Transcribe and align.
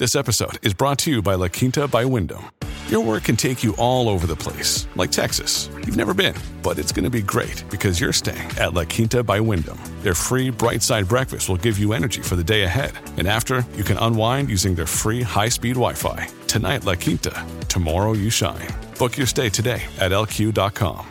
This 0.00 0.16
episode 0.16 0.66
is 0.66 0.72
brought 0.72 0.96
to 1.00 1.10
you 1.10 1.20
by 1.20 1.34
La 1.34 1.48
Quinta 1.48 1.86
by 1.86 2.06
Wyndham. 2.06 2.50
Your 2.88 3.04
work 3.04 3.24
can 3.24 3.36
take 3.36 3.62
you 3.62 3.76
all 3.76 4.08
over 4.08 4.26
the 4.26 4.34
place, 4.34 4.88
like 4.96 5.12
Texas. 5.12 5.68
You've 5.76 5.94
never 5.94 6.14
been, 6.14 6.34
but 6.62 6.78
it's 6.78 6.90
going 6.90 7.04
to 7.04 7.10
be 7.10 7.20
great 7.20 7.62
because 7.68 8.00
you're 8.00 8.10
staying 8.10 8.48
at 8.58 8.72
La 8.72 8.84
Quinta 8.84 9.22
by 9.22 9.40
Wyndham. 9.40 9.78
Their 10.00 10.14
free 10.14 10.48
bright 10.48 10.80
side 10.82 11.06
breakfast 11.06 11.50
will 11.50 11.58
give 11.58 11.78
you 11.78 11.92
energy 11.92 12.22
for 12.22 12.34
the 12.34 12.42
day 12.42 12.62
ahead. 12.62 12.92
And 13.18 13.28
after, 13.28 13.62
you 13.76 13.84
can 13.84 13.98
unwind 13.98 14.48
using 14.48 14.74
their 14.74 14.86
free 14.86 15.20
high 15.20 15.50
speed 15.50 15.74
Wi 15.74 15.92
Fi. 15.92 16.28
Tonight, 16.46 16.86
La 16.86 16.94
Quinta. 16.94 17.46
Tomorrow, 17.68 18.14
you 18.14 18.30
shine. 18.30 18.68
Book 18.98 19.18
your 19.18 19.26
stay 19.26 19.50
today 19.50 19.82
at 19.98 20.12
lq.com. 20.12 21.06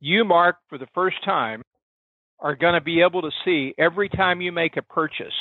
You, 0.00 0.24
Mark, 0.24 0.56
for 0.70 0.78
the 0.78 0.88
first 0.94 1.22
time, 1.26 1.60
are 2.40 2.56
going 2.56 2.72
to 2.72 2.80
be 2.80 3.02
able 3.02 3.20
to 3.20 3.30
see 3.44 3.74
every 3.76 4.08
time 4.08 4.40
you 4.40 4.50
make 4.50 4.78
a 4.78 4.82
purchase 4.82 5.34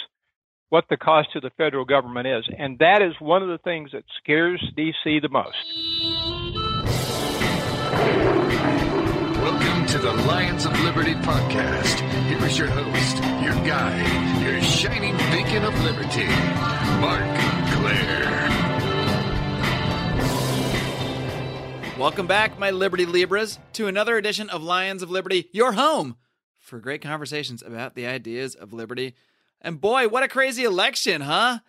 what 0.73 0.85
the 0.89 0.97
cost 0.97 1.31
to 1.31 1.39
the 1.39 1.51
federal 1.51 1.85
government 1.85 2.25
is. 2.25 2.49
And 2.57 2.79
that 2.79 3.03
is 3.03 3.13
one 3.19 3.43
of 3.43 3.47
the 3.47 3.59
things 3.59 3.91
that 3.91 4.05
scares 4.17 4.59
DC 4.75 5.21
the 5.21 5.29
most. 5.29 5.55
Welcome 9.39 9.85
to 9.85 9.99
the 9.99 10.13
Lions 10.25 10.65
of 10.65 10.71
Liberty 10.79 11.13
podcast. 11.13 11.99
Here 12.27 12.43
is 12.47 12.57
your 12.57 12.69
host, 12.69 13.17
your 13.43 13.53
guide, 13.63 14.41
your 14.41 14.63
shining 14.63 15.15
beacon 15.29 15.63
of 15.63 15.79
liberty, 15.83 16.25
Marc 16.99 17.37
Clair. 17.77 18.49
Welcome 21.99 22.25
back, 22.25 22.57
my 22.57 22.71
Liberty 22.71 23.05
Libras, 23.05 23.59
to 23.73 23.85
another 23.85 24.17
edition 24.17 24.49
of 24.49 24.63
Lions 24.63 25.03
of 25.03 25.11
Liberty, 25.11 25.49
your 25.51 25.73
home 25.73 26.17
for 26.57 26.79
great 26.79 27.03
conversations 27.03 27.61
about 27.61 27.93
the 27.93 28.07
ideas 28.07 28.55
of 28.55 28.73
liberty 28.73 29.13
and 29.63 29.79
boy, 29.79 30.07
what 30.07 30.23
a 30.23 30.27
crazy 30.27 30.63
election, 30.63 31.21
huh? 31.21 31.59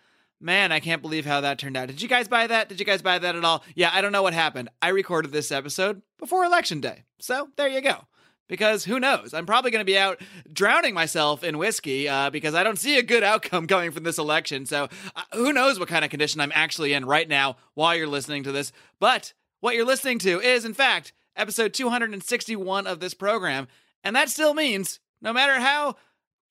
Man, 0.41 0.71
I 0.71 0.79
can't 0.79 1.01
believe 1.01 1.25
how 1.25 1.41
that 1.41 1.57
turned 1.57 1.77
out. 1.77 1.87
Did 1.87 2.01
you 2.01 2.09
guys 2.09 2.27
buy 2.27 2.45
that? 2.47 2.67
Did 2.67 2.79
you 2.79 2.85
guys 2.85 3.01
buy 3.01 3.17
that 3.17 3.35
at 3.35 3.45
all? 3.45 3.63
Yeah, 3.73 3.89
I 3.93 4.01
don't 4.01 4.11
know 4.11 4.21
what 4.21 4.33
happened. 4.33 4.69
I 4.81 4.89
recorded 4.89 5.31
this 5.31 5.51
episode 5.51 6.01
before 6.19 6.43
election 6.43 6.81
day. 6.81 7.03
So 7.19 7.49
there 7.55 7.69
you 7.69 7.81
go. 7.81 8.05
Because 8.47 8.85
who 8.85 8.99
knows? 8.99 9.33
I'm 9.33 9.47
probably 9.47 9.71
going 9.71 9.81
to 9.81 9.91
be 9.91 9.97
out 9.97 10.21
drowning 10.51 10.93
myself 10.93 11.43
in 11.43 11.57
whiskey 11.57 12.07
uh, 12.07 12.29
because 12.29 12.53
I 12.53 12.63
don't 12.63 12.77
see 12.77 12.99
a 12.99 13.03
good 13.03 13.23
outcome 13.23 13.65
coming 13.67 13.91
from 13.91 14.03
this 14.03 14.19
election. 14.19 14.65
So 14.65 14.87
uh, 15.15 15.21
who 15.33 15.51
knows 15.51 15.79
what 15.79 15.87
kind 15.87 16.05
of 16.05 16.11
condition 16.11 16.41
I'm 16.41 16.51
actually 16.53 16.93
in 16.93 17.05
right 17.05 17.27
now 17.27 17.55
while 17.73 17.95
you're 17.95 18.05
listening 18.05 18.43
to 18.43 18.51
this. 18.51 18.71
But 18.99 19.33
what 19.61 19.73
you're 19.73 19.85
listening 19.85 20.19
to 20.19 20.41
is, 20.41 20.63
in 20.63 20.75
fact, 20.75 21.13
episode 21.35 21.73
261 21.73 22.85
of 22.85 22.99
this 22.99 23.13
program. 23.13 23.67
And 24.03 24.15
that 24.15 24.29
still 24.29 24.53
means 24.53 24.99
no 25.21 25.33
matter 25.33 25.59
how 25.59 25.95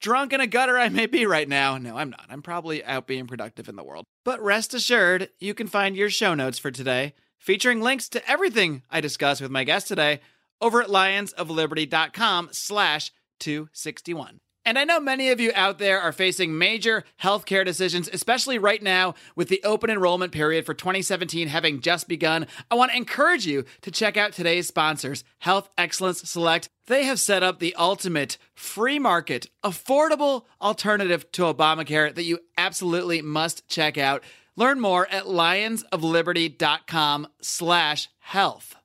drunk 0.05 0.34
in 0.34 0.41
a 0.42 0.47
gutter 0.47 0.78
I 0.78 0.91
may 0.91 1.06
be 1.06 1.24
right 1.24 1.48
now. 1.48 1.78
No, 1.78 1.97
I'm 1.97 2.10
not. 2.10 2.27
I'm 2.28 2.42
probably 2.42 2.84
out 2.84 3.06
being 3.06 3.27
productive 3.27 3.70
in 3.70 3.77
the 3.77 3.83
world. 3.83 4.05
But 4.22 4.42
rest 4.42 4.74
assured, 4.74 5.30
you 5.41 5.55
can 5.55 5.66
find 5.66 5.97
your 5.97 6.10
show 6.10 6.34
notes 6.34 6.58
for 6.58 6.70
today, 6.70 7.14
featuring 7.38 7.80
links 7.80 8.10
to 8.10 8.30
everything 8.30 8.82
I 8.91 9.00
discuss 9.00 9.41
with 9.41 9.50
my 9.50 9.64
guest 9.64 9.88
today, 9.88 10.20
over 10.60 10.82
at 10.82 10.88
lionsofliberty.com 10.88 12.50
slash 12.52 13.12
261. 13.41 14.41
And 14.67 14.79
I 14.79 14.84
know 14.84 14.98
many 14.98 15.31
of 15.31 15.41
you 15.41 15.53
out 15.55 15.79
there 15.79 16.01
are 16.01 16.12
facing 16.12 16.57
major 16.57 17.05
healthcare 17.23 17.65
decisions, 17.65 18.09
especially 18.12 18.59
right 18.59 18.83
now 18.83 19.15
with 19.37 19.48
the 19.48 19.62
open 19.62 19.91
enrollment 19.91 20.33
period 20.33 20.65
for 20.65 20.73
2017 20.73 21.48
having 21.48 21.81
just 21.81 22.09
begun. 22.09 22.47
I 22.71 22.75
want 22.75 22.93
to 22.93 22.97
encourage 22.97 23.47
you 23.47 23.67
to 23.83 23.91
check 23.91 24.17
out 24.17 24.33
today's 24.33 24.67
sponsors, 24.67 25.23
Health 25.39 25.69
Excellence 25.77 26.29
Select. 26.29 26.71
They 26.87 27.05
have 27.05 27.21
set 27.21 27.43
up 27.43 27.59
the 27.59 27.75
ultimate 27.75 28.39
free 28.55 28.98
market, 28.98 29.51
affordable 29.62 30.45
alternative 30.62 31.31
to 31.33 31.43
Obamacare 31.43 32.15
that 32.15 32.25
you 32.25 32.39
absolutely 32.56 33.21
must 33.21 33.69
check 33.69 33.99
out. 33.99 34.23
Learn 34.56 34.81
more 34.81 35.06
at 35.09 35.25
lionsofliberty.com 35.25 37.28
slash 37.41 38.09
health. 38.21 38.77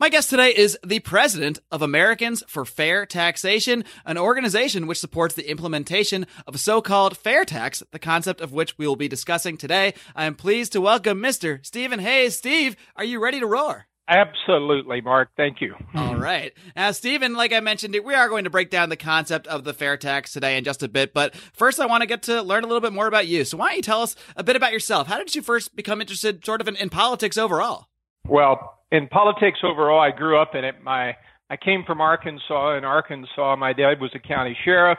My 0.00 0.08
guest 0.08 0.30
today 0.30 0.54
is 0.56 0.78
the 0.82 1.00
president 1.00 1.58
of 1.70 1.82
Americans 1.82 2.42
for 2.48 2.64
Fair 2.64 3.04
Taxation, 3.04 3.84
an 4.06 4.16
organization 4.16 4.86
which 4.86 4.96
supports 4.96 5.34
the 5.34 5.50
implementation 5.50 6.26
of 6.46 6.54
a 6.54 6.58
so-called 6.58 7.18
fair 7.18 7.44
tax, 7.44 7.82
the 7.90 7.98
concept 7.98 8.40
of 8.40 8.50
which 8.50 8.78
we 8.78 8.86
will 8.86 8.96
be 8.96 9.08
discussing 9.08 9.58
today. 9.58 9.92
I 10.16 10.24
am 10.24 10.36
pleased 10.36 10.72
to 10.72 10.80
welcome 10.80 11.20
Mr. 11.20 11.62
Stephen 11.66 11.98
Hayes. 11.98 12.34
Steve, 12.34 12.76
are 12.96 13.04
you 13.04 13.22
ready 13.22 13.40
to 13.40 13.46
roar? 13.46 13.88
Absolutely, 14.08 15.02
Mark. 15.02 15.28
Thank 15.36 15.60
you. 15.60 15.74
All 15.94 16.16
right. 16.16 16.54
Now, 16.74 16.92
Stephen, 16.92 17.34
like 17.34 17.52
I 17.52 17.60
mentioned, 17.60 17.94
we 18.02 18.14
are 18.14 18.30
going 18.30 18.44
to 18.44 18.50
break 18.50 18.70
down 18.70 18.88
the 18.88 18.96
concept 18.96 19.48
of 19.48 19.64
the 19.64 19.74
fair 19.74 19.98
tax 19.98 20.32
today 20.32 20.56
in 20.56 20.64
just 20.64 20.82
a 20.82 20.88
bit. 20.88 21.12
But 21.12 21.36
first, 21.52 21.78
I 21.78 21.84
want 21.84 22.00
to 22.00 22.06
get 22.06 22.22
to 22.22 22.40
learn 22.40 22.64
a 22.64 22.66
little 22.66 22.80
bit 22.80 22.94
more 22.94 23.06
about 23.06 23.26
you. 23.26 23.44
So, 23.44 23.58
why 23.58 23.66
don't 23.66 23.76
you 23.76 23.82
tell 23.82 24.00
us 24.00 24.16
a 24.34 24.42
bit 24.42 24.56
about 24.56 24.72
yourself? 24.72 25.08
How 25.08 25.18
did 25.18 25.34
you 25.34 25.42
first 25.42 25.76
become 25.76 26.00
interested, 26.00 26.42
sort 26.42 26.62
of, 26.62 26.68
in, 26.68 26.76
in 26.76 26.88
politics 26.88 27.36
overall? 27.36 27.88
Well, 28.26 28.79
in 28.92 29.08
politics 29.08 29.58
overall, 29.62 30.00
I 30.00 30.10
grew 30.10 30.40
up 30.40 30.54
in 30.54 30.64
it. 30.64 30.76
My 30.82 31.16
I 31.48 31.56
came 31.56 31.84
from 31.86 32.00
Arkansas. 32.00 32.76
In 32.76 32.84
Arkansas, 32.84 33.56
my 33.56 33.72
dad 33.72 34.00
was 34.00 34.10
a 34.14 34.18
county 34.20 34.56
sheriff, 34.64 34.98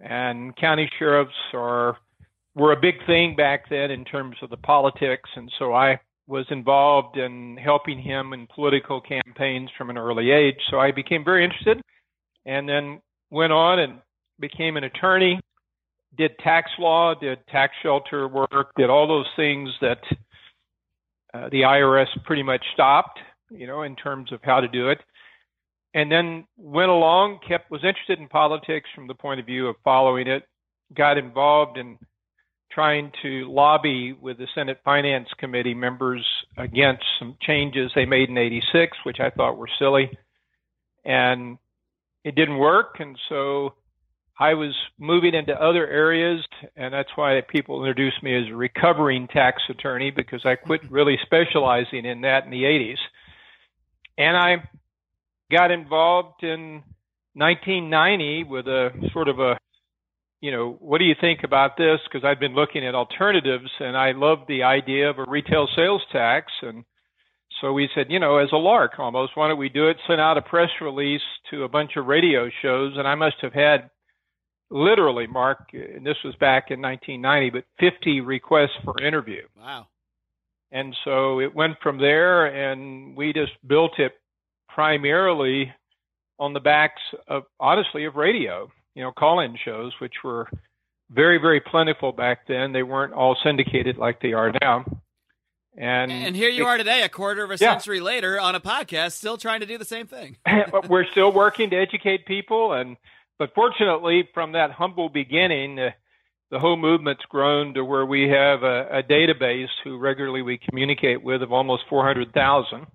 and 0.00 0.56
county 0.56 0.88
sheriffs 0.98 1.32
are 1.54 1.96
were 2.54 2.72
a 2.72 2.80
big 2.80 2.94
thing 3.06 3.34
back 3.34 3.68
then 3.70 3.90
in 3.90 4.04
terms 4.04 4.36
of 4.42 4.50
the 4.50 4.56
politics, 4.58 5.28
and 5.36 5.50
so 5.58 5.72
I 5.72 5.98
was 6.26 6.46
involved 6.50 7.16
in 7.16 7.56
helping 7.56 8.00
him 8.00 8.32
in 8.32 8.46
political 8.54 9.00
campaigns 9.00 9.70
from 9.76 9.90
an 9.90 9.98
early 9.98 10.30
age. 10.30 10.58
So 10.70 10.78
I 10.78 10.92
became 10.92 11.24
very 11.24 11.44
interested, 11.44 11.80
and 12.46 12.68
then 12.68 13.00
went 13.30 13.52
on 13.52 13.78
and 13.78 14.00
became 14.38 14.76
an 14.76 14.84
attorney. 14.84 15.40
Did 16.16 16.38
tax 16.38 16.70
law, 16.78 17.14
did 17.14 17.38
tax 17.48 17.72
shelter 17.82 18.28
work, 18.28 18.72
did 18.76 18.90
all 18.90 19.08
those 19.08 19.28
things 19.34 19.70
that 19.80 19.98
uh, 21.34 21.48
the 21.50 21.62
IRS 21.62 22.06
pretty 22.24 22.42
much 22.42 22.62
stopped, 22.74 23.18
you 23.50 23.66
know, 23.66 23.82
in 23.82 23.96
terms 23.96 24.32
of 24.32 24.40
how 24.42 24.60
to 24.60 24.68
do 24.68 24.90
it. 24.90 24.98
And 25.94 26.10
then 26.10 26.46
went 26.56 26.90
along, 26.90 27.40
kept 27.46 27.70
was 27.70 27.84
interested 27.84 28.18
in 28.18 28.28
politics 28.28 28.88
from 28.94 29.06
the 29.06 29.14
point 29.14 29.40
of 29.40 29.46
view 29.46 29.68
of 29.68 29.76
following 29.84 30.26
it, 30.26 30.44
got 30.94 31.18
involved 31.18 31.76
in 31.76 31.98
trying 32.70 33.12
to 33.22 33.50
lobby 33.52 34.14
with 34.18 34.38
the 34.38 34.46
Senate 34.54 34.80
Finance 34.84 35.28
Committee 35.38 35.74
members 35.74 36.26
against 36.56 37.04
some 37.18 37.36
changes 37.42 37.90
they 37.94 38.06
made 38.06 38.30
in 38.30 38.38
86, 38.38 38.96
which 39.04 39.20
I 39.20 39.28
thought 39.30 39.58
were 39.58 39.68
silly. 39.78 40.10
And 41.04 41.58
it 42.24 42.34
didn't 42.34 42.58
work. 42.58 42.96
And 43.00 43.18
so 43.28 43.74
I 44.38 44.54
was 44.54 44.74
moving 44.98 45.34
into 45.34 45.52
other 45.52 45.86
areas, 45.86 46.44
and 46.74 46.92
that's 46.92 47.10
why 47.16 47.40
people 47.48 47.84
introduced 47.84 48.22
me 48.22 48.36
as 48.36 48.50
a 48.50 48.56
recovering 48.56 49.28
tax 49.28 49.62
attorney 49.68 50.10
because 50.10 50.42
I 50.44 50.56
quit 50.56 50.82
mm-hmm. 50.82 50.94
really 50.94 51.18
specializing 51.22 52.06
in 52.06 52.22
that 52.22 52.44
in 52.44 52.50
the 52.50 52.62
80s. 52.62 52.96
And 54.16 54.36
I 54.36 54.68
got 55.50 55.70
involved 55.70 56.42
in 56.42 56.82
1990 57.34 58.44
with 58.44 58.66
a 58.66 58.90
sort 59.12 59.28
of 59.28 59.38
a, 59.38 59.58
you 60.40 60.50
know, 60.50 60.76
what 60.80 60.98
do 60.98 61.04
you 61.04 61.14
think 61.20 61.40
about 61.44 61.76
this? 61.76 62.00
Because 62.04 62.24
I'd 62.24 62.40
been 62.40 62.54
looking 62.54 62.86
at 62.86 62.94
alternatives 62.94 63.70
and 63.80 63.96
I 63.96 64.12
loved 64.12 64.42
the 64.48 64.64
idea 64.64 65.10
of 65.10 65.18
a 65.18 65.24
retail 65.28 65.68
sales 65.76 66.02
tax. 66.10 66.52
And 66.62 66.84
so 67.60 67.72
we 67.72 67.88
said, 67.94 68.06
you 68.08 68.18
know, 68.18 68.38
as 68.38 68.48
a 68.52 68.56
lark 68.56 68.92
almost, 68.98 69.32
why 69.34 69.48
don't 69.48 69.58
we 69.58 69.68
do 69.68 69.88
it? 69.88 69.96
Sent 70.06 70.20
out 70.20 70.38
a 70.38 70.42
press 70.42 70.70
release 70.80 71.22
to 71.50 71.64
a 71.64 71.68
bunch 71.68 71.92
of 71.96 72.06
radio 72.06 72.48
shows, 72.60 72.94
and 72.96 73.06
I 73.06 73.14
must 73.14 73.36
have 73.42 73.52
had 73.52 73.90
literally, 74.72 75.26
Mark, 75.26 75.70
and 75.72 76.04
this 76.04 76.16
was 76.24 76.34
back 76.36 76.70
in 76.70 76.80
1990, 76.80 77.50
but 77.50 77.64
50 77.78 78.20
requests 78.20 78.76
for 78.84 79.00
interview. 79.00 79.42
Wow. 79.56 79.86
And 80.70 80.96
so 81.04 81.40
it 81.40 81.54
went 81.54 81.76
from 81.82 81.98
there, 81.98 82.46
and 82.46 83.14
we 83.14 83.32
just 83.32 83.52
built 83.66 83.98
it 83.98 84.12
primarily 84.68 85.72
on 86.38 86.54
the 86.54 86.60
backs 86.60 87.02
of, 87.28 87.44
honestly, 87.60 88.06
of 88.06 88.16
radio, 88.16 88.70
you 88.94 89.02
know, 89.02 89.12
call 89.12 89.40
in 89.40 89.56
shows, 89.62 89.92
which 90.00 90.14
were 90.24 90.48
very, 91.10 91.38
very 91.38 91.60
plentiful 91.60 92.10
back 92.10 92.46
then. 92.48 92.72
They 92.72 92.82
weren't 92.82 93.12
all 93.12 93.36
syndicated 93.44 93.98
like 93.98 94.20
they 94.22 94.32
are 94.32 94.50
now. 94.62 94.84
And, 95.76 96.10
and 96.10 96.36
here 96.36 96.50
you 96.50 96.64
it, 96.64 96.68
are 96.68 96.78
today, 96.78 97.02
a 97.02 97.08
quarter 97.08 97.44
of 97.44 97.50
a 97.50 97.54
yeah. 97.54 97.72
century 97.72 98.00
later, 98.00 98.40
on 98.40 98.54
a 98.54 98.60
podcast, 98.60 99.12
still 99.12 99.36
trying 99.36 99.60
to 99.60 99.66
do 99.66 99.78
the 99.78 99.84
same 99.84 100.06
thing. 100.06 100.36
We're 100.88 101.06
still 101.10 101.32
working 101.32 101.70
to 101.70 101.76
educate 101.76 102.26
people 102.26 102.72
and 102.72 102.96
but 103.38 103.54
fortunately, 103.54 104.28
from 104.34 104.52
that 104.52 104.70
humble 104.70 105.08
beginning, 105.08 105.78
uh, 105.78 105.90
the 106.50 106.58
whole 106.58 106.76
movement's 106.76 107.24
grown 107.28 107.74
to 107.74 107.84
where 107.84 108.04
we 108.04 108.28
have 108.28 108.62
a, 108.62 108.98
a 108.98 109.02
database 109.02 109.70
who 109.84 109.98
regularly 109.98 110.42
we 110.42 110.58
communicate 110.58 111.22
with 111.22 111.42
of 111.42 111.52
almost 111.52 111.84
400,000. 111.88 112.86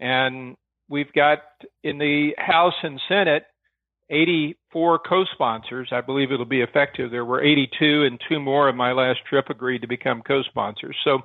And 0.00 0.56
we've 0.88 1.12
got 1.12 1.38
in 1.84 1.98
the 1.98 2.34
House 2.36 2.74
and 2.82 3.00
Senate 3.08 3.44
84 4.10 5.00
co-sponsors. 5.00 5.88
I 5.92 6.00
believe 6.00 6.32
it'll 6.32 6.46
be 6.46 6.62
effective. 6.62 7.10
There 7.10 7.24
were 7.24 7.42
82, 7.42 8.04
and 8.04 8.20
two 8.28 8.40
more 8.40 8.68
of 8.68 8.74
my 8.74 8.92
last 8.92 9.20
trip 9.28 9.50
agreed 9.50 9.82
to 9.82 9.88
become 9.88 10.22
co-sponsors. 10.26 10.96
So, 11.04 11.20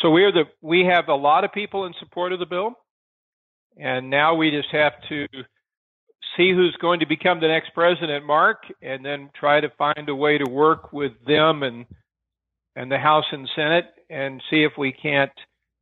so 0.00 0.10
we're 0.10 0.32
the 0.32 0.44
we 0.60 0.84
have 0.84 1.08
a 1.08 1.14
lot 1.14 1.44
of 1.44 1.52
people 1.52 1.86
in 1.86 1.94
support 1.98 2.32
of 2.32 2.38
the 2.38 2.46
bill, 2.46 2.74
and 3.76 4.10
now 4.10 4.34
we 4.34 4.50
just 4.50 4.68
have 4.72 4.92
to 5.08 5.26
see 6.38 6.52
who's 6.52 6.74
going 6.80 7.00
to 7.00 7.06
become 7.06 7.40
the 7.40 7.48
next 7.48 7.74
president, 7.74 8.24
Mark, 8.24 8.62
and 8.80 9.04
then 9.04 9.28
try 9.38 9.60
to 9.60 9.68
find 9.76 10.08
a 10.08 10.14
way 10.14 10.38
to 10.38 10.50
work 10.50 10.92
with 10.92 11.12
them 11.26 11.62
and 11.62 11.84
and 12.76 12.90
the 12.90 12.98
House 12.98 13.24
and 13.32 13.50
Senate 13.54 13.86
and 14.08 14.40
see 14.48 14.62
if 14.62 14.72
we 14.78 14.92
can't 14.92 15.32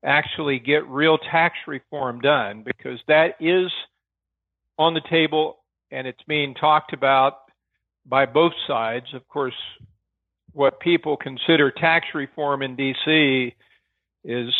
actually 0.04 0.58
get 0.58 0.86
real 0.88 1.18
tax 1.18 1.54
reform 1.66 2.20
done 2.20 2.64
because 2.64 2.98
that 3.06 3.36
is 3.38 3.70
on 4.78 4.94
the 4.94 5.02
table 5.10 5.58
and 5.90 6.06
it's 6.06 6.22
being 6.26 6.54
talked 6.54 6.94
about 6.94 7.34
by 8.06 8.24
both 8.24 8.54
sides. 8.66 9.06
Of 9.12 9.28
course, 9.28 9.54
what 10.52 10.80
people 10.80 11.18
consider 11.18 11.70
tax 11.70 12.06
reform 12.14 12.62
in 12.62 12.76
DC 12.76 13.52
is 14.24 14.54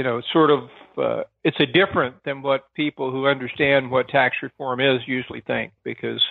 you 0.00 0.04
know, 0.04 0.22
sort 0.32 0.50
of, 0.50 0.60
uh, 0.98 1.24
it's 1.44 1.60
a 1.60 1.66
different 1.66 2.16
than 2.24 2.42
what 2.42 2.72
people 2.74 3.10
who 3.10 3.26
understand 3.26 3.90
what 3.90 4.08
tax 4.08 4.36
reform 4.42 4.80
is 4.80 5.00
usually 5.06 5.40
think 5.40 5.72
because 5.84 6.22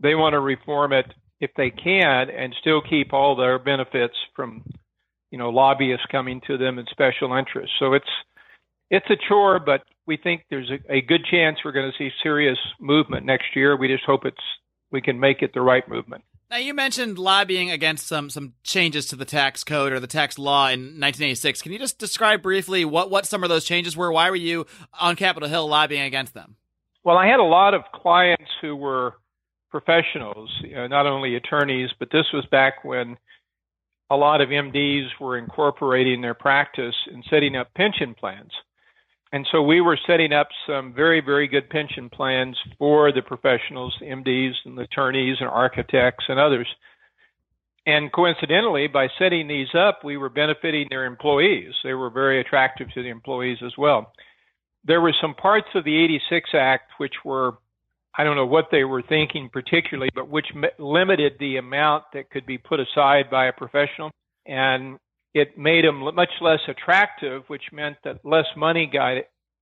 they 0.00 0.14
want 0.14 0.34
to 0.34 0.40
reform 0.40 0.92
it 0.92 1.06
if 1.40 1.50
they 1.56 1.70
can 1.70 2.30
and 2.30 2.54
still 2.60 2.80
keep 2.80 3.12
all 3.12 3.36
their 3.36 3.58
benefits 3.58 4.14
from, 4.34 4.62
you 5.30 5.38
know, 5.38 5.50
lobbyists 5.50 6.06
coming 6.10 6.40
to 6.46 6.56
them 6.56 6.78
and 6.78 6.88
special 6.90 7.34
interests. 7.34 7.74
So 7.78 7.92
it's, 7.94 8.04
it's 8.90 9.06
a 9.10 9.16
chore, 9.28 9.58
but 9.58 9.82
we 10.06 10.16
think 10.16 10.44
there's 10.50 10.70
a, 10.70 10.94
a 10.94 11.00
good 11.00 11.24
chance 11.30 11.58
we're 11.64 11.72
going 11.72 11.90
to 11.90 11.98
see 11.98 12.10
serious 12.22 12.58
movement 12.80 13.26
next 13.26 13.56
year. 13.56 13.76
We 13.76 13.88
just 13.88 14.04
hope 14.04 14.24
it's, 14.24 14.36
we 14.90 15.00
can 15.00 15.18
make 15.18 15.42
it 15.42 15.52
the 15.54 15.60
right 15.60 15.88
movement. 15.88 16.24
Now 16.50 16.58
you 16.58 16.74
mentioned 16.74 17.18
lobbying 17.18 17.70
against 17.70 18.06
some 18.06 18.30
some 18.30 18.54
changes 18.62 19.06
to 19.06 19.16
the 19.16 19.24
tax 19.24 19.64
code 19.64 19.92
or 19.92 20.00
the 20.00 20.06
tax 20.06 20.38
law 20.38 20.66
in 20.66 20.80
1986. 21.00 21.62
Can 21.62 21.72
you 21.72 21.78
just 21.78 21.98
describe 21.98 22.42
briefly 22.42 22.84
what 22.84 23.10
what 23.10 23.26
some 23.26 23.42
of 23.42 23.48
those 23.48 23.64
changes 23.64 23.96
were? 23.96 24.12
Why 24.12 24.30
were 24.30 24.36
you 24.36 24.66
on 25.00 25.16
Capitol 25.16 25.48
Hill 25.48 25.66
lobbying 25.66 26.02
against 26.02 26.34
them? 26.34 26.56
Well, 27.02 27.16
I 27.16 27.26
had 27.26 27.40
a 27.40 27.44
lot 27.44 27.74
of 27.74 27.82
clients 27.92 28.50
who 28.60 28.76
were 28.76 29.14
professionals, 29.70 30.50
you 30.62 30.74
know, 30.74 30.86
not 30.86 31.06
only 31.06 31.34
attorneys, 31.34 31.90
but 31.98 32.08
this 32.12 32.26
was 32.32 32.46
back 32.50 32.84
when 32.84 33.16
a 34.10 34.16
lot 34.16 34.40
of 34.40 34.50
MDs 34.50 35.08
were 35.20 35.36
incorporating 35.36 36.20
their 36.20 36.34
practice 36.34 36.94
and 37.12 37.24
setting 37.28 37.56
up 37.56 37.74
pension 37.74 38.14
plans. 38.14 38.52
And 39.34 39.44
so 39.50 39.62
we 39.62 39.80
were 39.80 39.98
setting 40.06 40.32
up 40.32 40.46
some 40.64 40.94
very, 40.94 41.20
very 41.20 41.48
good 41.48 41.68
pension 41.68 42.08
plans 42.08 42.56
for 42.78 43.10
the 43.10 43.20
professionals, 43.20 43.92
MDs 44.00 44.52
and 44.64 44.78
attorneys 44.78 45.38
and 45.40 45.48
architects 45.48 46.26
and 46.28 46.38
others. 46.38 46.68
And 47.84 48.12
coincidentally, 48.12 48.86
by 48.86 49.08
setting 49.18 49.48
these 49.48 49.74
up, 49.76 50.04
we 50.04 50.16
were 50.18 50.28
benefiting 50.28 50.86
their 50.88 51.04
employees. 51.04 51.72
They 51.82 51.94
were 51.94 52.10
very 52.10 52.40
attractive 52.40 52.86
to 52.94 53.02
the 53.02 53.08
employees 53.08 53.58
as 53.66 53.72
well. 53.76 54.12
There 54.84 55.00
were 55.00 55.14
some 55.20 55.34
parts 55.34 55.66
of 55.74 55.82
the 55.82 56.04
86 56.04 56.50
Act 56.54 56.92
which 56.98 57.14
were, 57.24 57.54
I 58.16 58.22
don't 58.22 58.36
know 58.36 58.46
what 58.46 58.68
they 58.70 58.84
were 58.84 59.02
thinking 59.02 59.50
particularly, 59.52 60.10
but 60.14 60.28
which 60.28 60.46
limited 60.78 61.32
the 61.40 61.56
amount 61.56 62.04
that 62.12 62.30
could 62.30 62.46
be 62.46 62.58
put 62.58 62.78
aside 62.78 63.30
by 63.32 63.46
a 63.46 63.52
professional. 63.52 64.12
And 64.46 65.00
it 65.34 65.58
made 65.58 65.84
them 65.84 66.14
much 66.14 66.30
less 66.40 66.60
attractive, 66.68 67.42
which 67.48 67.64
meant 67.72 67.96
that 68.04 68.24
less 68.24 68.46
money 68.56 68.88
got 68.90 69.16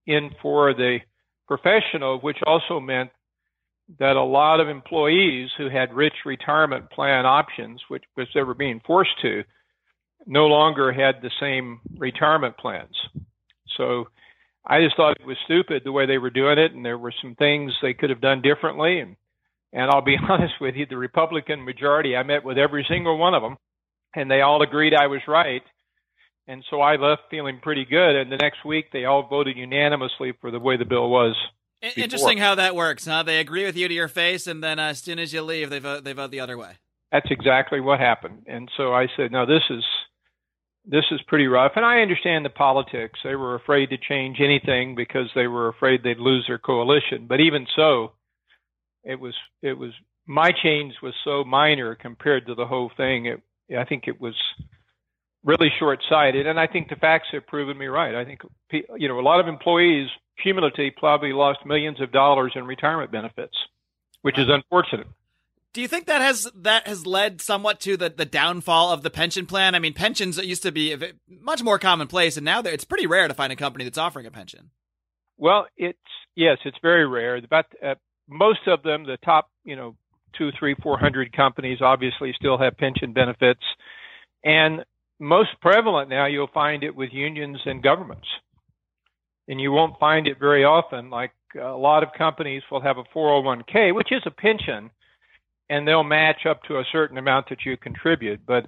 in 0.06 0.30
for 0.40 0.74
the 0.74 0.98
professional, 1.48 2.18
which 2.20 2.38
also 2.46 2.78
meant 2.78 3.10
that 3.98 4.16
a 4.16 4.22
lot 4.22 4.60
of 4.60 4.68
employees 4.68 5.50
who 5.56 5.68
had 5.68 5.92
rich 5.92 6.14
retirement 6.24 6.90
plan 6.90 7.26
options, 7.26 7.80
which 7.88 8.04
was 8.16 8.28
they 8.34 8.42
were 8.42 8.54
being 8.54 8.80
forced 8.86 9.20
to, 9.22 9.42
no 10.26 10.46
longer 10.46 10.92
had 10.92 11.16
the 11.20 11.30
same 11.40 11.80
retirement 11.96 12.56
plans. 12.56 12.96
So 13.76 14.08
I 14.64 14.80
just 14.80 14.96
thought 14.96 15.16
it 15.18 15.26
was 15.26 15.36
stupid 15.44 15.82
the 15.84 15.92
way 15.92 16.06
they 16.06 16.18
were 16.18 16.30
doing 16.30 16.58
it, 16.58 16.72
and 16.72 16.84
there 16.84 16.98
were 16.98 17.14
some 17.20 17.34
things 17.34 17.72
they 17.82 17.94
could 17.94 18.10
have 18.10 18.20
done 18.20 18.42
differently. 18.42 19.00
And 19.00 19.16
and 19.72 19.90
I'll 19.90 20.02
be 20.02 20.18
honest 20.28 20.54
with 20.60 20.74
you, 20.74 20.86
the 20.86 20.96
Republican 20.96 21.64
majority, 21.64 22.16
I 22.16 22.22
met 22.22 22.44
with 22.44 22.58
every 22.58 22.84
single 22.88 23.18
one 23.18 23.34
of 23.34 23.42
them, 23.42 23.56
and 24.14 24.30
they 24.30 24.40
all 24.40 24.62
agreed 24.62 24.94
I 24.94 25.06
was 25.06 25.20
right. 25.26 25.62
And 26.48 26.64
so 26.70 26.80
I 26.80 26.96
left 26.96 27.22
feeling 27.30 27.60
pretty 27.62 27.84
good. 27.84 28.16
And 28.16 28.30
the 28.30 28.36
next 28.36 28.64
week, 28.64 28.86
they 28.92 29.04
all 29.04 29.28
voted 29.28 29.56
unanimously 29.56 30.32
for 30.40 30.50
the 30.50 30.58
way 30.58 30.76
the 30.76 30.84
bill 30.84 31.08
was. 31.08 31.36
Before. 31.80 32.02
Interesting 32.02 32.38
how 32.38 32.54
that 32.56 32.76
works, 32.76 33.06
huh? 33.06 33.22
They 33.22 33.38
agree 33.38 33.64
with 33.64 33.76
you 33.76 33.88
to 33.88 33.94
your 33.94 34.08
face, 34.08 34.46
and 34.46 34.62
then 34.62 34.78
uh, 34.78 34.88
as 34.88 35.00
soon 35.00 35.18
as 35.18 35.32
you 35.32 35.42
leave, 35.42 35.68
they 35.68 35.80
vote 35.80 36.04
they 36.04 36.12
vote 36.12 36.30
the 36.30 36.40
other 36.40 36.56
way. 36.56 36.78
That's 37.10 37.30
exactly 37.30 37.80
what 37.80 38.00
happened. 38.00 38.44
And 38.46 38.70
so 38.76 38.94
I 38.94 39.08
said, 39.16 39.32
no, 39.32 39.46
this 39.46 39.62
is 39.68 39.84
this 40.84 41.04
is 41.10 41.20
pretty 41.26 41.46
rough. 41.46 41.72
And 41.76 41.84
I 41.84 42.00
understand 42.00 42.44
the 42.44 42.50
politics. 42.50 43.18
They 43.22 43.34
were 43.34 43.54
afraid 43.54 43.90
to 43.90 43.98
change 43.98 44.38
anything 44.40 44.94
because 44.94 45.28
they 45.34 45.46
were 45.46 45.68
afraid 45.68 46.02
they'd 46.02 46.18
lose 46.18 46.44
their 46.46 46.58
coalition. 46.58 47.26
But 47.28 47.40
even 47.40 47.66
so, 47.76 48.12
it 49.04 49.18
was 49.18 49.34
it 49.62 49.74
was 49.74 49.92
my 50.26 50.50
change 50.62 50.94
was 51.02 51.14
so 51.24 51.44
minor 51.44 51.94
compared 51.94 52.46
to 52.46 52.54
the 52.54 52.66
whole 52.66 52.90
thing. 52.96 53.26
It 53.26 53.40
I 53.78 53.84
think 53.84 54.04
it 54.06 54.20
was 54.20 54.34
really 55.44 55.70
short-sighted, 55.78 56.46
and 56.46 56.58
I 56.58 56.66
think 56.66 56.88
the 56.88 56.96
facts 56.96 57.28
have 57.32 57.46
proven 57.46 57.76
me 57.76 57.86
right. 57.86 58.14
I 58.14 58.24
think 58.24 58.40
you 58.70 59.08
know 59.08 59.18
a 59.18 59.22
lot 59.22 59.40
of 59.40 59.48
employees 59.48 60.08
cumulatively 60.42 60.90
probably 60.90 61.32
lost 61.32 61.60
millions 61.66 62.00
of 62.00 62.12
dollars 62.12 62.52
in 62.54 62.66
retirement 62.66 63.10
benefits, 63.10 63.56
which 64.22 64.38
is 64.38 64.46
unfortunate. 64.48 65.06
Do 65.72 65.80
you 65.80 65.88
think 65.88 66.06
that 66.06 66.20
has 66.20 66.50
that 66.54 66.86
has 66.86 67.06
led 67.06 67.40
somewhat 67.40 67.80
to 67.80 67.96
the, 67.96 68.10
the 68.10 68.26
downfall 68.26 68.92
of 68.92 69.02
the 69.02 69.10
pension 69.10 69.46
plan? 69.46 69.74
I 69.74 69.78
mean, 69.78 69.94
pensions 69.94 70.36
used 70.36 70.62
to 70.64 70.72
be 70.72 70.94
much 71.28 71.62
more 71.62 71.78
commonplace, 71.78 72.36
and 72.36 72.44
now 72.44 72.60
it's 72.60 72.84
pretty 72.84 73.06
rare 73.06 73.26
to 73.26 73.34
find 73.34 73.52
a 73.52 73.56
company 73.56 73.84
that's 73.84 73.98
offering 73.98 74.26
a 74.26 74.30
pension. 74.30 74.70
Well, 75.38 75.66
it's 75.76 75.98
yes, 76.36 76.58
it's 76.64 76.76
very 76.82 77.06
rare. 77.06 77.36
About 77.36 77.66
uh, 77.82 77.94
most 78.28 78.60
of 78.66 78.82
them, 78.82 79.04
the 79.04 79.16
top 79.24 79.50
you 79.64 79.76
know 79.76 79.96
two, 80.36 80.50
three, 80.58 80.74
four 80.82 80.98
hundred 80.98 81.34
companies 81.34 81.78
obviously 81.80 82.32
still 82.36 82.58
have 82.58 82.76
pension 82.76 83.12
benefits, 83.12 83.62
and 84.44 84.84
most 85.22 85.50
prevalent 85.60 86.10
now, 86.10 86.26
you'll 86.26 86.50
find 86.52 86.82
it 86.82 86.94
with 86.96 87.10
unions 87.12 87.58
and 87.64 87.82
governments. 87.82 88.26
And 89.46 89.60
you 89.60 89.70
won't 89.70 89.98
find 90.00 90.26
it 90.26 90.38
very 90.38 90.64
often. 90.64 91.10
Like 91.10 91.30
a 91.60 91.68
lot 91.68 92.02
of 92.02 92.08
companies 92.18 92.62
will 92.70 92.80
have 92.80 92.98
a 92.98 93.04
401k, 93.16 93.94
which 93.94 94.10
is 94.10 94.22
a 94.26 94.30
pension, 94.30 94.90
and 95.70 95.86
they'll 95.86 96.02
match 96.02 96.44
up 96.48 96.62
to 96.64 96.78
a 96.78 96.84
certain 96.90 97.18
amount 97.18 97.48
that 97.50 97.64
you 97.64 97.76
contribute. 97.76 98.40
But 98.44 98.66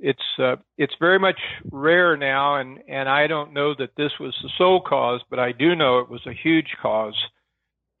it's 0.00 0.18
uh, 0.38 0.56
it's 0.76 0.94
very 0.98 1.18
much 1.18 1.38
rare 1.70 2.16
now, 2.16 2.56
and 2.56 2.80
and 2.88 3.08
I 3.08 3.26
don't 3.26 3.52
know 3.52 3.74
that 3.78 3.94
this 3.96 4.12
was 4.18 4.34
the 4.42 4.50
sole 4.58 4.80
cause, 4.80 5.20
but 5.30 5.38
I 5.38 5.52
do 5.52 5.76
know 5.76 5.98
it 6.00 6.10
was 6.10 6.26
a 6.26 6.32
huge 6.32 6.74
cause 6.82 7.16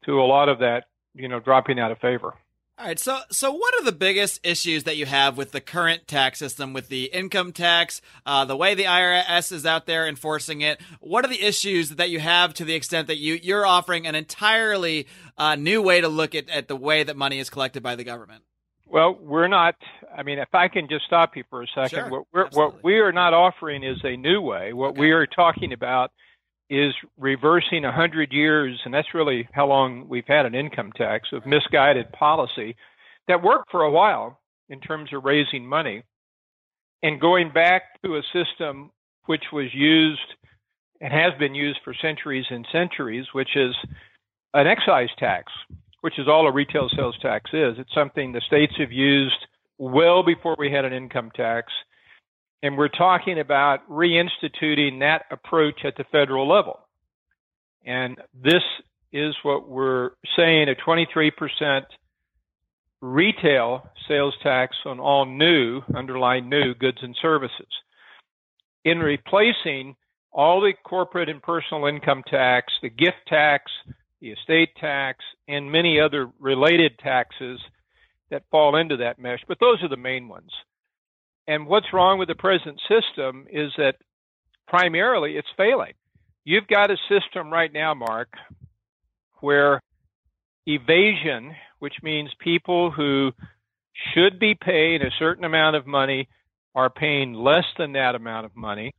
to 0.06 0.20
a 0.20 0.24
lot 0.24 0.48
of 0.48 0.58
that, 0.60 0.84
you 1.14 1.28
know, 1.28 1.40
dropping 1.40 1.78
out 1.78 1.92
of 1.92 1.98
favor. 1.98 2.34
All 2.80 2.86
right, 2.86 2.98
so 2.98 3.18
so 3.30 3.52
what 3.52 3.74
are 3.74 3.84
the 3.84 3.92
biggest 3.92 4.40
issues 4.42 4.84
that 4.84 4.96
you 4.96 5.04
have 5.04 5.36
with 5.36 5.52
the 5.52 5.60
current 5.60 6.08
tax 6.08 6.38
system, 6.38 6.72
with 6.72 6.88
the 6.88 7.10
income 7.12 7.52
tax, 7.52 8.00
uh, 8.24 8.46
the 8.46 8.56
way 8.56 8.74
the 8.74 8.84
IRS 8.84 9.52
is 9.52 9.66
out 9.66 9.84
there 9.84 10.08
enforcing 10.08 10.62
it? 10.62 10.80
What 10.98 11.26
are 11.26 11.28
the 11.28 11.42
issues 11.42 11.90
that 11.90 12.08
you 12.08 12.20
have 12.20 12.54
to 12.54 12.64
the 12.64 12.72
extent 12.72 13.08
that 13.08 13.18
you 13.18 13.34
you're 13.34 13.66
offering 13.66 14.06
an 14.06 14.14
entirely 14.14 15.06
uh, 15.36 15.56
new 15.56 15.82
way 15.82 16.00
to 16.00 16.08
look 16.08 16.34
at, 16.34 16.48
at 16.48 16.68
the 16.68 16.76
way 16.76 17.02
that 17.02 17.18
money 17.18 17.38
is 17.38 17.50
collected 17.50 17.82
by 17.82 17.96
the 17.96 18.04
government? 18.04 18.44
Well, 18.86 19.14
we're 19.20 19.48
not. 19.48 19.74
I 20.16 20.22
mean, 20.22 20.38
if 20.38 20.54
I 20.54 20.68
can 20.68 20.88
just 20.88 21.04
stop 21.04 21.36
you 21.36 21.44
for 21.50 21.62
a 21.62 21.66
second, 21.74 21.90
sure, 21.90 22.08
what, 22.08 22.22
we're, 22.32 22.48
what 22.52 22.82
we 22.82 23.00
are 23.00 23.12
not 23.12 23.34
offering 23.34 23.84
is 23.84 23.98
a 24.04 24.16
new 24.16 24.40
way. 24.40 24.72
What 24.72 24.92
okay. 24.92 25.00
we 25.00 25.10
are 25.10 25.26
talking 25.26 25.74
about 25.74 26.12
is 26.70 26.94
reversing 27.18 27.82
100 27.82 28.32
years, 28.32 28.80
and 28.84 28.94
that's 28.94 29.12
really 29.12 29.48
how 29.52 29.66
long 29.66 30.08
we've 30.08 30.26
had 30.26 30.46
an 30.46 30.54
income 30.54 30.92
tax 30.96 31.28
of 31.32 31.44
misguided 31.44 32.10
policy 32.12 32.76
that 33.26 33.42
worked 33.42 33.70
for 33.70 33.82
a 33.82 33.90
while 33.90 34.38
in 34.68 34.80
terms 34.80 35.12
of 35.12 35.24
raising 35.24 35.66
money, 35.66 36.04
and 37.02 37.20
going 37.20 37.50
back 37.52 37.82
to 38.04 38.16
a 38.16 38.22
system 38.32 38.90
which 39.26 39.44
was 39.52 39.66
used 39.74 40.20
and 41.00 41.12
has 41.12 41.32
been 41.38 41.54
used 41.54 41.80
for 41.82 41.94
centuries 42.00 42.46
and 42.50 42.66
centuries, 42.70 43.26
which 43.32 43.56
is 43.56 43.74
an 44.54 44.66
excise 44.66 45.08
tax, 45.18 45.52
which 46.02 46.18
is 46.18 46.28
all 46.28 46.46
a 46.46 46.52
retail 46.52 46.88
sales 46.94 47.16
tax 47.20 47.50
is. 47.52 47.74
It's 47.78 47.94
something 47.94 48.32
the 48.32 48.40
states 48.46 48.74
have 48.78 48.92
used 48.92 49.46
well 49.78 50.22
before 50.22 50.56
we 50.58 50.70
had 50.70 50.84
an 50.84 50.92
income 50.92 51.30
tax 51.34 51.72
and 52.62 52.76
we're 52.76 52.88
talking 52.88 53.38
about 53.38 53.88
reinstituting 53.88 55.00
that 55.00 55.24
approach 55.30 55.84
at 55.84 55.96
the 55.96 56.04
federal 56.12 56.48
level. 56.48 56.80
And 57.84 58.18
this 58.34 58.62
is 59.12 59.34
what 59.42 59.68
we're 59.68 60.10
saying 60.36 60.68
a 60.68 60.74
23% 60.74 61.82
retail 63.00 63.88
sales 64.06 64.34
tax 64.42 64.76
on 64.84 65.00
all 65.00 65.24
new, 65.24 65.80
underlying 65.94 66.48
new 66.48 66.74
goods 66.74 66.98
and 67.02 67.16
services. 67.20 67.68
In 68.84 68.98
replacing 68.98 69.96
all 70.32 70.60
the 70.60 70.74
corporate 70.84 71.28
and 71.28 71.42
personal 71.42 71.86
income 71.86 72.22
tax, 72.30 72.72
the 72.82 72.90
gift 72.90 73.16
tax, 73.26 73.70
the 74.20 74.30
estate 74.30 74.70
tax, 74.78 75.24
and 75.48 75.72
many 75.72 75.98
other 75.98 76.30
related 76.38 76.98
taxes 76.98 77.58
that 78.30 78.44
fall 78.50 78.76
into 78.76 78.98
that 78.98 79.18
mesh, 79.18 79.40
but 79.48 79.58
those 79.60 79.82
are 79.82 79.88
the 79.88 79.96
main 79.96 80.28
ones. 80.28 80.50
And 81.50 81.66
what's 81.66 81.92
wrong 81.92 82.20
with 82.20 82.28
the 82.28 82.36
present 82.36 82.80
system 82.88 83.44
is 83.50 83.72
that 83.76 83.96
primarily 84.68 85.36
it's 85.36 85.48
failing. 85.56 85.94
You've 86.44 86.68
got 86.68 86.92
a 86.92 86.96
system 87.08 87.52
right 87.52 87.72
now, 87.72 87.92
Mark, 87.92 88.28
where 89.40 89.82
evasion, 90.64 91.56
which 91.80 91.94
means 92.04 92.30
people 92.38 92.92
who 92.92 93.32
should 94.14 94.38
be 94.38 94.54
paid 94.54 95.02
a 95.02 95.10
certain 95.18 95.42
amount 95.42 95.74
of 95.74 95.88
money 95.88 96.28
are 96.76 96.88
paying 96.88 97.34
less 97.34 97.66
than 97.76 97.94
that 97.94 98.14
amount 98.14 98.46
of 98.46 98.54
money. 98.54 98.94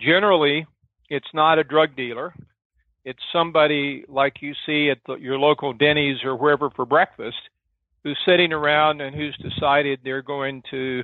Generally, 0.00 0.64
it's 1.10 1.34
not 1.34 1.58
a 1.58 1.64
drug 1.64 1.96
dealer. 1.96 2.32
It's 3.04 3.18
somebody 3.32 4.04
like 4.06 4.34
you 4.42 4.54
see 4.64 4.90
at 4.90 4.98
the, 5.08 5.16
your 5.16 5.40
local 5.40 5.72
Denny's 5.72 6.22
or 6.22 6.36
wherever 6.36 6.70
for 6.70 6.86
breakfast 6.86 7.50
who's 8.04 8.18
sitting 8.24 8.52
around 8.52 9.00
and 9.00 9.12
who's 9.12 9.36
decided 9.38 9.98
they're 10.04 10.22
going 10.22 10.62
to 10.70 11.02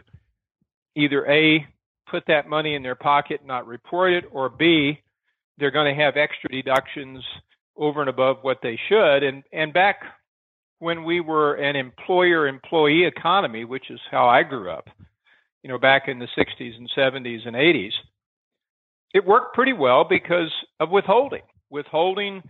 either 0.97 1.27
A, 1.31 1.67
put 2.11 2.25
that 2.29 2.49
money 2.49 2.75
in 2.75 2.83
their 2.83 2.95
pocket 2.95 3.41
and 3.41 3.49
not 3.49 3.67
report 3.67 4.13
it, 4.13 4.25
or 4.31 4.49
B, 4.49 4.99
they're 5.59 5.71
going 5.71 5.95
to 5.95 6.03
have 6.03 6.17
extra 6.17 6.51
deductions 6.51 7.23
over 7.77 8.01
and 8.01 8.11
above 8.11 8.39
what 8.43 8.59
they 8.63 8.79
should. 8.89 9.23
And, 9.23 9.43
and 9.53 9.73
back 9.73 10.03
when 10.79 11.05
we 11.05 11.21
were 11.21 11.55
an 11.55 11.77
employer 11.77 12.47
employee 12.47 13.05
economy, 13.05 13.65
which 13.65 13.91
is 13.91 14.01
how 14.11 14.29
I 14.29 14.43
grew 14.43 14.71
up, 14.71 14.89
you 15.63 15.71
know, 15.71 15.79
back 15.79 16.09
in 16.09 16.19
the 16.19 16.29
60s 16.37 16.77
and 16.77 16.91
70s 16.97 17.47
and 17.47 17.55
80s, 17.55 17.93
it 19.15 19.25
worked 19.25 19.55
pretty 19.55 19.73
well 19.73 20.05
because 20.05 20.53
of 20.81 20.91
withholding. 20.91 21.43
Withholding 21.71 22.43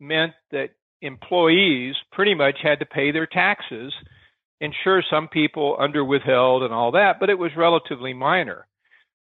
meant 0.00 0.32
that 0.52 0.70
employees 1.02 1.94
pretty 2.12 2.34
much 2.34 2.56
had 2.62 2.78
to 2.78 2.86
pay 2.86 3.10
their 3.10 3.26
taxes. 3.26 3.92
And 4.60 4.74
sure, 4.84 5.02
some 5.10 5.28
people 5.28 5.76
under 5.78 6.04
withheld 6.04 6.62
and 6.62 6.72
all 6.72 6.92
that, 6.92 7.20
but 7.20 7.28
it 7.30 7.38
was 7.38 7.50
relatively 7.56 8.14
minor. 8.14 8.66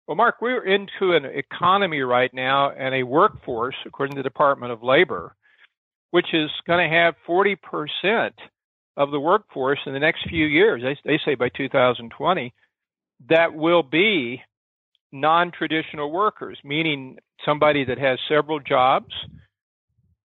Well, 0.07 0.17
Mark, 0.17 0.37
we're 0.41 0.65
into 0.65 1.15
an 1.15 1.27
economy 1.27 2.01
right 2.01 2.33
now 2.33 2.71
and 2.71 2.95
a 2.95 3.03
workforce, 3.03 3.75
according 3.85 4.17
to 4.17 4.23
the 4.23 4.29
Department 4.29 4.73
of 4.73 4.83
Labor, 4.83 5.35
which 6.13 6.33
is 6.33 6.51
going 6.67 6.89
to 6.89 6.97
have 6.97 7.15
40% 7.29 8.31
of 8.97 9.11
the 9.11 9.21
workforce 9.21 9.79
in 9.87 9.93
the 9.93 9.99
next 10.01 10.29
few 10.29 10.47
years, 10.47 10.83
they, 10.83 10.97
they 11.05 11.21
say 11.25 11.35
by 11.35 11.51
2020, 11.51 12.53
that 13.29 13.55
will 13.55 13.83
be 13.83 14.43
non 15.13 15.53
traditional 15.53 16.11
workers, 16.11 16.59
meaning 16.65 17.19
somebody 17.45 17.85
that 17.85 17.99
has 17.99 18.19
several 18.29 18.61
jobs 18.61 19.15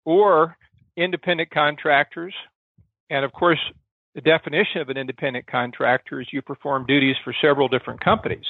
or 0.04 0.56
independent 0.96 1.50
contractors. 1.50 2.34
And 3.10 3.24
of 3.24 3.32
course, 3.32 3.60
the 4.14 4.20
definition 4.20 4.80
of 4.80 4.88
an 4.88 4.96
independent 4.96 5.46
contractor 5.46 6.20
is 6.20 6.28
you 6.32 6.42
perform 6.42 6.86
duties 6.86 7.16
for 7.24 7.34
several 7.40 7.68
different 7.68 8.02
companies. 8.02 8.44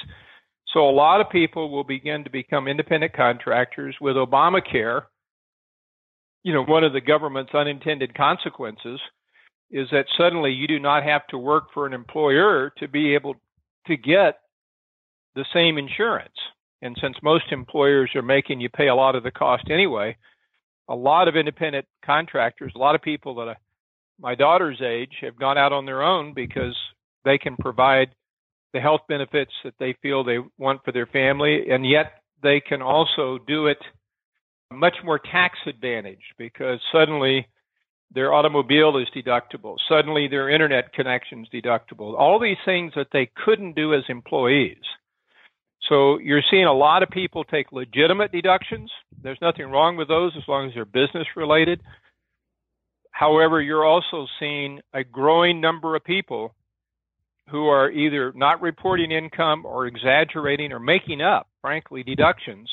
So 0.73 0.89
a 0.89 0.91
lot 0.91 1.21
of 1.21 1.31
people 1.31 1.71
will 1.71 1.85
begin 1.85 2.25
to 2.25 2.31
become 2.31 2.69
independent 2.69 3.15
contractors 3.15 3.97
with 4.01 4.17
Obamacare. 4.17 5.03
You 6.43 6.53
know, 6.55 6.65
one 6.65 6.85
of 6.85 6.93
the 6.93 7.01
government's 7.01 7.55
unintended 7.55 8.15
consequences 8.15 9.01
is 9.71 9.89
that 9.93 10.07
suddenly 10.17 10.53
you 10.53 10.67
do 10.67 10.79
not 10.79 11.05
have 11.05 11.27
to 11.29 11.39
work 11.39 11.65
for 11.75 11.87
an 11.87 11.93
employer 11.93 12.73
to 12.79 12.89
be 12.89 13.15
able 13.15 13.35
to 13.87 13.97
get 13.97 14.39
the 15.35 15.45
same 15.53 15.79
insurance. 15.79 16.35
And 16.81 16.97
since 17.01 17.17
most 17.23 17.45
employers 17.51 18.11
are 18.15 18.23
making 18.23 18.61
you 18.61 18.69
pay 18.69 18.89
a 18.89 18.95
lot 18.95 19.17
of 19.17 19.23
the 19.23 19.31
cost 19.31 19.65
anyway, 19.71 20.17
a 20.89 20.95
lot 20.95 21.29
of 21.29 21.37
independent 21.37 21.87
contractors, 22.05 22.73
a 22.75 22.79
lot 22.79 22.95
of 22.95 23.03
people 23.03 23.35
that 23.37 23.49
are 23.49 23.57
my 24.21 24.35
daughter's 24.35 24.81
age 24.83 25.13
have 25.21 25.39
gone 25.39 25.59
out 25.59 25.73
on 25.73 25.87
their 25.87 26.03
own 26.03 26.35
because 26.35 26.77
they 27.25 27.39
can 27.39 27.57
provide 27.57 28.09
the 28.73 28.81
health 28.81 29.03
benefits 29.09 29.53
that 29.65 29.75
they 29.79 29.97
feel 30.03 30.25
they 30.25 30.39
want 30.59 30.85
for 30.85 30.93
their 30.93 31.07
family, 31.07 31.71
and 31.71 31.89
yet 31.89 32.23
they 32.43 32.61
can 32.61 32.83
also 32.83 33.39
do 33.47 33.67
it 33.67 33.79
much 34.71 34.97
more 35.05 35.19
tax 35.19 35.59
advantaged 35.67 36.35
because 36.37 36.79
suddenly 36.93 37.47
their 38.15 38.33
automobile 38.33 38.97
is 38.99 39.09
deductible, 39.15 39.77
suddenly 39.89 40.29
their 40.29 40.49
internet 40.49 40.93
connection 40.93 41.43
is 41.43 41.63
deductible, 41.63 42.19
all 42.19 42.39
these 42.39 42.57
things 42.65 42.93
that 42.97 43.09
they 43.13 43.31
couldn't 43.45 43.75
do 43.75 43.95
as 43.95 44.03
employees. 44.09 44.77
So 45.89 46.19
you're 46.19 46.43
seeing 46.51 46.65
a 46.65 46.73
lot 46.73 47.03
of 47.03 47.09
people 47.11 47.45
take 47.45 47.73
legitimate 47.73 48.33
deductions. 48.33 48.91
There's 49.23 49.39
nothing 49.41 49.67
wrong 49.67 49.97
with 49.97 50.09
those 50.09 50.33
as 50.37 50.43
long 50.47 50.69
as 50.69 50.75
they're 50.75 50.85
business 50.85 51.27
related. 51.37 51.81
However, 53.19 53.61
you're 53.61 53.85
also 53.85 54.27
seeing 54.39 54.81
a 54.95 55.03
growing 55.03 55.61
number 55.61 55.97
of 55.97 56.05
people 56.05 56.55
who 57.51 57.67
are 57.67 57.91
either 57.91 58.33
not 58.37 58.63
reporting 58.63 59.11
income 59.11 59.67
or 59.67 59.87
exaggerating 59.87 60.71
or 60.71 60.79
making 60.79 61.21
up, 61.21 61.49
frankly, 61.61 62.05
deductions. 62.05 62.71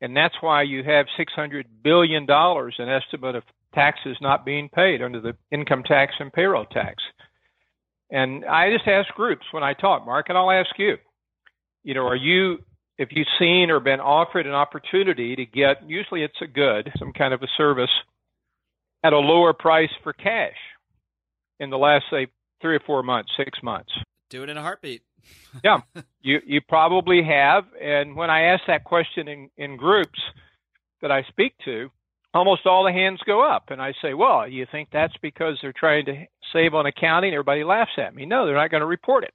And 0.00 0.16
that's 0.16 0.34
why 0.40 0.62
you 0.62 0.84
have 0.84 1.06
$600 1.18 1.64
billion 1.82 2.22
in 2.22 2.88
estimate 2.88 3.34
of 3.34 3.42
taxes 3.74 4.16
not 4.20 4.44
being 4.44 4.68
paid 4.68 5.02
under 5.02 5.20
the 5.20 5.34
income 5.50 5.82
tax 5.82 6.12
and 6.20 6.32
payroll 6.32 6.66
tax. 6.66 7.02
And 8.10 8.44
I 8.44 8.70
just 8.70 8.86
ask 8.86 9.12
groups 9.14 9.46
when 9.50 9.64
I 9.64 9.72
talk, 9.72 10.06
Mark, 10.06 10.26
and 10.28 10.38
I'll 10.38 10.52
ask 10.52 10.70
you 10.78 10.98
you 11.84 11.94
know, 11.94 12.06
are 12.06 12.16
you 12.16 12.58
if 12.96 13.08
you've 13.10 13.26
seen 13.38 13.70
or 13.70 13.80
been 13.80 14.00
offered 14.00 14.46
an 14.46 14.52
opportunity 14.52 15.36
to 15.36 15.44
get 15.44 15.88
usually 15.88 16.22
it's 16.22 16.40
a 16.42 16.46
good, 16.46 16.90
some 16.98 17.12
kind 17.12 17.34
of 17.34 17.42
a 17.42 17.48
service 17.56 17.90
at 19.04 19.12
a 19.12 19.18
lower 19.18 19.52
price 19.52 19.90
for 20.02 20.12
cash 20.14 20.56
in 21.60 21.70
the 21.70 21.78
last 21.78 22.06
say 22.10 22.26
three 22.60 22.74
or 22.76 22.80
four 22.80 23.02
months, 23.04 23.30
six 23.36 23.62
months. 23.62 23.92
Do 24.30 24.42
it 24.42 24.48
in 24.48 24.56
a 24.56 24.62
heartbeat. 24.62 25.02
yeah. 25.62 25.78
You 26.26 26.40
you 26.46 26.62
probably 26.66 27.22
have. 27.22 27.64
And 27.78 28.16
when 28.16 28.30
I 28.30 28.44
ask 28.54 28.62
that 28.66 28.84
question 28.84 29.28
in, 29.28 29.50
in 29.58 29.76
groups 29.76 30.18
that 31.02 31.12
I 31.12 31.22
speak 31.24 31.52
to, 31.66 31.90
almost 32.32 32.64
all 32.64 32.84
the 32.84 32.92
hands 32.92 33.20
go 33.26 33.42
up. 33.46 33.64
And 33.70 33.80
I 33.80 33.92
say, 34.00 34.14
Well, 34.14 34.48
you 34.48 34.66
think 34.72 34.88
that's 34.90 35.12
because 35.20 35.58
they're 35.60 35.74
trying 35.78 36.06
to 36.06 36.24
save 36.50 36.72
on 36.72 36.86
accounting? 36.86 37.34
Everybody 37.34 37.62
laughs 37.62 37.92
at 37.98 38.14
me. 38.14 38.24
No, 38.24 38.46
they're 38.46 38.54
not 38.54 38.70
going 38.70 38.80
to 38.80 38.86
report 38.86 39.24
it. 39.24 39.34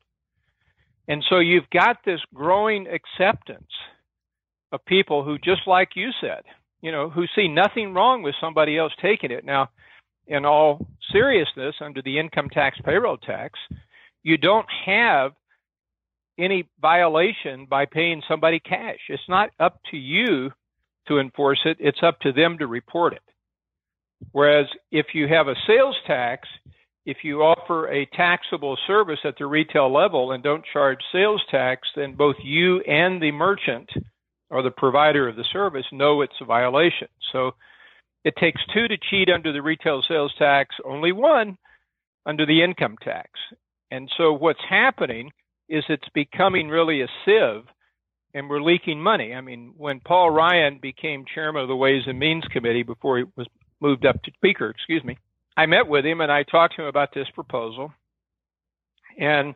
And 1.07 1.23
so 1.29 1.37
you've 1.37 1.69
got 1.71 1.97
this 2.03 2.21
growing 2.33 2.87
acceptance 2.87 3.69
of 4.71 4.83
people 4.85 5.23
who, 5.23 5.37
just 5.37 5.61
like 5.67 5.89
you 5.95 6.09
said, 6.21 6.41
you 6.81 6.91
know, 6.91 7.09
who 7.09 7.25
see 7.35 7.47
nothing 7.47 7.93
wrong 7.93 8.23
with 8.23 8.35
somebody 8.39 8.77
else 8.77 8.93
taking 9.01 9.31
it. 9.31 9.45
Now, 9.45 9.69
in 10.27 10.45
all 10.45 10.87
seriousness, 11.11 11.75
under 11.81 12.01
the 12.01 12.19
income 12.19 12.49
tax 12.49 12.77
payroll 12.83 13.17
tax, 13.17 13.59
you 14.23 14.37
don't 14.37 14.67
have 14.85 15.31
any 16.37 16.69
violation 16.81 17.65
by 17.69 17.85
paying 17.85 18.21
somebody 18.27 18.59
cash. 18.59 18.99
It's 19.09 19.21
not 19.27 19.49
up 19.59 19.81
to 19.91 19.97
you 19.97 20.51
to 21.07 21.19
enforce 21.19 21.59
it, 21.65 21.77
it's 21.79 22.03
up 22.03 22.19
to 22.21 22.31
them 22.31 22.59
to 22.59 22.67
report 22.67 23.13
it. 23.13 23.21
Whereas 24.31 24.67
if 24.91 25.07
you 25.13 25.27
have 25.27 25.47
a 25.47 25.55
sales 25.65 25.95
tax, 26.05 26.47
if 27.05 27.17
you 27.23 27.41
offer 27.41 27.87
a 27.87 28.05
taxable 28.05 28.77
service 28.85 29.19
at 29.23 29.35
the 29.37 29.47
retail 29.47 29.91
level 29.91 30.31
and 30.31 30.43
don't 30.43 30.63
charge 30.71 30.99
sales 31.11 31.41
tax, 31.49 31.87
then 31.95 32.13
both 32.13 32.35
you 32.43 32.81
and 32.81 33.21
the 33.21 33.31
merchant 33.31 33.89
or 34.49 34.61
the 34.61 34.71
provider 34.71 35.27
of 35.27 35.35
the 35.35 35.45
service 35.51 35.85
know 35.91 36.21
it's 36.21 36.33
a 36.41 36.45
violation. 36.45 37.07
So 37.31 37.51
it 38.23 38.35
takes 38.39 38.61
two 38.73 38.87
to 38.87 38.97
cheat 39.09 39.29
under 39.29 39.53
the 39.53 39.61
retail 39.61 40.03
sales 40.07 40.33
tax, 40.37 40.75
only 40.85 41.11
one 41.11 41.57
under 42.25 42.45
the 42.45 42.63
income 42.63 42.97
tax. 43.03 43.29
And 43.91 44.09
so 44.17 44.33
what's 44.33 44.59
happening 44.69 45.31
is 45.67 45.83
it's 45.87 46.09
becoming 46.13 46.67
really 46.67 47.01
a 47.01 47.07
sieve 47.25 47.65
and 48.33 48.49
we're 48.49 48.61
leaking 48.61 49.01
money. 49.01 49.33
I 49.33 49.41
mean, 49.41 49.73
when 49.77 49.99
Paul 49.99 50.29
Ryan 50.29 50.79
became 50.81 51.25
chairman 51.33 51.63
of 51.63 51.67
the 51.67 51.75
Ways 51.75 52.03
and 52.05 52.19
Means 52.19 52.43
Committee 52.51 52.83
before 52.83 53.17
he 53.17 53.23
was 53.35 53.47
moved 53.81 54.05
up 54.05 54.21
to 54.23 54.31
speaker, 54.33 54.69
excuse 54.69 55.03
me, 55.03 55.17
I 55.57 55.65
met 55.65 55.87
with 55.87 56.05
him 56.05 56.21
and 56.21 56.31
I 56.31 56.43
talked 56.43 56.75
to 56.75 56.83
him 56.83 56.87
about 56.87 57.13
this 57.13 57.27
proposal. 57.33 57.91
And 59.17 59.55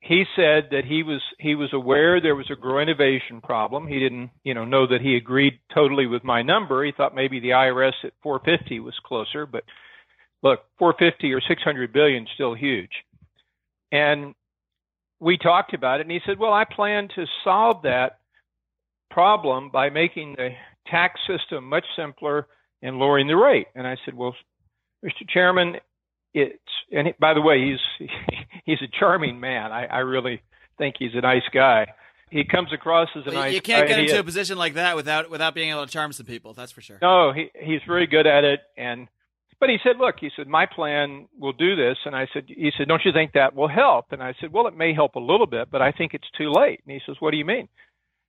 he 0.00 0.24
said 0.36 0.68
that 0.70 0.84
he 0.84 1.02
was 1.02 1.20
he 1.38 1.54
was 1.54 1.70
aware 1.72 2.20
there 2.20 2.36
was 2.36 2.50
a 2.50 2.56
growing 2.56 2.88
innovation 2.88 3.40
problem. 3.40 3.86
He 3.86 3.98
didn't, 3.98 4.30
you 4.44 4.54
know, 4.54 4.64
know 4.64 4.86
that 4.86 5.00
he 5.00 5.16
agreed 5.16 5.58
totally 5.74 6.06
with 6.06 6.22
my 6.22 6.42
number. 6.42 6.84
He 6.84 6.92
thought 6.92 7.14
maybe 7.14 7.40
the 7.40 7.50
IRS 7.50 7.92
at 8.04 8.12
450 8.22 8.80
was 8.80 8.94
closer, 9.04 9.44
but 9.44 9.64
look, 10.42 10.60
450 10.78 11.32
or 11.32 11.40
600 11.40 11.92
billion 11.92 12.22
is 12.24 12.28
still 12.34 12.54
huge. 12.54 12.92
And 13.90 14.34
we 15.20 15.36
talked 15.36 15.74
about 15.74 15.98
it 15.98 16.02
and 16.06 16.12
he 16.12 16.20
said, 16.24 16.38
"Well, 16.38 16.52
I 16.52 16.64
plan 16.64 17.08
to 17.16 17.26
solve 17.42 17.82
that 17.82 18.20
problem 19.10 19.70
by 19.70 19.90
making 19.90 20.34
the 20.36 20.50
tax 20.86 21.20
system 21.26 21.64
much 21.64 21.84
simpler 21.96 22.46
and 22.82 23.00
lowering 23.00 23.26
the 23.26 23.36
rate." 23.36 23.66
And 23.74 23.84
I 23.84 23.96
said, 24.04 24.14
"Well, 24.14 24.36
Mr. 25.04 25.28
Chairman, 25.28 25.78
it's 26.34 26.58
and 26.90 27.08
by 27.18 27.34
the 27.34 27.40
way, 27.40 27.70
he's 27.70 28.08
he's 28.64 28.82
a 28.82 28.98
charming 28.98 29.40
man. 29.40 29.72
I, 29.72 29.86
I 29.86 29.98
really 29.98 30.42
think 30.76 30.96
he's 30.98 31.14
a 31.14 31.20
nice 31.20 31.42
guy. 31.52 31.86
He 32.30 32.44
comes 32.44 32.72
across 32.72 33.08
as 33.16 33.22
a 33.26 33.30
nice. 33.30 33.34
Guy. 33.34 33.46
You 33.48 33.60
can't 33.62 33.88
get 33.88 33.98
into 34.00 34.18
a 34.18 34.24
position 34.24 34.58
like 34.58 34.74
that 34.74 34.96
without 34.96 35.30
without 35.30 35.54
being 35.54 35.70
able 35.70 35.86
to 35.86 35.92
charm 35.92 36.12
some 36.12 36.26
people. 36.26 36.52
That's 36.52 36.72
for 36.72 36.80
sure. 36.80 36.98
No, 37.00 37.32
he 37.32 37.50
he's 37.58 37.80
very 37.86 38.06
good 38.06 38.26
at 38.26 38.44
it. 38.44 38.60
And 38.76 39.08
but 39.60 39.70
he 39.70 39.78
said, 39.82 39.96
look, 39.98 40.16
he 40.20 40.30
said 40.36 40.46
my 40.46 40.66
plan 40.66 41.26
will 41.38 41.52
do 41.52 41.74
this. 41.74 41.96
And 42.04 42.14
I 42.14 42.28
said, 42.32 42.44
he 42.46 42.70
said, 42.76 42.86
don't 42.86 43.04
you 43.04 43.12
think 43.12 43.32
that 43.32 43.54
will 43.54 43.68
help? 43.68 44.06
And 44.12 44.22
I 44.22 44.34
said, 44.40 44.52
well, 44.52 44.68
it 44.68 44.76
may 44.76 44.94
help 44.94 45.16
a 45.16 45.20
little 45.20 45.46
bit, 45.46 45.68
but 45.70 45.82
I 45.82 45.90
think 45.90 46.14
it's 46.14 46.30
too 46.36 46.52
late. 46.52 46.80
And 46.86 46.92
he 46.92 47.00
says, 47.04 47.16
what 47.18 47.32
do 47.32 47.38
you 47.38 47.44
mean? 47.44 47.68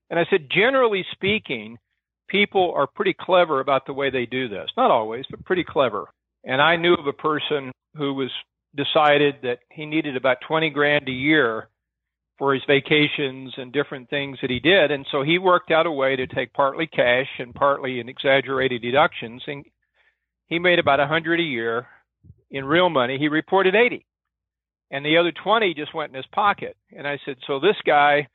And 0.10 0.20
I 0.20 0.26
said, 0.30 0.50
generally 0.50 1.06
speaking, 1.12 1.78
people 2.28 2.74
are 2.76 2.88
pretty 2.88 3.14
clever 3.20 3.60
about 3.60 3.86
the 3.86 3.94
way 3.94 4.10
they 4.10 4.26
do 4.26 4.50
this. 4.50 4.70
Not 4.76 4.90
always, 4.90 5.26
but 5.30 5.46
pretty 5.46 5.64
clever 5.64 6.08
And 6.44 6.62
I 6.62 6.78
knew 6.78 6.96
of 6.96 7.06
a 7.06 7.14
person 7.14 7.72
who 7.96 8.14
was 8.14 8.32
decided 8.76 9.36
that 9.44 9.60
he 9.72 9.86
needed 9.86 10.16
about 10.16 10.38
20 10.48 10.70
grand 10.70 11.08
a 11.08 11.14
year 11.14 11.70
for 12.38 12.54
his 12.54 12.64
vacations 12.68 13.54
and 13.58 13.74
different 13.74 14.10
things 14.10 14.38
that 14.42 14.50
he 14.50 14.60
did. 14.60 14.92
And 14.92 15.06
so 15.12 15.24
he 15.24 15.38
worked 15.38 15.72
out 15.72 15.86
a 15.86 15.92
way 15.92 16.16
to 16.16 16.28
take 16.28 16.54
partly 16.54 16.88
cash 16.88 17.28
and 17.40 17.54
partly 17.54 18.00
in 18.00 18.08
exaggerated 18.08 18.82
deductions. 18.82 19.42
And 19.48 19.66
he 20.48 20.60
made 20.60 20.80
about 20.80 21.02
a 21.02 21.08
hundred 21.08 21.40
a 21.40 21.44
year 21.44 21.88
in 22.50 22.64
real 22.64 22.90
money. 22.90 23.18
He 23.18 23.28
reported 23.28 23.76
80 23.76 24.06
and 24.92 25.06
the 25.06 25.18
other 25.18 25.32
20 25.32 25.74
just 25.74 25.94
went 25.94 26.10
in 26.12 26.16
his 26.16 26.26
pocket. 26.32 26.76
And 26.96 27.08
I 27.08 27.20
said, 27.26 27.36
so 27.46 27.60
this 27.60 27.76
guy, 27.86 28.28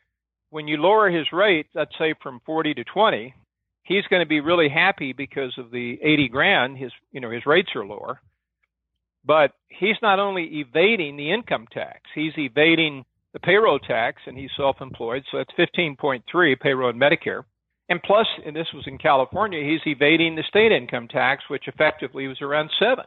when 0.50 0.68
you 0.68 0.76
lower 0.76 1.10
his 1.10 1.26
rate, 1.32 1.66
let's 1.74 1.96
say 1.98 2.14
from 2.22 2.40
40 2.46 2.74
to 2.74 2.84
20, 2.84 3.34
he's 3.82 4.04
going 4.08 4.22
to 4.22 4.28
be 4.28 4.40
really 4.40 4.68
happy 4.68 5.12
because 5.12 5.52
of 5.58 5.70
the 5.70 5.98
80 6.02 6.28
grand. 6.28 6.78
His, 6.78 6.92
you 7.10 7.20
know, 7.20 7.30
his 7.30 7.46
rates 7.46 7.70
are 7.74 7.84
lower, 7.84 8.20
but 9.24 9.52
he's 9.68 9.96
not 10.02 10.18
only 10.18 10.44
evading 10.60 11.16
the 11.16 11.32
income 11.32 11.66
tax, 11.72 12.00
he's 12.14 12.32
evading 12.36 13.04
the 13.32 13.40
payroll 13.40 13.78
tax 13.78 14.22
and 14.26 14.36
he's 14.38 14.50
self-employed. 14.56 15.24
So 15.30 15.38
that's 15.38 15.72
15.3 15.76 16.60
payroll 16.60 16.90
and 16.90 17.00
Medicare. 17.00 17.44
And 17.88 18.02
plus, 18.02 18.26
and 18.46 18.56
this 18.56 18.68
was 18.72 18.84
in 18.86 18.96
California, 18.96 19.62
he's 19.62 19.80
evading 19.86 20.36
the 20.36 20.44
state 20.48 20.72
income 20.72 21.08
tax, 21.08 21.44
which 21.48 21.68
effectively 21.68 22.26
was 22.28 22.40
around 22.40 22.70
seven. 22.78 23.04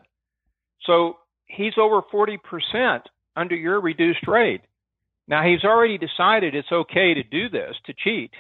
So 0.86 1.18
he's 1.48 1.74
over 1.80 2.02
40% 2.14 3.00
under 3.36 3.56
your 3.56 3.82
reduced 3.82 4.28
rate. 4.28 4.62
Now 5.28 5.44
he's 5.44 5.64
already 5.64 5.98
decided 5.98 6.54
it's 6.56 6.72
okay 6.72 7.14
to 7.16 7.24
do 7.24 7.50
this, 7.50 7.76
to 7.86 7.94
cheat, 7.94 8.32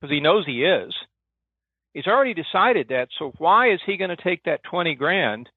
because 0.00 0.12
he 0.12 0.20
knows 0.20 0.44
he 0.44 0.64
is. 0.64 0.92
He's 1.94 2.06
already 2.06 2.34
decided 2.34 2.88
that. 2.88 3.08
So 3.18 3.32
why 3.38 3.72
is 3.72 3.80
he 3.86 3.96
going 3.96 4.14
to 4.14 4.22
take 4.22 4.42
that 4.44 4.64
20 4.64 4.94
grand 4.96 5.48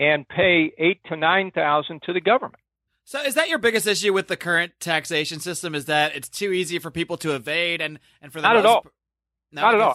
and 0.00 0.26
pay 0.26 0.72
eight 0.78 1.00
to 1.08 1.16
9,000 1.16 2.02
to 2.02 2.12
the 2.12 2.20
government? 2.20 2.62
So 3.04 3.20
is 3.22 3.34
that 3.34 3.48
your 3.48 3.58
biggest 3.58 3.86
issue 3.86 4.12
with 4.12 4.28
the 4.28 4.36
current 4.36 4.72
taxation 4.80 5.38
system? 5.40 5.74
Is 5.74 5.84
that 5.84 6.16
it's 6.16 6.28
too 6.28 6.52
easy 6.52 6.78
for 6.78 6.90
people 6.90 7.16
to 7.18 7.34
evade 7.34 7.80
and, 7.80 8.00
and 8.22 8.32
for 8.32 8.40
the 8.40 8.48
not 8.48 8.54
most, 8.56 8.64
at 8.64 8.68
all. 8.68 8.86
No, 9.52 9.62
not 9.62 9.74
at 9.74 9.80
all. 9.80 9.94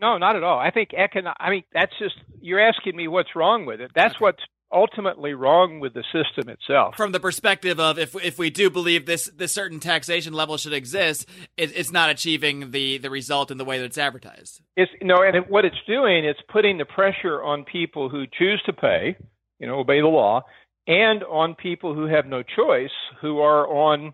No, 0.00 0.18
not 0.18 0.36
at 0.36 0.42
all. 0.42 0.58
I 0.58 0.70
think 0.70 0.90
econo- 0.90 1.34
I 1.38 1.50
mean, 1.50 1.64
that's 1.72 1.92
just 1.98 2.14
you're 2.40 2.60
asking 2.60 2.96
me 2.96 3.06
what's 3.08 3.36
wrong 3.36 3.66
with 3.66 3.80
it. 3.80 3.90
That's 3.94 4.14
Okay. 4.14 4.22
what's 4.24 4.42
ultimately 4.72 5.34
wrong 5.34 5.78
with 5.78 5.94
the 5.94 6.02
system 6.12 6.48
itself. 6.48 6.96
From 6.96 7.12
the 7.12 7.20
perspective 7.20 7.78
of 7.78 7.98
if 7.98 8.14
if 8.24 8.38
we 8.38 8.50
do 8.50 8.70
believe 8.70 9.06
this 9.06 9.30
this 9.36 9.52
certain 9.52 9.80
taxation 9.80 10.32
level 10.32 10.56
should 10.56 10.72
exist, 10.72 11.28
it, 11.56 11.76
it's 11.76 11.92
not 11.92 12.10
achieving 12.10 12.70
the 12.72 12.98
the 12.98 13.10
result 13.10 13.50
in 13.50 13.58
the 13.58 13.64
way 13.64 13.78
that 13.78 13.84
it's 13.84 13.98
advertised. 13.98 14.60
It's 14.76 14.90
know, 15.02 15.22
and 15.22 15.36
it, 15.36 15.50
what 15.50 15.64
it's 15.64 15.76
doing, 15.86 16.24
it's 16.24 16.40
putting 16.52 16.78
the 16.78 16.84
pressure 16.84 17.42
on 17.42 17.64
people 17.64 18.08
who 18.08 18.26
choose 18.26 18.60
to 18.66 18.72
pay, 18.72 19.16
you 19.64 19.70
know, 19.70 19.78
obey 19.78 20.02
the 20.02 20.06
law, 20.06 20.42
and 20.86 21.24
on 21.24 21.54
people 21.54 21.94
who 21.94 22.04
have 22.04 22.26
no 22.26 22.42
choice, 22.42 22.90
who 23.22 23.38
are 23.38 23.66
on 23.66 24.12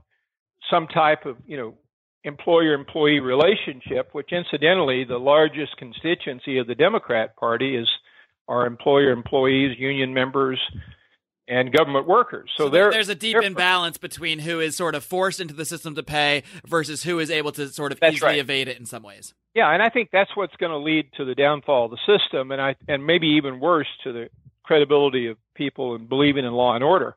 some 0.71 0.87
type 0.87 1.27
of 1.27 1.39
you 1.45 1.57
know 1.57 1.75
employer-employee 2.23 3.19
relationship. 3.19 4.11
Which, 4.13 4.31
incidentally, 4.31 5.03
the 5.03 5.19
largest 5.19 5.77
constituency 5.77 6.59
of 6.59 6.69
the 6.69 6.77
Democrat 6.77 7.35
Party 7.35 7.75
is 7.75 7.89
our 8.47 8.65
employer-employees, 8.65 9.77
union 9.77 10.15
members, 10.15 10.61
and 11.49 11.73
government 11.73 12.07
workers. 12.07 12.49
So, 12.57 12.69
there- 12.69 12.93
there's 12.93 13.09
a 13.09 13.17
deep 13.17 13.37
imbalance 13.43 13.99
between 13.99 14.39
who 14.39 14.61
is 14.61 14.77
sort 14.77 14.95
of 14.95 15.03
forced 15.03 15.41
into 15.41 15.55
the 15.55 15.65
system 15.65 15.97
to 15.97 16.05
pay 16.05 16.45
versus 16.65 17.03
who 17.03 17.19
is 17.19 17.29
able 17.29 17.51
to 17.53 17.67
sort 17.71 17.91
of 17.91 17.99
easily 18.05 18.35
right. 18.35 18.39
evade 18.39 18.69
it 18.69 18.79
in 18.79 18.87
some 18.87 19.03
ways. 19.03 19.35
Yeah, 19.57 19.69
and 19.73 19.83
I 19.83 19.89
think 19.89 20.11
that's 20.13 20.31
what's 20.37 20.55
going 20.57 20.71
to 20.71 20.79
lead 20.79 21.13
to 21.17 21.25
the 21.25 21.35
downfall 21.35 21.87
of 21.87 21.91
the 21.91 21.99
system, 22.07 22.53
and 22.53 22.63
I 22.63 22.77
and 22.87 23.05
maybe 23.05 23.27
even 23.27 23.59
worse 23.59 23.89
to 24.05 24.13
the 24.13 24.29
credibility 24.71 25.27
of 25.27 25.37
people 25.57 25.97
and 25.97 26.09
believing 26.09 26.45
in 26.45 26.53
law 26.53 26.77
and 26.77 26.85
order. 26.85 27.17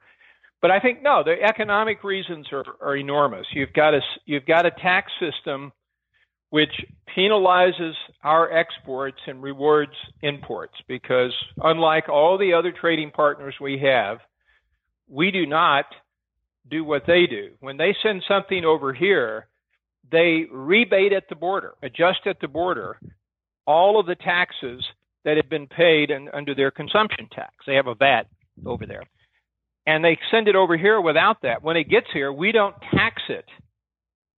But 0.60 0.72
I 0.72 0.80
think 0.80 1.04
no, 1.04 1.22
the 1.24 1.36
economic 1.40 2.04
reasons 2.04 2.48
are, 2.52 2.66
are 2.82 2.98
enormous. 2.98 3.46
You've 3.54 3.74
got 3.74 3.94
a 3.94 4.00
you've 4.26 4.48
got 4.48 4.66
a 4.66 4.72
tax 4.72 5.12
system 5.20 5.72
which 6.50 6.74
penalizes 7.16 7.94
our 8.24 8.52
exports 8.52 9.20
and 9.28 9.44
rewards 9.44 9.92
imports 10.24 10.74
because 10.88 11.32
unlike 11.64 12.10
all 12.10 12.40
the 12.40 12.54
other 12.54 12.72
trading 12.72 13.12
partners 13.12 13.54
we 13.62 13.78
have, 13.78 14.18
we 15.08 15.30
do 15.30 15.46
not 15.46 15.86
do 16.72 16.84
what 16.84 17.04
they 17.06 17.28
do. 17.28 17.52
When 17.60 17.78
they 17.78 17.96
send 18.02 18.24
something 18.28 18.66
over 18.66 18.94
here, 18.94 19.48
they 20.12 20.48
rebate 20.52 21.14
at 21.14 21.30
the 21.30 21.36
border, 21.36 21.76
adjust 21.84 22.22
at 22.26 22.40
the 22.42 22.48
border 22.48 22.98
all 23.68 24.00
of 24.00 24.08
the 24.08 24.16
taxes 24.16 24.84
that 25.26 25.38
have 25.38 25.50
been 25.50 25.68
paid 25.68 26.12
and 26.12 26.30
under 26.34 26.54
their 26.54 26.72
consumption 26.72 27.28
tax. 27.32 27.54
They 27.66 27.76
have 27.76 27.88
a 27.88 27.96
VAT 27.96 28.28
over 28.66 28.86
there. 28.86 29.04
And 29.86 30.04
they 30.04 30.18
send 30.32 30.48
it 30.48 30.56
over 30.56 30.78
here 30.78 31.02
without 31.02 31.42
that. 31.44 31.64
When 31.64 31.78
it 31.78 31.90
gets 31.90 32.08
here, 32.14 32.32
we 32.32 32.52
don't 32.52 32.76
tax 32.94 33.22
it. 33.30 33.46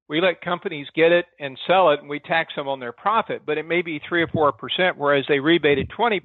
We 0.07 0.21
let 0.21 0.41
companies 0.41 0.87
get 0.95 1.11
it 1.11 1.25
and 1.39 1.57
sell 1.67 1.91
it, 1.91 1.99
and 1.99 2.09
we 2.09 2.19
tax 2.19 2.53
them 2.55 2.67
on 2.67 2.79
their 2.79 2.91
profit, 2.91 3.41
but 3.45 3.57
it 3.57 3.67
may 3.67 3.81
be 3.81 3.99
3 4.07 4.23
or 4.23 4.53
4%, 4.53 4.93
whereas 4.97 5.25
they 5.27 5.39
rebated 5.39 5.89
20%. 5.89 6.21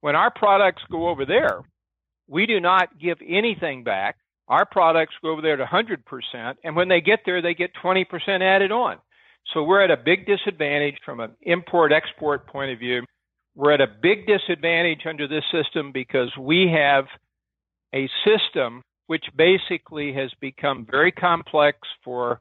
When 0.00 0.14
our 0.14 0.30
products 0.30 0.82
go 0.90 1.08
over 1.08 1.24
there, 1.26 1.62
we 2.28 2.46
do 2.46 2.60
not 2.60 2.98
give 3.00 3.18
anything 3.26 3.82
back. 3.82 4.16
Our 4.48 4.64
products 4.64 5.14
go 5.20 5.30
over 5.30 5.42
there 5.42 5.56
to 5.56 5.64
100%, 5.64 6.54
and 6.62 6.76
when 6.76 6.88
they 6.88 7.00
get 7.00 7.20
there, 7.26 7.42
they 7.42 7.54
get 7.54 7.72
20% 7.82 8.06
added 8.40 8.70
on. 8.70 8.98
So 9.52 9.64
we're 9.64 9.82
at 9.82 9.90
a 9.90 9.96
big 9.96 10.26
disadvantage 10.26 10.96
from 11.04 11.20
an 11.20 11.32
import 11.42 11.92
export 11.92 12.46
point 12.46 12.72
of 12.72 12.78
view. 12.78 13.02
We're 13.56 13.72
at 13.72 13.80
a 13.80 13.86
big 13.86 14.26
disadvantage 14.26 15.00
under 15.08 15.26
this 15.26 15.44
system 15.50 15.90
because 15.90 16.30
we 16.38 16.72
have 16.72 17.06
a 17.94 18.08
system 18.24 18.82
which 19.06 19.24
basically 19.36 20.12
has 20.12 20.30
become 20.40 20.86
very 20.88 21.10
complex 21.10 21.78
for 22.04 22.40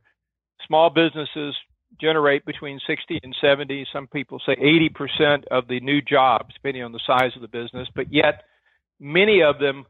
small 0.67 0.89
businesses 0.89 1.55
generate 2.01 2.45
between 2.45 2.79
60 2.85 3.19
and 3.23 3.35
70 3.39 3.87
some 3.93 4.07
people 4.07 4.41
say 4.45 4.55
80% 4.55 5.45
of 5.49 5.67
the 5.69 5.79
new 5.79 6.01
jobs 6.01 6.53
depending 6.53 6.83
on 6.83 6.91
the 6.91 6.99
size 7.07 7.31
of 7.35 7.41
the 7.41 7.47
business 7.47 7.87
but 7.95 8.11
yet 8.11 8.43
many 8.99 9.41
of 9.41 9.59
them 9.59 9.85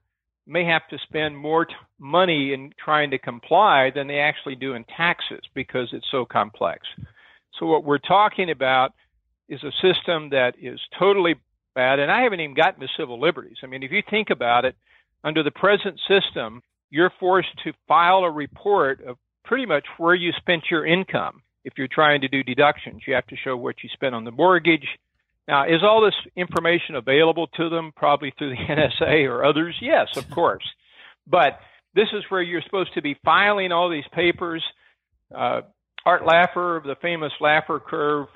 may 0.47 0.65
have 0.65 0.87
to 0.89 0.97
spend 1.07 1.37
more 1.37 1.65
t- 1.65 1.73
money 1.99 2.53
in 2.53 2.71
trying 2.83 3.09
to 3.11 3.17
comply 3.17 3.91
than 3.93 4.07
they 4.07 4.19
actually 4.19 4.55
do 4.55 4.73
in 4.73 4.83
taxes 4.95 5.41
because 5.53 5.89
it's 5.91 6.05
so 6.11 6.25
complex. 6.25 6.81
So 7.59 7.65
what 7.65 7.83
we're 7.83 7.97
talking 7.97 8.51
about 8.51 8.93
is 9.49 9.63
a 9.63 9.71
system 9.81 10.29
that 10.29 10.53
is 10.61 10.79
totally 10.97 11.35
bad 11.73 11.99
and 11.99 12.11
i 12.11 12.21
haven't 12.21 12.39
even 12.39 12.55
gotten 12.55 12.79
to 12.79 12.87
civil 12.97 13.19
liberties 13.19 13.57
i 13.63 13.67
mean 13.67 13.83
if 13.83 13.91
you 13.91 14.01
think 14.09 14.29
about 14.29 14.65
it 14.65 14.75
under 15.23 15.43
the 15.43 15.51
present 15.51 15.99
system 16.07 16.61
you're 16.89 17.11
forced 17.19 17.49
to 17.63 17.73
file 17.87 18.19
a 18.19 18.31
report 18.31 19.03
of 19.05 19.17
pretty 19.45 19.65
much 19.65 19.85
where 19.97 20.15
you 20.15 20.31
spent 20.37 20.63
your 20.69 20.85
income. 20.85 21.41
If 21.63 21.73
you're 21.77 21.87
trying 21.87 22.21
to 22.21 22.27
do 22.27 22.43
deductions, 22.43 23.01
you 23.07 23.13
have 23.15 23.27
to 23.27 23.35
show 23.35 23.57
what 23.57 23.83
you 23.83 23.89
spent 23.93 24.13
on 24.13 24.23
the 24.23 24.31
mortgage. 24.31 24.87
Now, 25.47 25.65
is 25.65 25.83
all 25.83 26.03
this 26.03 26.15
information 26.35 26.95
available 26.95 27.47
to 27.57 27.69
them 27.69 27.91
probably 27.95 28.33
through 28.37 28.51
the 28.51 28.55
NSA 29.01 29.29
or 29.29 29.45
others? 29.45 29.75
Yes, 29.81 30.15
of 30.15 30.29
course. 30.29 30.63
But 31.27 31.59
this 31.93 32.07
is 32.13 32.23
where 32.29 32.41
you're 32.41 32.61
supposed 32.61 32.93
to 32.95 33.01
be 33.01 33.17
filing 33.23 33.71
all 33.71 33.89
these 33.89 34.07
papers. 34.11 34.63
Uh, 35.33 35.61
Art 36.05 36.23
Laffer 36.23 36.77
of 36.77 36.83
the 36.83 36.95
famous 37.01 37.31
Laffer 37.41 37.83
curve 37.83 38.27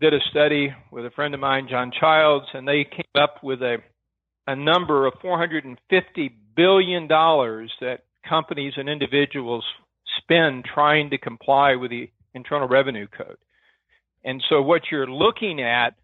did 0.00 0.14
a 0.14 0.20
study 0.30 0.74
with 0.90 1.04
a 1.04 1.10
friend 1.10 1.34
of 1.34 1.40
mine, 1.40 1.68
John 1.70 1.92
Childs, 1.98 2.46
and 2.54 2.66
they 2.66 2.84
came 2.84 3.04
up 3.14 3.42
with 3.42 3.60
a, 3.62 3.78
a 4.46 4.56
number 4.56 5.06
of 5.06 5.14
$450 5.22 5.76
billion 6.56 7.06
that 7.08 7.98
companies 8.28 8.74
and 8.76 8.88
individuals 8.88 9.64
spend 10.18 10.64
trying 10.64 11.10
to 11.10 11.18
comply 11.18 11.74
with 11.76 11.90
the 11.90 12.10
Internal 12.34 12.68
Revenue 12.68 13.06
Code. 13.06 13.36
And 14.24 14.42
so 14.48 14.62
what 14.62 14.82
you're 14.90 15.06
looking 15.10 15.62
at 15.62 15.94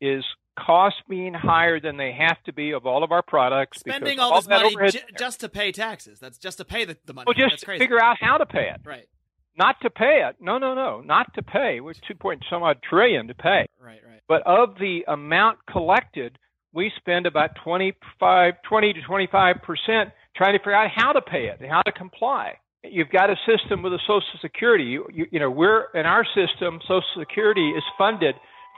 is 0.00 0.24
costs 0.58 1.00
being 1.08 1.34
higher 1.34 1.80
than 1.80 1.96
they 1.96 2.12
have 2.12 2.42
to 2.44 2.52
be 2.52 2.72
of 2.72 2.86
all 2.86 3.04
of 3.04 3.12
our 3.12 3.22
products. 3.22 3.80
Spending 3.80 4.16
because 4.16 4.30
all 4.30 4.36
this 4.40 4.48
money 4.48 4.90
j- 4.90 5.00
just 5.18 5.40
to 5.40 5.48
pay 5.48 5.72
taxes. 5.72 6.18
That's 6.18 6.38
just 6.38 6.58
to 6.58 6.64
pay 6.64 6.84
the, 6.84 6.96
the 7.06 7.14
money. 7.14 7.26
well, 7.26 7.48
just 7.48 7.64
figure 7.64 8.00
out 8.02 8.16
how 8.20 8.38
to 8.38 8.46
pay 8.46 8.68
it. 8.68 8.80
Right, 8.84 9.08
Not 9.56 9.76
to 9.82 9.90
pay 9.90 10.24
it. 10.28 10.36
No, 10.40 10.58
no, 10.58 10.74
no. 10.74 11.00
Not 11.00 11.34
to 11.34 11.42
pay. 11.42 11.80
We're 11.80 11.94
two 11.94 12.14
point 12.14 12.44
some 12.48 12.62
odd 12.62 12.78
trillion 12.88 13.28
to 13.28 13.34
pay. 13.34 13.66
right, 13.80 14.00
right. 14.06 14.20
But 14.28 14.42
of 14.46 14.76
the 14.78 15.04
amount 15.08 15.58
collected, 15.70 16.38
we 16.72 16.92
spend 16.96 17.26
about 17.26 17.50
25, 17.64 18.54
20 18.68 18.92
to 18.92 19.02
25 19.02 19.56
percent 19.62 20.10
trying 20.36 20.54
to 20.54 20.58
figure 20.60 20.74
out 20.74 20.90
how 20.94 21.12
to 21.12 21.20
pay 21.20 21.46
it 21.46 21.60
and 21.60 21.68
how 21.70 21.82
to 21.82 21.92
comply. 21.92 22.54
You've 22.82 23.10
got 23.10 23.28
a 23.28 23.36
system 23.44 23.82
with 23.82 23.92
a 23.92 23.98
Social 24.06 24.22
Security. 24.40 24.84
You, 24.84 25.06
you, 25.12 25.26
you 25.32 25.40
know, 25.40 25.50
we're 25.50 25.86
in 25.94 26.06
our 26.06 26.24
system. 26.24 26.80
Social 26.82 27.02
Security 27.18 27.70
is 27.70 27.82
funded 27.98 28.34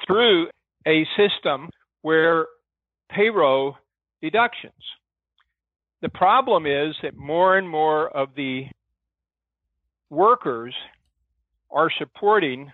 through 0.06 0.48
a 0.86 1.06
system 1.16 1.68
where 2.00 2.46
payroll 3.10 3.76
deductions. 4.20 4.72
The 6.00 6.08
problem 6.08 6.66
is 6.66 6.96
that 7.02 7.16
more 7.16 7.56
and 7.56 7.68
more 7.68 8.08
of 8.08 8.30
the 8.34 8.64
workers 10.12 10.74
are 11.70 11.90
supporting 11.98 12.70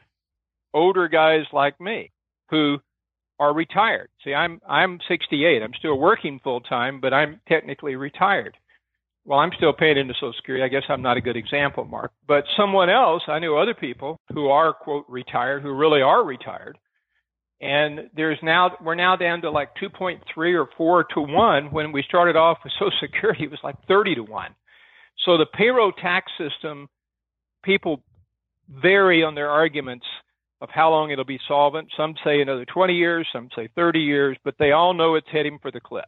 older 0.75 1.09
guys 1.09 1.45
like 1.53 1.81
me 1.81 2.11
who 2.51 2.79
are 3.39 3.55
retired. 3.55 4.09
See, 4.25 4.35
I'm 4.35 4.61
I'm 4.69 4.99
68. 5.09 5.63
I'm 5.63 5.73
still 5.79 5.97
working 5.99 6.41
full 6.43 6.61
time, 6.61 7.01
but 7.01 7.15
I'm 7.15 7.41
technically 7.49 7.95
retired. 7.95 8.57
Well, 9.25 9.39
I'm 9.39 9.53
still 9.57 9.73
paying 9.73 9.99
into 9.99 10.15
Social 10.15 10.33
Security. 10.37 10.65
I 10.65 10.69
guess 10.69 10.89
I'm 10.89 11.03
not 11.03 11.17
a 11.17 11.21
good 11.21 11.37
example, 11.37 11.85
Mark. 11.85 12.13
But 12.27 12.45
someone 12.57 12.91
else, 12.91 13.23
I 13.29 13.39
know 13.39 13.57
other 13.57 13.75
people 13.75 14.19
who 14.33 14.49
are 14.49 14.73
quote 14.73 15.05
retired, 15.09 15.63
who 15.63 15.73
really 15.73 16.01
are 16.01 16.25
retired, 16.25 16.77
and 17.61 18.11
there's 18.17 18.39
now 18.43 18.73
we're 18.83 18.97
now 18.97 19.15
down 19.15 19.43
to 19.43 19.51
like 19.51 19.71
2.3 19.81 20.21
or 20.37 20.69
4 20.77 21.05
to 21.15 21.21
1 21.21 21.71
when 21.71 21.93
we 21.93 22.03
started 22.03 22.35
off 22.35 22.59
with 22.65 22.73
social 22.75 22.93
security 23.01 23.45
it 23.45 23.51
was 23.51 23.61
like 23.63 23.77
30 23.87 24.17
to 24.17 24.23
1 24.23 24.55
so 25.25 25.37
the 25.37 25.47
payroll 25.47 25.93
tax 25.93 26.31
system 26.39 26.89
people 27.63 28.03
vary 28.69 29.23
on 29.23 29.35
their 29.35 29.51
arguments 29.51 30.07
of 30.61 30.69
how 30.71 30.91
long 30.91 31.11
it'll 31.11 31.25
be 31.25 31.41
solvent 31.47 31.89
some 31.97 32.15
say 32.25 32.41
another 32.41 32.65
20 32.65 32.95
years 32.95 33.27
some 33.33 33.49
say 33.57 33.69
30 33.75 34.01
years 34.01 34.37
but 34.45 34.55
they 34.59 34.73
all 34.73 34.93
know 34.93 35.15
it's 35.15 35.29
heading 35.31 35.59
for 35.61 35.71
the 35.71 35.81
cliff 35.81 36.05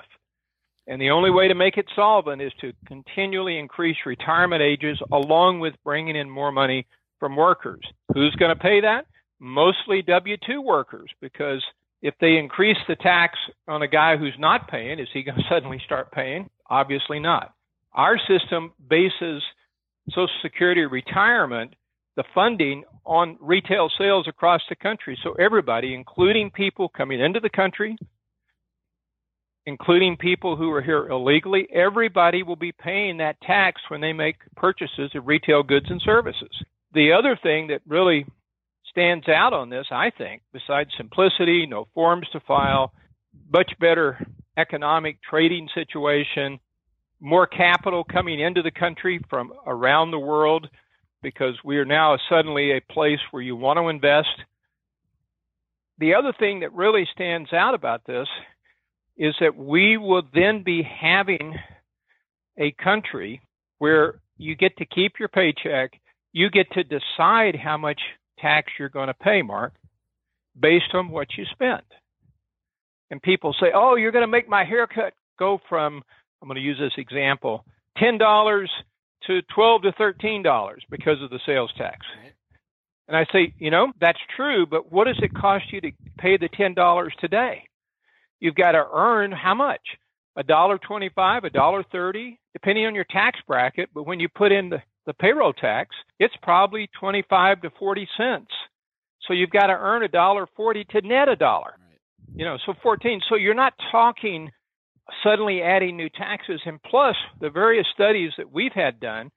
and 0.87 1.01
the 1.01 1.11
only 1.11 1.31
way 1.31 1.49
to 1.49 1.55
make 1.55 1.77
it 1.77 1.87
solvent 1.95 2.43
is 2.43 2.53
to 2.61 2.73
continually 2.87 3.59
increase 3.59 3.97
retirement 4.05 4.63
ages 4.63 4.99
along 5.13 5.61
with 5.61 5.75
bringing 5.85 6.17
in 6.17 6.29
more 6.29 6.53
money 6.53 6.87
from 7.19 7.37
workers 7.37 7.83
who's 8.13 8.35
going 8.37 8.55
to 8.55 8.61
pay 8.61 8.81
that 8.81 9.07
mostly 9.41 10.03
W 10.03 10.37
2 10.47 10.61
workers 10.61 11.11
because 11.21 11.65
if 12.03 12.15
they 12.21 12.37
increase 12.37 12.77
the 12.89 12.97
tax 12.97 13.39
on 13.67 13.83
a 13.83 13.89
guy 13.89 14.17
who's 14.17 14.37
not 14.39 14.69
paying, 14.69 14.99
is 14.99 15.09
he 15.13 15.23
going 15.23 15.39
to 15.39 15.45
suddenly 15.49 15.81
start 15.85 16.13
paying? 16.13 16.49
Obviously 16.69 17.19
not. 17.19 17.55
Our 17.93 18.19
system 18.29 18.73
bases 18.89 19.43
Social 20.09 20.29
Security 20.43 20.87
retirement, 20.87 21.75
the 22.17 22.25
funding, 22.35 22.85
on 23.05 23.37
retail 23.41 23.91
sales 23.99 24.27
across 24.29 24.61
the 24.69 24.77
country. 24.77 25.19
So 25.23 25.33
everybody, 25.35 25.95
including 25.95 26.51
people 26.51 26.89
coming 26.89 27.21
into 27.21 27.41
the 27.41 27.51
country, 27.51 27.97
including 29.67 30.17
people 30.17 30.57
who 30.57 30.71
are 30.73 30.83
here 30.83 31.09
illegally, 31.09 31.69
everybody 31.73 32.43
will 32.43 32.57
be 32.57 32.73
paying 32.73 33.19
that 33.19 33.41
tax 33.43 33.81
when 33.89 34.01
they 34.01 34.13
make 34.13 34.37
purchases 34.57 35.11
of 35.15 35.27
retail 35.27 35.63
goods 35.63 35.87
and 35.89 36.01
services. 36.05 36.51
The 36.93 37.13
other 37.13 37.39
thing 37.41 37.69
that 37.69 37.83
really 37.87 38.27
stands 38.89 39.29
out 39.29 39.53
on 39.53 39.71
this, 39.71 39.87
I 39.91 40.11
think, 40.11 40.43
besides 40.53 40.91
simplicity, 40.97 41.67
no 41.67 41.87
forms 41.95 42.27
to 42.33 42.41
file, 42.41 42.93
much 43.53 43.73
better 43.79 44.19
economic 44.57 45.19
trading 45.23 45.69
situation, 45.75 46.59
more 47.21 47.47
capital 47.47 48.05
coming 48.05 48.41
into 48.41 48.63
the 48.63 48.71
country 48.71 49.21
from 49.29 49.53
around 49.67 50.11
the 50.11 50.19
world 50.19 50.69
because 51.23 51.55
we 51.65 51.77
are 51.77 51.85
now 51.85 52.17
suddenly 52.29 52.73
a 52.73 52.93
place 52.93 53.19
where 53.31 53.43
you 53.43 53.55
want 53.55 53.77
to 53.79 53.89
invest. 53.89 54.29
The 55.99 56.15
other 56.15 56.33
thing 56.39 56.61
that 56.61 56.73
really 56.73 57.07
stands 57.13 57.53
out 57.53 57.75
about 57.75 58.07
this 58.07 58.27
is 59.19 59.35
that 59.41 59.55
we 59.55 59.99
will 59.99 60.23
then 60.33 60.63
be 60.63 60.83
having 60.83 61.55
a 62.59 62.73
country 62.83 63.43
where 63.79 64.21
you 64.39 64.55
get 64.55 64.77
to 64.79 64.87
keep 64.87 65.15
your 65.19 65.29
paycheck, 65.29 66.01
you 66.33 66.49
get 66.49 66.71
to 66.73 66.85
decide 66.85 67.55
how 67.55 67.77
much 67.77 68.01
tax 68.39 68.73
you're 68.79 68.89
going 68.89 69.09
to 69.09 69.15
pay, 69.15 69.43
Mark, 69.43 69.75
based 70.59 70.95
on 70.95 71.11
what 71.11 71.29
you 71.37 71.45
spent. 71.53 71.85
And 73.11 73.21
people 73.21 73.55
say, 73.61 73.67
oh, 73.75 73.97
you're 73.97 74.13
going 74.13 74.25
to 74.25 74.31
make 74.31 74.49
my 74.49 74.65
haircut 74.65 75.13
go 75.39 75.61
from, 75.69 76.03
I'm 76.41 76.49
going 76.49 76.57
to 76.57 76.63
use 76.63 76.79
this 76.79 76.93
example, 76.97 77.65
$10 77.99 78.67
to 79.27 79.43
12 79.55 79.83
to 79.83 79.93
$13 79.93 80.75
because 80.91 81.23
of 81.23 81.31
the 81.31 81.41
sales 81.45 81.73
tax. 81.77 81.99
And 83.09 83.17
I 83.17 83.27
say, 83.33 83.53
you 83.59 83.71
know, 83.71 83.93
that's 84.01 84.19
true, 84.37 84.67
but 84.67 84.91
what 84.93 85.07
does 85.07 85.19
it 85.23 85.35
cost 85.35 85.65
you 85.73 85.81
to 85.81 85.93
pay 86.19 86.37
the 86.37 86.49
$10 86.49 87.11
today? 87.21 87.65
You've 88.39 88.55
got 88.55 88.73
to 88.73 88.87
earn 88.93 89.33
how 89.33 89.55
much? 89.55 89.83
A 90.37 90.45
dollar 90.45 90.79
twenty-five, 90.79 91.43
a 91.45 91.51
dollar 91.51 91.85
thirty, 91.91 92.39
depending 92.53 92.87
on 92.87 92.95
your 92.95 93.05
tax 93.11 93.39
bracket. 93.47 93.91
But 93.93 94.07
when 94.07 94.21
you 94.21 94.29
put 94.29 94.53
in 94.53 94.71
the 94.71 94.81
the 95.07 95.15
payroll 95.15 95.53
tax, 95.53 95.95
it's 96.19 96.35
probably 96.43 96.89
25 97.01 97.63
to 97.63 97.71
40 97.79 98.09
cents. 98.17 98.51
So 99.27 99.33
you've 99.33 99.51
got 99.51 99.67
to 99.67 99.73
earn 99.73 100.05
a 100.05 100.09
dollar 100.09 100.47
40 100.57 100.85
to 100.91 101.01
net 101.01 101.29
a 101.29 101.37
dollar. 101.37 101.75
You 102.35 102.45
know, 102.45 102.59
so 102.65 102.75
14. 102.83 103.21
So 103.29 103.35
you're 103.35 103.55
not 103.55 103.73
talking 103.91 104.51
suddenly 105.23 105.63
adding 105.63 105.97
new 105.97 106.09
taxes. 106.09 106.61
And 106.65 106.83
plus, 106.83 107.17
the 107.41 107.51
various 107.51 107.87
studies 107.95 108.33
that 108.39 108.53
we've 108.53 108.73
had 108.73 109.01
done 109.01 109.31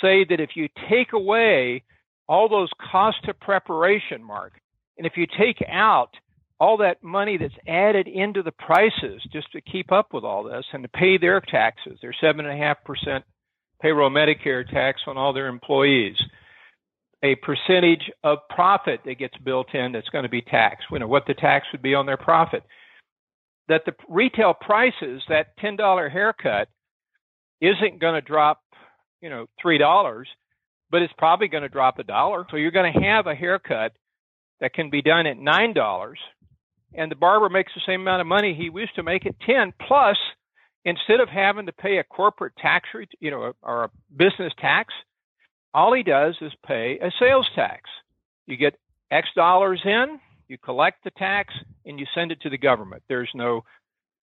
say 0.00 0.24
that 0.28 0.40
if 0.40 0.50
you 0.54 0.68
take 0.88 1.12
away 1.12 1.82
all 2.28 2.48
those 2.48 2.70
costs 2.90 3.26
of 3.28 3.38
preparation, 3.40 4.22
Mark, 4.22 4.54
and 4.98 5.06
if 5.06 5.16
you 5.16 5.26
take 5.38 5.62
out 5.68 6.10
all 6.60 6.76
that 6.78 7.02
money 7.02 7.36
that's 7.36 7.54
added 7.66 8.06
into 8.06 8.42
the 8.42 8.52
prices 8.52 9.22
just 9.32 9.50
to 9.52 9.60
keep 9.60 9.90
up 9.92 10.12
with 10.12 10.24
all 10.24 10.44
this 10.44 10.64
and 10.72 10.82
to 10.82 10.88
pay 10.88 11.18
their 11.18 11.40
taxes, 11.40 11.98
their 12.00 12.14
seven 12.20 12.46
and 12.46 12.54
a 12.54 12.64
half 12.64 12.82
percent 12.84 13.24
payroll 13.82 14.10
Medicare 14.10 14.68
tax 14.68 15.02
on 15.06 15.18
all 15.18 15.32
their 15.32 15.48
employees, 15.48 16.16
a 17.22 17.34
percentage 17.36 18.10
of 18.22 18.38
profit 18.48 19.00
that 19.04 19.18
gets 19.18 19.36
built 19.38 19.74
in 19.74 19.92
that's 19.92 20.08
going 20.10 20.22
to 20.22 20.28
be 20.28 20.42
taxed, 20.42 20.86
you 20.90 20.98
know, 20.98 21.06
what 21.06 21.26
the 21.26 21.34
tax 21.34 21.66
would 21.72 21.82
be 21.82 21.94
on 21.94 22.06
their 22.06 22.16
profit. 22.16 22.62
That 23.68 23.84
the 23.86 23.94
retail 24.08 24.54
prices, 24.54 25.22
that 25.28 25.56
$10 25.58 26.10
haircut, 26.10 26.68
isn't 27.60 28.00
going 28.00 28.14
to 28.14 28.20
drop, 28.20 28.60
you 29.22 29.30
know, 29.30 29.46
$3, 29.64 30.24
but 30.90 31.02
it's 31.02 31.14
probably 31.16 31.48
going 31.48 31.62
to 31.62 31.68
drop 31.68 31.98
a 31.98 32.04
dollar. 32.04 32.46
So 32.50 32.56
you're 32.56 32.70
going 32.70 32.92
to 32.92 33.00
have 33.00 33.26
a 33.26 33.34
haircut 33.34 33.92
that 34.60 34.74
can 34.74 34.90
be 34.90 35.02
done 35.02 35.26
at 35.26 35.38
$9 35.38 36.14
and 36.94 37.10
the 37.10 37.16
barber 37.16 37.48
makes 37.48 37.72
the 37.74 37.80
same 37.86 38.02
amount 38.02 38.20
of 38.20 38.26
money 38.26 38.54
he 38.54 38.70
used 38.72 38.94
to 38.94 39.02
make 39.02 39.26
at 39.26 39.38
10 39.40 39.72
plus 39.86 40.16
instead 40.84 41.20
of 41.20 41.28
having 41.28 41.66
to 41.66 41.72
pay 41.72 41.98
a 41.98 42.04
corporate 42.04 42.56
tax, 42.56 42.88
you 43.20 43.30
know, 43.30 43.52
or 43.62 43.84
a 43.84 43.90
business 44.16 44.52
tax, 44.58 44.94
all 45.72 45.92
he 45.92 46.02
does 46.02 46.36
is 46.40 46.52
pay 46.66 46.98
a 47.00 47.10
sales 47.18 47.48
tax. 47.54 47.90
You 48.46 48.56
get 48.56 48.78
X 49.10 49.28
dollars 49.34 49.80
in, 49.84 50.20
you 50.48 50.58
collect 50.58 51.04
the 51.04 51.10
tax, 51.10 51.54
and 51.86 51.98
you 51.98 52.06
send 52.14 52.32
it 52.32 52.40
to 52.42 52.50
the 52.50 52.58
government. 52.58 53.02
There's 53.08 53.30
no, 53.34 53.64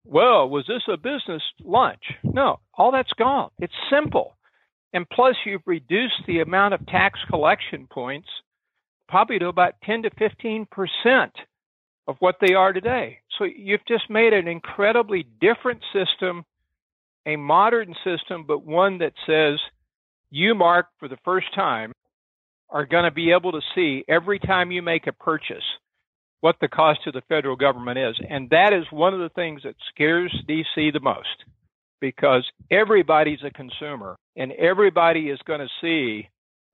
well, 0.06 0.50
was 0.50 0.66
this 0.68 0.84
a 0.88 0.98
business 0.98 1.44
lunch? 1.64 2.04
No, 2.24 2.60
all 2.74 2.92
that's 2.92 3.14
gone. 3.14 3.50
It's 3.60 3.74
simple. 3.90 4.36
And 4.94 5.10
plus, 5.10 5.36
you've 5.46 5.66
reduced 5.66 6.22
the 6.28 6.42
amount 6.42 6.74
of 6.74 6.86
tax 6.88 7.20
collection 7.30 7.88
points 7.88 8.28
probably 9.08 9.40
to 9.40 9.48
about 9.48 9.76
10 9.84 10.04
to 10.04 10.10
15 10.18 10.68
percent 10.72 11.34
of 12.08 12.16
what 12.20 12.38
they 12.42 12.54
are 12.54 12.74
today. 12.74 13.20
So 13.38 13.46
you've 13.46 13.86
just 13.88 14.10
made 14.10 14.34
an 14.34 14.48
incredibly 14.48 15.26
different 15.40 15.82
system 15.94 16.46
a 17.26 17.36
modern 17.36 17.94
system, 18.04 18.46
but 18.48 18.66
one 18.66 18.98
that 19.00 19.14
says 19.26 19.60
you, 20.30 20.56
Mark, 20.56 20.88
for 21.00 21.08
the 21.08 21.18
first 21.24 21.54
time, 21.54 21.92
are 22.70 22.86
going 22.86 23.04
to 23.04 23.12
be 23.12 23.32
able 23.32 23.52
to 23.52 23.62
see 23.76 24.04
every 24.08 24.40
time 24.40 24.72
you 24.72 24.82
make 24.82 25.08
a 25.08 25.12
purchase 25.12 25.64
what 26.42 26.58
the 26.60 26.68
cost 26.68 27.04
to 27.04 27.12
the 27.12 27.22
federal 27.30 27.56
government 27.56 27.98
is. 27.98 28.20
And 28.30 28.50
that 28.50 28.74
is 28.74 28.86
one 28.92 29.14
of 29.14 29.20
the 29.20 29.30
things 29.30 29.62
that 29.64 29.76
scares 29.94 30.36
DC 30.50 30.92
the 30.94 31.00
most 31.00 31.46
because 32.02 32.44
everybody's 32.70 33.44
a 33.46 33.52
consumer 33.52 34.16
and 34.36 34.52
everybody 34.54 35.30
is 35.30 35.40
going 35.46 35.60
to 35.60 35.68
see 35.80 36.28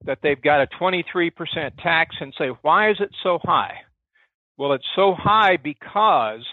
that 0.04 0.18
they've 0.22 0.40
got 0.40 0.62
a 0.62 0.66
23% 0.80 1.32
tax 1.82 2.16
and 2.20 2.34
say, 2.38 2.48
why 2.62 2.90
is 2.90 2.96
it 3.00 3.10
so 3.22 3.38
high? 3.42 3.74
Well, 4.56 4.72
it's 4.72 4.86
so 4.96 5.14
high 5.14 5.56
because 5.56 6.44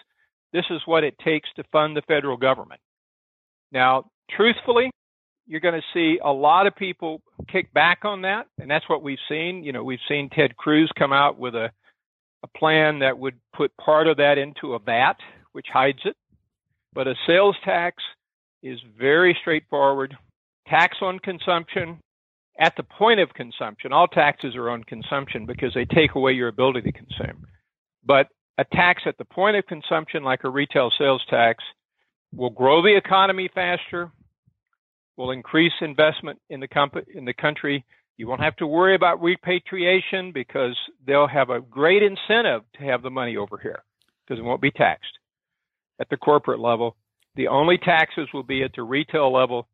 this 0.52 0.66
is 0.70 0.82
what 0.86 1.04
it 1.04 1.18
takes 1.24 1.50
to 1.56 1.64
fund 1.72 1.96
the 1.96 2.02
federal 2.02 2.38
government. 2.38 2.82
Now, 3.72 4.06
truthfully, 4.36 4.92
you're 5.48 5.60
going 5.60 5.80
to 5.80 5.88
see 5.94 6.20
a 6.24 6.32
lot 6.32 6.68
of 6.68 6.76
people 6.76 7.22
kick 7.52 7.72
back 7.74 8.00
on 8.04 8.22
that, 8.24 8.48
and 8.60 8.70
that's 8.70 8.88
what 8.90 9.04
we've 9.04 9.20
seen. 9.30 9.64
You 9.64 9.74
know, 9.74 9.84
we've 9.84 10.00
seen 10.08 10.30
Ted 10.30 10.56
Cruz 10.58 10.92
come 10.98 11.14
out 11.14 11.38
with 11.38 11.56
a, 11.56 11.72
a 12.44 12.48
plan 12.58 13.00
that 13.00 13.18
would 13.18 13.36
put 13.56 13.76
part 13.78 14.08
of 14.08 14.18
that 14.18 14.38
into 14.38 14.74
a 14.74 14.80
VAT, 14.80 15.18
which 15.54 15.68
hides 15.72 16.00
it. 16.06 16.16
But 16.94 17.08
a 17.08 17.16
sales 17.28 17.56
tax 17.64 18.02
is 18.64 18.80
very 18.98 19.38
straightforward. 19.42 20.16
Tax 20.68 20.98
on 21.02 21.20
consumption 21.20 22.00
at 22.60 22.76
the 22.78 22.84
point 22.84 23.20
of 23.20 23.34
consumption. 23.34 23.92
All 23.92 24.08
taxes 24.08 24.56
are 24.56 24.70
on 24.70 24.84
consumption 24.84 25.46
because 25.46 25.74
they 25.74 25.86
take 25.86 26.16
away 26.16 26.34
your 26.34 26.48
ability 26.48 26.82
to 26.84 26.92
consume. 26.92 27.46
But 28.06 28.28
a 28.58 28.64
tax 28.64 29.04
at 29.06 29.18
the 29.18 29.26
point 29.26 29.58
of 29.58 29.66
consumption, 29.66 30.24
like 30.24 30.44
a 30.44 30.50
retail 30.50 30.92
sales 30.98 31.24
tax, 31.30 31.64
will 32.34 32.50
grow 32.50 32.82
the 32.82 32.96
economy 32.96 33.50
faster, 33.54 34.12
will 35.18 35.32
increase 35.32 35.74
investment 35.82 36.40
in 36.50 36.60
the, 36.60 36.68
comp- 36.68 37.08
in 37.14 37.26
the 37.26 37.34
country. 37.34 37.86
You 38.18 38.28
won't 38.28 38.42
have 38.42 38.56
to 38.58 38.68
worry 38.68 38.96
about 38.96 39.22
repatriation 39.22 40.32
because 40.32 40.76
they'll 41.06 41.28
have 41.28 41.50
a 41.50 41.60
great 41.60 42.02
incentive 42.02 42.62
to 42.78 42.84
have 42.84 43.02
the 43.02 43.10
money 43.10 43.36
over 43.36 43.58
here 43.58 43.84
because 44.26 44.40
it 44.40 44.46
won't 44.46 44.62
be 44.62 44.72
taxed 44.72 45.20
at 46.00 46.10
the 46.10 46.18
corporate 46.18 46.60
level. 46.60 46.96
The 47.36 47.50
only 47.50 47.78
taxes 47.78 48.30
will 48.34 48.44
be 48.44 48.64
at 48.64 48.72
the 48.76 48.84
retail 48.84 49.34
level. 49.34 49.68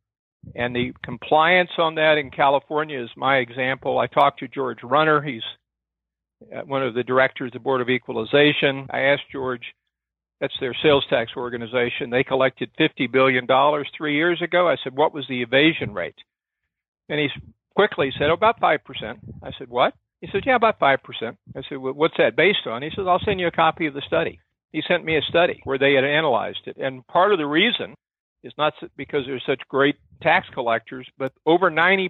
And 0.55 0.75
the 0.75 0.91
compliance 1.03 1.69
on 1.77 1.95
that 1.95 2.17
in 2.17 2.31
California 2.31 3.01
is 3.03 3.09
my 3.15 3.37
example. 3.37 3.99
I 3.99 4.07
talked 4.07 4.39
to 4.39 4.47
George 4.47 4.79
Runner. 4.83 5.21
He's 5.21 5.43
uh, 6.51 6.61
one 6.61 6.81
of 6.81 6.95
the 6.95 7.03
directors 7.03 7.49
of 7.49 7.53
the 7.53 7.59
Board 7.59 7.79
of 7.81 7.89
Equalization. 7.89 8.87
I 8.89 9.01
asked 9.01 9.29
George, 9.31 9.61
That's 10.39 10.53
their 10.59 10.75
sales 10.81 11.05
tax 11.11 11.33
organization. 11.37 12.09
They 12.09 12.23
collected 12.23 12.71
$50 12.79 13.11
billion 13.11 13.45
three 13.95 14.15
years 14.15 14.41
ago. 14.41 14.67
I 14.67 14.77
said, 14.83 14.97
What 14.97 15.13
was 15.13 15.25
the 15.29 15.43
evasion 15.43 15.93
rate? 15.93 16.15
And 17.07 17.19
he 17.19 17.27
quickly 17.75 18.11
said, 18.17 18.29
oh, 18.29 18.33
About 18.33 18.59
5%. 18.59 18.79
I 19.43 19.51
said, 19.57 19.69
What? 19.69 19.93
He 20.21 20.27
said, 20.31 20.43
Yeah, 20.45 20.55
about 20.55 20.79
5%. 20.79 20.97
I 21.55 21.61
said, 21.67 21.77
well, 21.77 21.93
What's 21.93 22.17
that 22.17 22.35
based 22.35 22.67
on? 22.67 22.81
He 22.81 22.89
says, 22.95 23.05
I'll 23.07 23.21
send 23.23 23.39
you 23.39 23.47
a 23.47 23.51
copy 23.51 23.87
of 23.87 23.93
the 23.93 24.01
study. 24.05 24.39
He 24.71 24.81
sent 24.87 25.03
me 25.03 25.17
a 25.17 25.21
study 25.21 25.61
where 25.63 25.77
they 25.77 25.93
had 25.93 26.05
analyzed 26.05 26.61
it. 26.65 26.77
And 26.77 27.05
part 27.07 27.33
of 27.33 27.39
the 27.39 27.45
reason 27.45 27.95
is 28.43 28.53
not 28.57 28.73
because 28.95 29.25
there's 29.25 29.43
such 29.45 29.61
great 29.67 29.95
tax 30.21 30.47
collectors, 30.53 31.07
but 31.17 31.33
over 31.45 31.69
90% 31.69 32.09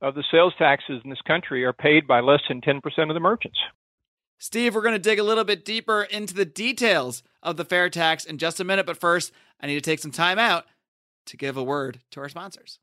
of 0.00 0.14
the 0.14 0.24
sales 0.30 0.54
taxes 0.58 1.00
in 1.04 1.10
this 1.10 1.20
country 1.26 1.64
are 1.64 1.72
paid 1.72 2.06
by 2.06 2.20
less 2.20 2.40
than 2.48 2.60
10% 2.60 2.80
of 3.08 3.14
the 3.14 3.20
merchants. 3.20 3.58
Steve, 4.38 4.74
we're 4.74 4.82
going 4.82 4.92
to 4.92 5.00
dig 5.00 5.18
a 5.18 5.24
little 5.24 5.44
bit 5.44 5.64
deeper 5.64 6.02
into 6.02 6.32
the 6.32 6.44
details 6.44 7.22
of 7.42 7.56
the 7.56 7.64
fair 7.64 7.90
tax 7.90 8.24
in 8.24 8.38
just 8.38 8.60
a 8.60 8.64
minute. 8.64 8.86
But 8.86 8.96
first, 8.96 9.32
I 9.60 9.66
need 9.66 9.74
to 9.74 9.80
take 9.80 9.98
some 9.98 10.12
time 10.12 10.38
out 10.38 10.66
to 11.26 11.36
give 11.36 11.56
a 11.56 11.62
word 11.62 12.00
to 12.12 12.20
our 12.20 12.28
sponsors. 12.28 12.78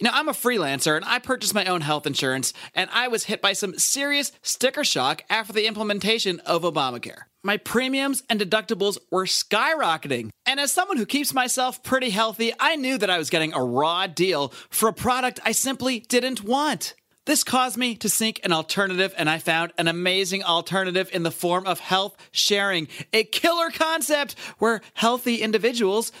You 0.00 0.04
know, 0.04 0.14
I'm 0.14 0.28
a 0.28 0.32
freelancer 0.32 0.94
and 0.94 1.04
I 1.04 1.18
purchased 1.18 1.54
my 1.54 1.64
own 1.64 1.80
health 1.80 2.06
insurance, 2.06 2.52
and 2.72 2.88
I 2.92 3.08
was 3.08 3.24
hit 3.24 3.42
by 3.42 3.52
some 3.52 3.76
serious 3.78 4.30
sticker 4.42 4.84
shock 4.84 5.24
after 5.28 5.52
the 5.52 5.66
implementation 5.66 6.38
of 6.40 6.62
Obamacare. 6.62 7.22
My 7.42 7.56
premiums 7.56 8.22
and 8.30 8.40
deductibles 8.40 8.98
were 9.10 9.24
skyrocketing. 9.24 10.30
And 10.46 10.60
as 10.60 10.70
someone 10.70 10.98
who 10.98 11.06
keeps 11.06 11.34
myself 11.34 11.82
pretty 11.82 12.10
healthy, 12.10 12.52
I 12.60 12.76
knew 12.76 12.96
that 12.98 13.10
I 13.10 13.18
was 13.18 13.28
getting 13.28 13.52
a 13.54 13.64
raw 13.64 14.06
deal 14.06 14.52
for 14.70 14.88
a 14.88 14.92
product 14.92 15.40
I 15.44 15.50
simply 15.50 15.98
didn't 15.98 16.44
want. 16.44 16.94
This 17.24 17.42
caused 17.42 17.76
me 17.76 17.96
to 17.96 18.08
seek 18.08 18.40
an 18.44 18.52
alternative, 18.52 19.12
and 19.18 19.28
I 19.28 19.38
found 19.38 19.72
an 19.78 19.88
amazing 19.88 20.44
alternative 20.44 21.10
in 21.12 21.24
the 21.24 21.30
form 21.32 21.66
of 21.66 21.80
health 21.80 22.16
sharing, 22.30 22.86
a 23.12 23.24
killer 23.24 23.70
concept 23.70 24.36
where 24.58 24.80
healthy 24.94 25.42
individuals 25.42 26.12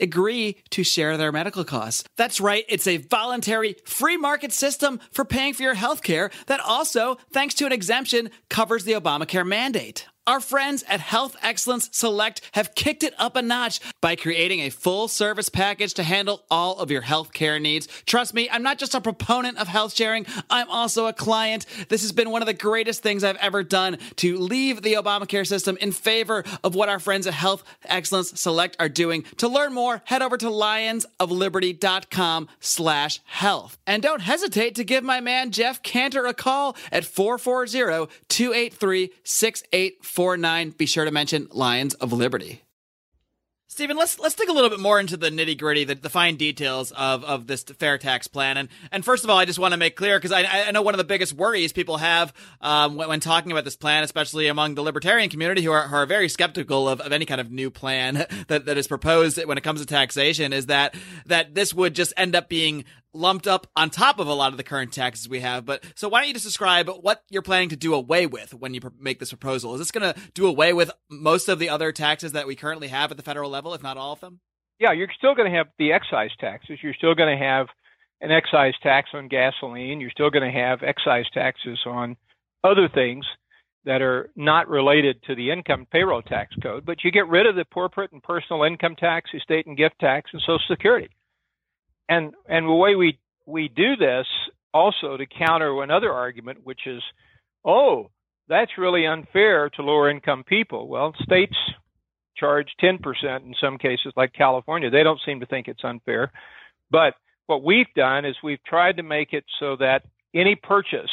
agree 0.00 0.56
to 0.70 0.84
share 0.84 1.16
their 1.16 1.32
medical 1.32 1.64
costs. 1.64 2.04
That's 2.16 2.40
right, 2.40 2.64
it's 2.68 2.86
a 2.86 2.96
voluntary 2.98 3.76
free 3.84 4.16
market 4.16 4.52
system 4.52 5.00
for 5.12 5.24
paying 5.24 5.54
for 5.54 5.62
your 5.62 5.74
health 5.74 6.02
care 6.02 6.30
that 6.46 6.60
also, 6.60 7.16
thanks 7.32 7.54
to 7.54 7.66
an 7.66 7.72
exemption, 7.72 8.30
covers 8.48 8.84
the 8.84 8.92
Obamacare 8.92 9.46
mandate. 9.46 10.06
Our 10.24 10.38
friends 10.38 10.84
at 10.88 11.00
Health 11.00 11.34
Excellence 11.42 11.88
Select 11.90 12.42
have 12.52 12.76
kicked 12.76 13.02
it 13.02 13.12
up 13.18 13.34
a 13.34 13.42
notch 13.42 13.80
by 14.00 14.14
creating 14.14 14.60
a 14.60 14.70
full 14.70 15.08
service 15.08 15.48
package 15.48 15.94
to 15.94 16.04
handle 16.04 16.44
all 16.48 16.78
of 16.78 16.92
your 16.92 17.02
healthcare 17.02 17.60
needs. 17.60 17.88
Trust 18.06 18.32
me, 18.32 18.48
I'm 18.48 18.62
not 18.62 18.78
just 18.78 18.94
a 18.94 19.00
proponent 19.00 19.58
of 19.58 19.66
health 19.66 19.94
sharing, 19.94 20.24
I'm 20.48 20.70
also 20.70 21.06
a 21.06 21.12
client. 21.12 21.66
This 21.88 22.02
has 22.02 22.12
been 22.12 22.30
one 22.30 22.40
of 22.40 22.46
the 22.46 22.54
greatest 22.54 23.02
things 23.02 23.24
I've 23.24 23.36
ever 23.38 23.64
done 23.64 23.98
to 24.16 24.38
leave 24.38 24.82
the 24.82 24.92
Obamacare 24.92 25.44
system 25.44 25.76
in 25.80 25.90
favor 25.90 26.44
of 26.62 26.76
what 26.76 26.88
our 26.88 27.00
friends 27.00 27.26
at 27.26 27.34
Health 27.34 27.64
Excellence 27.84 28.40
Select 28.40 28.76
are 28.78 28.88
doing. 28.88 29.24
To 29.38 29.48
learn 29.48 29.74
more, 29.74 30.02
head 30.04 30.22
over 30.22 30.36
to 30.36 30.46
lionsofliberty.com 30.46 32.48
slash 32.60 33.20
health. 33.24 33.76
And 33.88 34.04
don't 34.04 34.22
hesitate 34.22 34.76
to 34.76 34.84
give 34.84 35.02
my 35.02 35.20
man 35.20 35.50
Jeff 35.50 35.82
Cantor 35.82 36.26
a 36.26 36.34
call 36.34 36.76
at 36.92 37.04
440 37.04 38.08
283 38.28 39.10
6849. 40.12 40.76
Be 40.76 40.84
sure 40.84 41.06
to 41.06 41.10
mention 41.10 41.48
Lions 41.52 41.94
of 41.94 42.12
Liberty. 42.12 42.62
Stephen, 43.66 43.96
let's 43.96 44.18
let's 44.18 44.34
dig 44.34 44.50
a 44.50 44.52
little 44.52 44.68
bit 44.68 44.80
more 44.80 45.00
into 45.00 45.16
the 45.16 45.30
nitty 45.30 45.56
gritty, 45.56 45.84
the, 45.84 45.94
the 45.94 46.10
fine 46.10 46.36
details 46.36 46.92
of, 46.92 47.24
of 47.24 47.46
this 47.46 47.62
fair 47.62 47.96
tax 47.96 48.28
plan. 48.28 48.58
And 48.58 48.68
and 48.90 49.02
first 49.02 49.24
of 49.24 49.30
all, 49.30 49.38
I 49.38 49.46
just 49.46 49.58
want 49.58 49.72
to 49.72 49.78
make 49.78 49.96
clear 49.96 50.18
because 50.18 50.30
I, 50.30 50.42
I 50.42 50.70
know 50.72 50.82
one 50.82 50.92
of 50.92 50.98
the 50.98 51.04
biggest 51.04 51.32
worries 51.32 51.72
people 51.72 51.96
have 51.96 52.34
um, 52.60 52.96
when, 52.96 53.08
when, 53.08 53.20
talking 53.20 53.50
about 53.50 53.64
this 53.64 53.76
plan, 53.76 54.04
especially 54.04 54.48
among 54.48 54.74
the 54.74 54.82
libertarian 54.82 55.30
community, 55.30 55.62
who 55.62 55.72
are, 55.72 55.88
who 55.88 55.96
are 55.96 56.04
very 56.04 56.28
skeptical 56.28 56.86
of, 56.86 57.00
of 57.00 57.12
any 57.12 57.24
kind 57.24 57.40
of 57.40 57.50
new 57.50 57.70
plan 57.70 58.26
that, 58.48 58.66
that 58.66 58.76
is 58.76 58.86
proposed 58.86 59.42
when 59.42 59.56
it 59.56 59.64
comes 59.64 59.80
to 59.80 59.86
taxation, 59.86 60.52
is 60.52 60.66
that 60.66 60.94
that 61.24 61.54
this 61.54 61.72
would 61.72 61.94
just 61.94 62.12
end 62.18 62.36
up 62.36 62.50
being 62.50 62.84
lumped 63.14 63.46
up 63.46 63.66
on 63.76 63.90
top 63.90 64.18
of 64.18 64.26
a 64.26 64.32
lot 64.32 64.52
of 64.52 64.56
the 64.56 64.62
current 64.62 64.92
taxes 64.92 65.28
we 65.28 65.40
have. 65.40 65.64
But 65.64 65.84
so 65.94 66.08
why 66.08 66.20
don't 66.20 66.28
you 66.28 66.34
just 66.34 66.46
describe 66.46 66.88
what 66.88 67.22
you're 67.28 67.42
planning 67.42 67.68
to 67.70 67.76
do 67.76 67.94
away 67.94 68.26
with 68.26 68.54
when 68.54 68.74
you 68.74 68.80
pr- 68.80 68.88
make 68.98 69.18
this 69.18 69.30
proposal? 69.30 69.74
Is 69.74 69.80
this 69.80 69.90
going 69.90 70.12
to 70.12 70.20
do 70.34 70.46
away 70.46 70.72
with 70.72 70.90
most 71.10 71.48
of 71.48 71.58
the 71.58 71.68
other 71.68 71.92
taxes 71.92 72.32
that 72.32 72.46
we 72.46 72.56
currently 72.56 72.88
have 72.88 73.10
at 73.10 73.16
the 73.16 73.22
federal 73.22 73.50
level, 73.50 73.74
if 73.74 73.82
not 73.82 73.96
all 73.96 74.12
of 74.12 74.20
them? 74.20 74.40
Yeah, 74.78 74.92
you're 74.92 75.08
still 75.16 75.34
going 75.34 75.50
to 75.50 75.56
have 75.56 75.68
the 75.78 75.92
excise 75.92 76.30
taxes. 76.40 76.78
You're 76.82 76.94
still 76.94 77.14
going 77.14 77.38
to 77.38 77.44
have 77.44 77.66
an 78.20 78.30
excise 78.30 78.74
tax 78.82 79.10
on 79.14 79.28
gasoline. 79.28 80.00
You're 80.00 80.10
still 80.10 80.30
going 80.30 80.50
to 80.50 80.58
have 80.58 80.82
excise 80.82 81.26
taxes 81.32 81.78
on 81.86 82.16
other 82.64 82.88
things 82.92 83.24
that 83.84 84.00
are 84.00 84.30
not 84.36 84.68
related 84.68 85.20
to 85.24 85.34
the 85.34 85.50
income 85.50 85.86
payroll 85.90 86.22
tax 86.22 86.54
code, 86.62 86.86
but 86.86 87.02
you 87.02 87.10
get 87.10 87.28
rid 87.28 87.46
of 87.46 87.56
the 87.56 87.64
corporate 87.64 88.12
and 88.12 88.22
personal 88.22 88.62
income 88.62 88.94
tax, 88.94 89.30
estate 89.34 89.66
and 89.66 89.76
gift 89.76 89.96
tax, 90.00 90.30
and 90.32 90.40
Social 90.40 90.60
Security 90.68 91.10
and 92.08 92.32
and 92.48 92.66
the 92.66 92.72
way 92.72 92.94
we 92.94 93.18
we 93.46 93.68
do 93.68 93.96
this 93.96 94.26
also 94.74 95.16
to 95.16 95.26
counter 95.26 95.82
another 95.82 96.12
argument, 96.12 96.60
which 96.64 96.86
is, 96.86 97.02
oh, 97.64 98.10
that's 98.48 98.78
really 98.78 99.06
unfair 99.06 99.70
to 99.70 99.82
lower 99.82 100.10
income 100.10 100.44
people. 100.44 100.88
Well, 100.88 101.14
states 101.22 101.56
charge 102.36 102.68
10% 102.82 102.98
in 103.44 103.54
some 103.60 103.78
cases, 103.78 104.12
like 104.16 104.32
California. 104.32 104.90
They 104.90 105.02
don't 105.02 105.20
seem 105.24 105.40
to 105.40 105.46
think 105.46 105.68
it's 105.68 105.84
unfair. 105.84 106.32
But 106.90 107.14
what 107.46 107.62
we've 107.62 107.92
done 107.94 108.24
is 108.24 108.34
we've 108.42 108.62
tried 108.64 108.96
to 108.96 109.02
make 109.02 109.32
it 109.32 109.44
so 109.60 109.76
that 109.76 110.02
any 110.34 110.56
purchase 110.56 111.10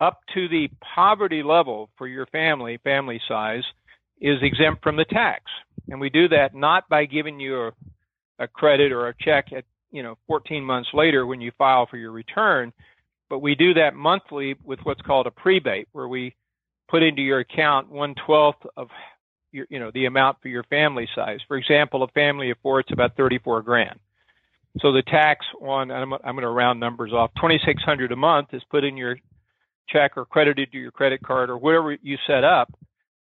up 0.00 0.20
to 0.34 0.48
the 0.48 0.68
poverty 0.94 1.42
level 1.42 1.90
for 1.98 2.06
your 2.06 2.26
family, 2.26 2.78
family 2.84 3.20
size, 3.28 3.64
is 4.20 4.38
exempt 4.42 4.82
from 4.82 4.96
the 4.96 5.04
tax. 5.04 5.42
And 5.88 6.00
we 6.00 6.10
do 6.10 6.28
that 6.28 6.54
not 6.54 6.88
by 6.88 7.04
giving 7.04 7.40
you 7.40 7.66
a 7.66 7.72
a 8.38 8.48
credit 8.48 8.92
or 8.92 9.08
a 9.08 9.14
check 9.20 9.52
at 9.52 9.64
you 9.90 10.02
know 10.02 10.16
14 10.26 10.62
months 10.62 10.88
later 10.92 11.26
when 11.26 11.40
you 11.40 11.52
file 11.58 11.86
for 11.86 11.96
your 11.96 12.12
return. 12.12 12.72
But 13.30 13.40
we 13.40 13.54
do 13.54 13.74
that 13.74 13.94
monthly 13.94 14.56
with 14.64 14.78
what's 14.84 15.02
called 15.02 15.26
a 15.26 15.30
prebate 15.30 15.88
where 15.92 16.08
we 16.08 16.34
put 16.88 17.02
into 17.02 17.20
your 17.20 17.40
account 17.40 17.90
one 17.90 18.14
twelfth 18.26 18.64
of 18.76 18.88
your 19.52 19.66
you 19.70 19.78
know 19.78 19.90
the 19.92 20.06
amount 20.06 20.38
for 20.40 20.48
your 20.48 20.64
family 20.64 21.08
size. 21.14 21.40
For 21.48 21.56
example 21.56 22.02
a 22.02 22.08
family 22.08 22.50
of 22.50 22.58
four 22.62 22.80
it's 22.80 22.92
about 22.92 23.16
34 23.16 23.62
grand. 23.62 23.98
So 24.80 24.92
the 24.92 25.02
tax 25.02 25.44
on 25.60 25.90
i'm, 25.90 26.12
I'm 26.12 26.34
going 26.34 26.42
to 26.42 26.48
round 26.48 26.80
numbers 26.80 27.12
off 27.12 27.30
2600 27.36 28.12
a 28.12 28.16
month 28.16 28.48
is 28.52 28.62
put 28.70 28.84
in 28.84 28.96
your 28.96 29.16
check 29.88 30.12
or 30.16 30.24
credited 30.24 30.70
to 30.72 30.78
your 30.78 30.90
credit 30.90 31.22
card 31.22 31.50
or 31.50 31.58
whatever 31.58 31.96
you 32.02 32.16
set 32.26 32.44
up 32.44 32.72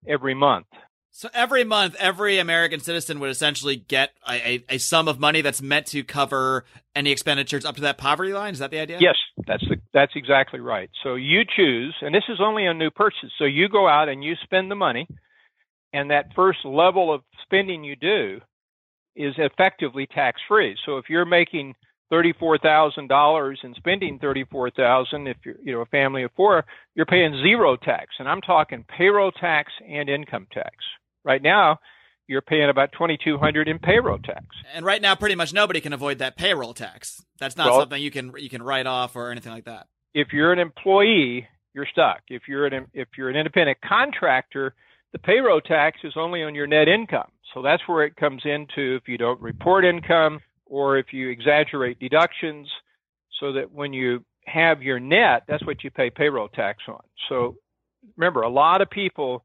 every 0.07 0.33
month 0.33 0.67
so 1.15 1.29
every 1.31 1.63
month, 1.63 1.95
every 1.99 2.39
American 2.39 2.79
citizen 2.79 3.19
would 3.19 3.29
essentially 3.29 3.75
get 3.75 4.13
a, 4.27 4.33
a, 4.33 4.65
a, 4.69 4.77
sum 4.79 5.07
of 5.07 5.19
money 5.19 5.41
that's 5.41 5.61
meant 5.61 5.85
to 5.87 6.03
cover 6.03 6.65
any 6.95 7.11
expenditures 7.11 7.65
up 7.65 7.75
to 7.75 7.81
that 7.81 7.99
poverty 7.99 8.33
line. 8.33 8.53
Is 8.53 8.59
that 8.59 8.71
the 8.71 8.79
idea? 8.79 8.97
Yes, 8.99 9.15
that's 9.45 9.63
the, 9.69 9.75
that's 9.93 10.13
exactly 10.15 10.59
right. 10.59 10.89
So 11.03 11.13
you 11.13 11.43
choose, 11.55 11.95
and 12.01 12.15
this 12.15 12.23
is 12.29 12.39
only 12.41 12.65
a 12.65 12.73
new 12.73 12.89
purchase. 12.89 13.29
So 13.37 13.45
you 13.45 13.69
go 13.69 13.87
out 13.87 14.09
and 14.09 14.23
you 14.23 14.33
spend 14.43 14.71
the 14.71 14.75
money, 14.75 15.07
and 15.93 16.09
that 16.09 16.33
first 16.35 16.65
level 16.65 17.13
of 17.13 17.21
spending 17.43 17.83
you 17.83 17.95
do 17.95 18.41
is 19.15 19.35
effectively 19.37 20.07
tax 20.07 20.41
free. 20.47 20.75
So 20.83 20.97
if 20.97 21.05
you're 21.09 21.25
making 21.25 21.75
thirty-four 22.09 22.57
thousand 22.57 23.07
dollars 23.07 23.59
and 23.61 23.75
spending 23.75 24.17
thirty-four 24.17 24.71
thousand, 24.71 25.27
if 25.27 25.37
you're 25.45 25.57
you 25.63 25.73
know 25.73 25.81
a 25.81 25.85
family 25.85 26.23
of 26.23 26.31
four, 26.35 26.65
you're 26.95 27.05
paying 27.05 27.39
zero 27.43 27.75
tax, 27.75 28.15
and 28.17 28.27
I'm 28.27 28.41
talking 28.41 28.83
payroll 28.97 29.31
tax 29.31 29.71
and 29.87 30.09
income 30.09 30.47
tax. 30.51 30.73
Right 31.23 31.41
now, 31.41 31.79
you're 32.27 32.41
paying 32.41 32.69
about 32.69 32.91
2200 32.93 33.67
in 33.67 33.79
payroll 33.79 34.19
tax. 34.19 34.45
And 34.73 34.85
right 34.85 35.01
now 35.01 35.15
pretty 35.15 35.35
much 35.35 35.53
nobody 35.53 35.81
can 35.81 35.93
avoid 35.93 36.19
that 36.19 36.37
payroll 36.37 36.73
tax. 36.73 37.23
That's 37.39 37.57
not 37.57 37.67
well, 37.67 37.79
something 37.81 38.01
you 38.01 38.11
can 38.11 38.33
you 38.37 38.49
can 38.49 38.63
write 38.63 38.87
off 38.87 39.15
or 39.15 39.31
anything 39.31 39.51
like 39.51 39.65
that. 39.65 39.87
If 40.13 40.31
you're 40.31 40.53
an 40.53 40.59
employee, 40.59 41.47
you're 41.73 41.87
stuck. 41.91 42.21
If 42.29 42.43
you're 42.47 42.65
an 42.67 42.87
if 42.93 43.09
you're 43.17 43.29
an 43.29 43.35
independent 43.35 43.79
contractor, 43.81 44.73
the 45.11 45.19
payroll 45.19 45.61
tax 45.61 45.99
is 46.03 46.13
only 46.15 46.43
on 46.43 46.55
your 46.55 46.67
net 46.67 46.87
income. 46.87 47.29
So 47.53 47.61
that's 47.61 47.83
where 47.87 48.03
it 48.03 48.15
comes 48.15 48.41
into 48.45 48.95
if 48.95 49.07
you 49.07 49.17
don't 49.17 49.39
report 49.41 49.85
income 49.85 50.39
or 50.65 50.97
if 50.97 51.13
you 51.13 51.29
exaggerate 51.29 51.99
deductions 51.99 52.67
so 53.39 53.53
that 53.53 53.71
when 53.71 53.93
you 53.93 54.23
have 54.45 54.81
your 54.81 54.99
net, 54.99 55.43
that's 55.47 55.65
what 55.65 55.83
you 55.83 55.91
pay 55.91 56.09
payroll 56.09 56.47
tax 56.47 56.79
on. 56.87 57.01
So 57.29 57.57
remember, 58.17 58.41
a 58.41 58.49
lot 58.49 58.81
of 58.81 58.89
people 58.89 59.43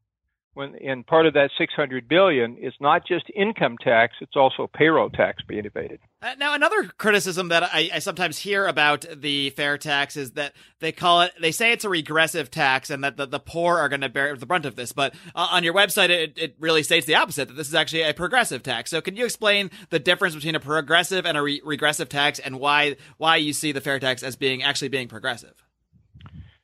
when 0.59 0.75
and 0.75 1.05
part 1.07 1.25
of 1.25 1.33
that 1.33 1.49
600 1.57 2.07
billion 2.07 2.57
is 2.57 2.73
not 2.79 3.07
just 3.07 3.25
income 3.35 3.77
tax 3.83 4.15
it's 4.21 4.35
also 4.35 4.69
payroll 4.73 5.09
tax 5.09 5.41
being 5.47 5.65
evaded 5.65 5.99
uh, 6.21 6.35
now 6.37 6.53
another 6.53 6.83
criticism 6.97 7.47
that 7.49 7.63
I, 7.63 7.89
I, 7.95 7.99
sometimes 7.99 8.37
hear 8.37 8.67
about 8.67 9.05
the 9.15 9.49
fair 9.51 9.77
tax 9.77 10.15
is 10.15 10.31
that 10.31 10.53
they 10.79 10.91
call 10.91 11.21
it 11.21 11.31
they 11.41 11.51
say 11.51 11.71
it's 11.71 11.85
a 11.85 11.89
regressive 11.89 12.51
tax 12.51 12.89
and 12.89 13.03
that 13.03 13.17
the, 13.17 13.25
the 13.25 13.39
poor 13.39 13.77
are 13.77 13.89
going 13.89 14.01
to 14.01 14.09
bear 14.09 14.35
the 14.35 14.45
brunt 14.45 14.65
of 14.65 14.75
this 14.75 14.91
but 14.91 15.15
uh, 15.33 15.47
on 15.51 15.63
your 15.63 15.73
website 15.73 16.09
it, 16.09 16.37
it 16.37 16.55
really 16.59 16.83
states 16.83 17.05
the 17.05 17.15
opposite 17.15 17.47
that 17.47 17.55
this 17.55 17.67
is 17.67 17.75
actually 17.75 18.01
a 18.01 18.13
progressive 18.13 18.63
tax. 18.63 18.89
So 18.91 19.01
can 19.01 19.15
you 19.15 19.25
explain 19.25 19.71
the 19.89 19.99
difference 19.99 20.35
between 20.35 20.55
a 20.55 20.59
progressive 20.59 21.25
and 21.25 21.37
a 21.37 21.41
re- 21.41 21.61
regressive 21.63 22.09
tax 22.09 22.39
and 22.39 22.59
why 22.59 22.97
why 23.17 23.37
you 23.37 23.53
see 23.53 23.71
the 23.71 23.81
fair 23.81 23.99
tax 23.99 24.23
as 24.23 24.35
being 24.35 24.63
actually 24.63 24.89
being 24.89 25.07
progressive? 25.07 25.63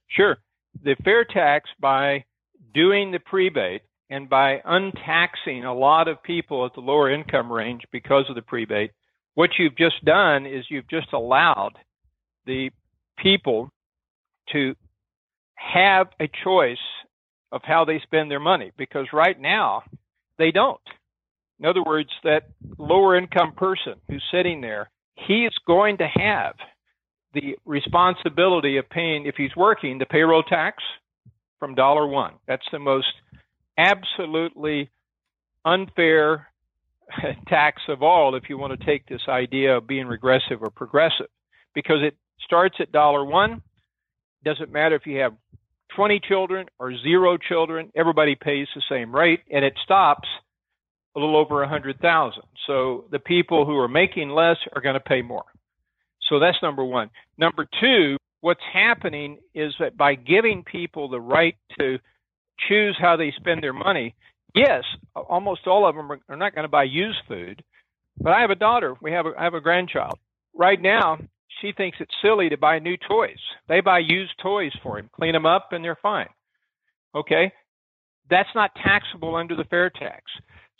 Sure. 0.08 0.38
The 0.84 0.96
fair 1.04 1.24
tax 1.24 1.70
by 1.80 2.26
doing 2.76 3.12
the 3.12 3.20
prebate 3.20 3.82
And 4.10 4.30
by 4.30 4.62
untaxing 4.66 5.66
a 5.66 5.74
lot 5.74 6.08
of 6.08 6.22
people 6.22 6.66
at 6.66 6.76
the 6.76 6.82
lower 6.82 7.12
income 7.12 7.52
range 7.52 7.82
because 7.92 8.26
of 8.30 8.36
the 8.36 8.44
prebate, 8.44 8.92
what 9.34 9.50
you've 9.58 9.76
just 9.76 10.06
done 10.06 10.46
is 10.46 10.66
you've 10.70 10.90
just 10.90 11.12
allowed 11.12 11.74
the 12.46 12.70
people 13.18 13.72
to 14.54 14.76
have 15.56 16.08
a 16.20 16.30
choice 16.44 16.78
of 17.52 17.62
how 17.64 17.84
they 17.84 18.00
spend 18.04 18.30
their 18.30 18.40
money 18.40 18.72
because 18.78 19.08
right 19.12 19.40
now 19.40 19.82
they 20.38 20.52
don't. 20.52 20.80
In 21.60 21.66
other 21.66 21.84
words, 21.84 22.10
that 22.24 22.50
lower 22.78 23.18
income 23.18 23.54
person 23.54 23.96
who's 24.08 24.24
sitting 24.32 24.62
there, 24.62 24.92
he 25.16 25.46
is 25.46 25.54
going 25.66 25.98
to 25.98 26.08
have 26.08 26.54
the 27.34 27.56
responsibility 27.66 28.78
of 28.78 28.90
paying, 28.90 29.26
if 29.26 29.36
he's 29.36 29.56
working, 29.56 29.98
the 29.98 30.06
payroll 30.06 30.44
tax 30.44 30.84
from 31.60 31.76
dollar 31.76 32.08
one. 32.08 32.34
That's 32.48 32.66
the 32.72 32.80
most 32.80 33.08
absolutely 33.78 34.90
unfair 35.64 36.48
tax 37.48 37.82
of 37.88 38.04
all 38.04 38.36
if 38.36 38.44
you 38.50 38.58
want 38.58 38.80
to 38.80 38.86
take 38.86 39.08
this 39.08 39.22
idea 39.28 39.78
of 39.78 39.88
being 39.88 40.08
regressive 40.08 40.62
or 40.62 40.70
progressive 40.70 41.28
because 41.74 42.02
it 42.02 42.16
starts 42.44 42.76
at 42.80 42.92
dollar 42.92 43.24
one. 43.24 43.62
Doesn't 44.44 44.72
matter 44.72 44.96
if 44.96 45.06
you 45.06 45.20
have 45.20 45.34
20 45.96 46.20
children 46.28 46.68
or 46.80 46.96
zero 46.98 47.38
children, 47.38 47.92
everybody 47.96 48.36
pays 48.36 48.68
the 48.76 48.82
same 48.90 49.16
rate 49.16 49.42
and 49.50 49.64
it 49.64 49.74
stops 49.84 50.28
a 51.16 51.20
little 51.20 51.38
over 51.38 51.56
100,000. 51.60 52.44
So 52.68 53.06
the 53.12 53.20
people 53.20 53.66
who 53.66 53.78
are 53.78 53.88
making 53.88 54.30
less 54.30 54.58
are 54.74 54.82
going 54.82 54.96
to 54.96 55.00
pay 55.00 55.22
more. 55.22 55.46
So 56.30 56.40
that's 56.40 56.58
number 56.62 56.84
1. 56.84 57.10
Number 57.38 57.68
2, 57.80 58.18
what's 58.46 58.62
happening 58.72 59.40
is 59.56 59.74
that 59.80 59.98
by 59.98 60.14
giving 60.14 60.64
people 60.64 61.10
the 61.10 61.20
right 61.20 61.56
to 61.80 61.98
choose 62.70 62.96
how 63.02 63.18
they 63.18 63.34
spend 63.36 63.64
their 63.64 63.74
money, 63.74 64.14
yes, 64.54 64.84
almost 65.16 65.66
all 65.66 65.90
of 65.90 65.96
them 65.96 66.12
are 66.30 66.36
not 66.36 66.54
going 66.54 66.64
to 66.64 66.70
buy 66.70 66.84
used 66.84 67.18
food. 67.28 67.64
But 68.22 68.34
I 68.34 68.42
have 68.42 68.52
a 68.52 68.56
daughter, 68.56 68.94
we 69.02 69.12
have 69.14 69.26
a, 69.26 69.32
I 69.36 69.46
have 69.46 69.56
a 69.56 69.62
grandchild. 69.62 70.20
Right 70.54 70.80
now, 70.80 71.18
she 71.60 71.72
thinks 71.72 71.98
it's 72.00 72.14
silly 72.22 72.50
to 72.50 72.58
buy 72.58 72.78
new 72.78 72.98
toys. 72.98 73.40
They 73.68 73.82
buy 73.82 73.98
used 73.98 74.34
toys 74.44 74.74
for 74.84 75.00
him, 75.00 75.10
clean 75.12 75.34
them 75.34 75.48
up, 75.48 75.70
and 75.72 75.84
they're 75.84 75.98
fine. 76.00 76.30
Okay? 77.16 77.52
That's 78.30 78.50
not 78.54 78.76
taxable 78.76 79.36
under 79.36 79.56
the 79.56 79.64
fair 79.64 79.90
tax. 79.90 80.22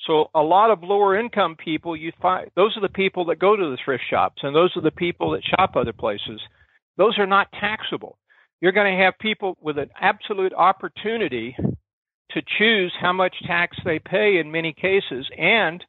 So 0.06 0.30
a 0.36 0.42
lot 0.42 0.70
of 0.70 0.84
lower 0.84 1.20
income 1.20 1.56
people, 1.56 1.98
you 1.98 2.12
find 2.22 2.52
those 2.56 2.78
are 2.78 2.82
the 2.82 2.90
people 2.90 3.26
that 3.26 3.40
go 3.40 3.56
to 3.56 3.72
the 3.72 3.78
thrift 3.84 4.04
shops, 4.08 4.44
and 4.44 4.56
those 4.56 4.70
are 4.78 4.84
the 4.84 4.92
people 4.92 5.32
that 5.32 5.42
shop 5.44 5.76
other 5.76 5.94
places. 5.94 6.40
Those 6.98 7.18
are 7.18 7.28
not 7.28 7.52
taxable. 7.60 8.18
You're 8.62 8.72
going 8.72 8.98
to 8.98 9.04
have 9.04 9.14
people 9.20 9.58
with 9.62 9.78
an 9.78 9.90
absolute 10.00 10.54
opportunity 10.54 11.56
to 12.32 12.42
choose 12.58 12.94
how 13.00 13.14
much 13.14 13.36
tax 13.46 13.78
they 13.86 14.00
pay 14.00 14.38
in 14.38 14.52
many 14.52 14.74
cases, 14.74 15.26
and 15.38 15.84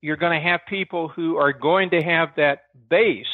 you're 0.00 0.16
going 0.16 0.40
to 0.40 0.48
have 0.48 0.60
people 0.68 1.08
who 1.08 1.36
are 1.36 1.52
going 1.52 1.90
to 1.90 2.02
have 2.02 2.28
that 2.36 2.60
base 2.88 3.26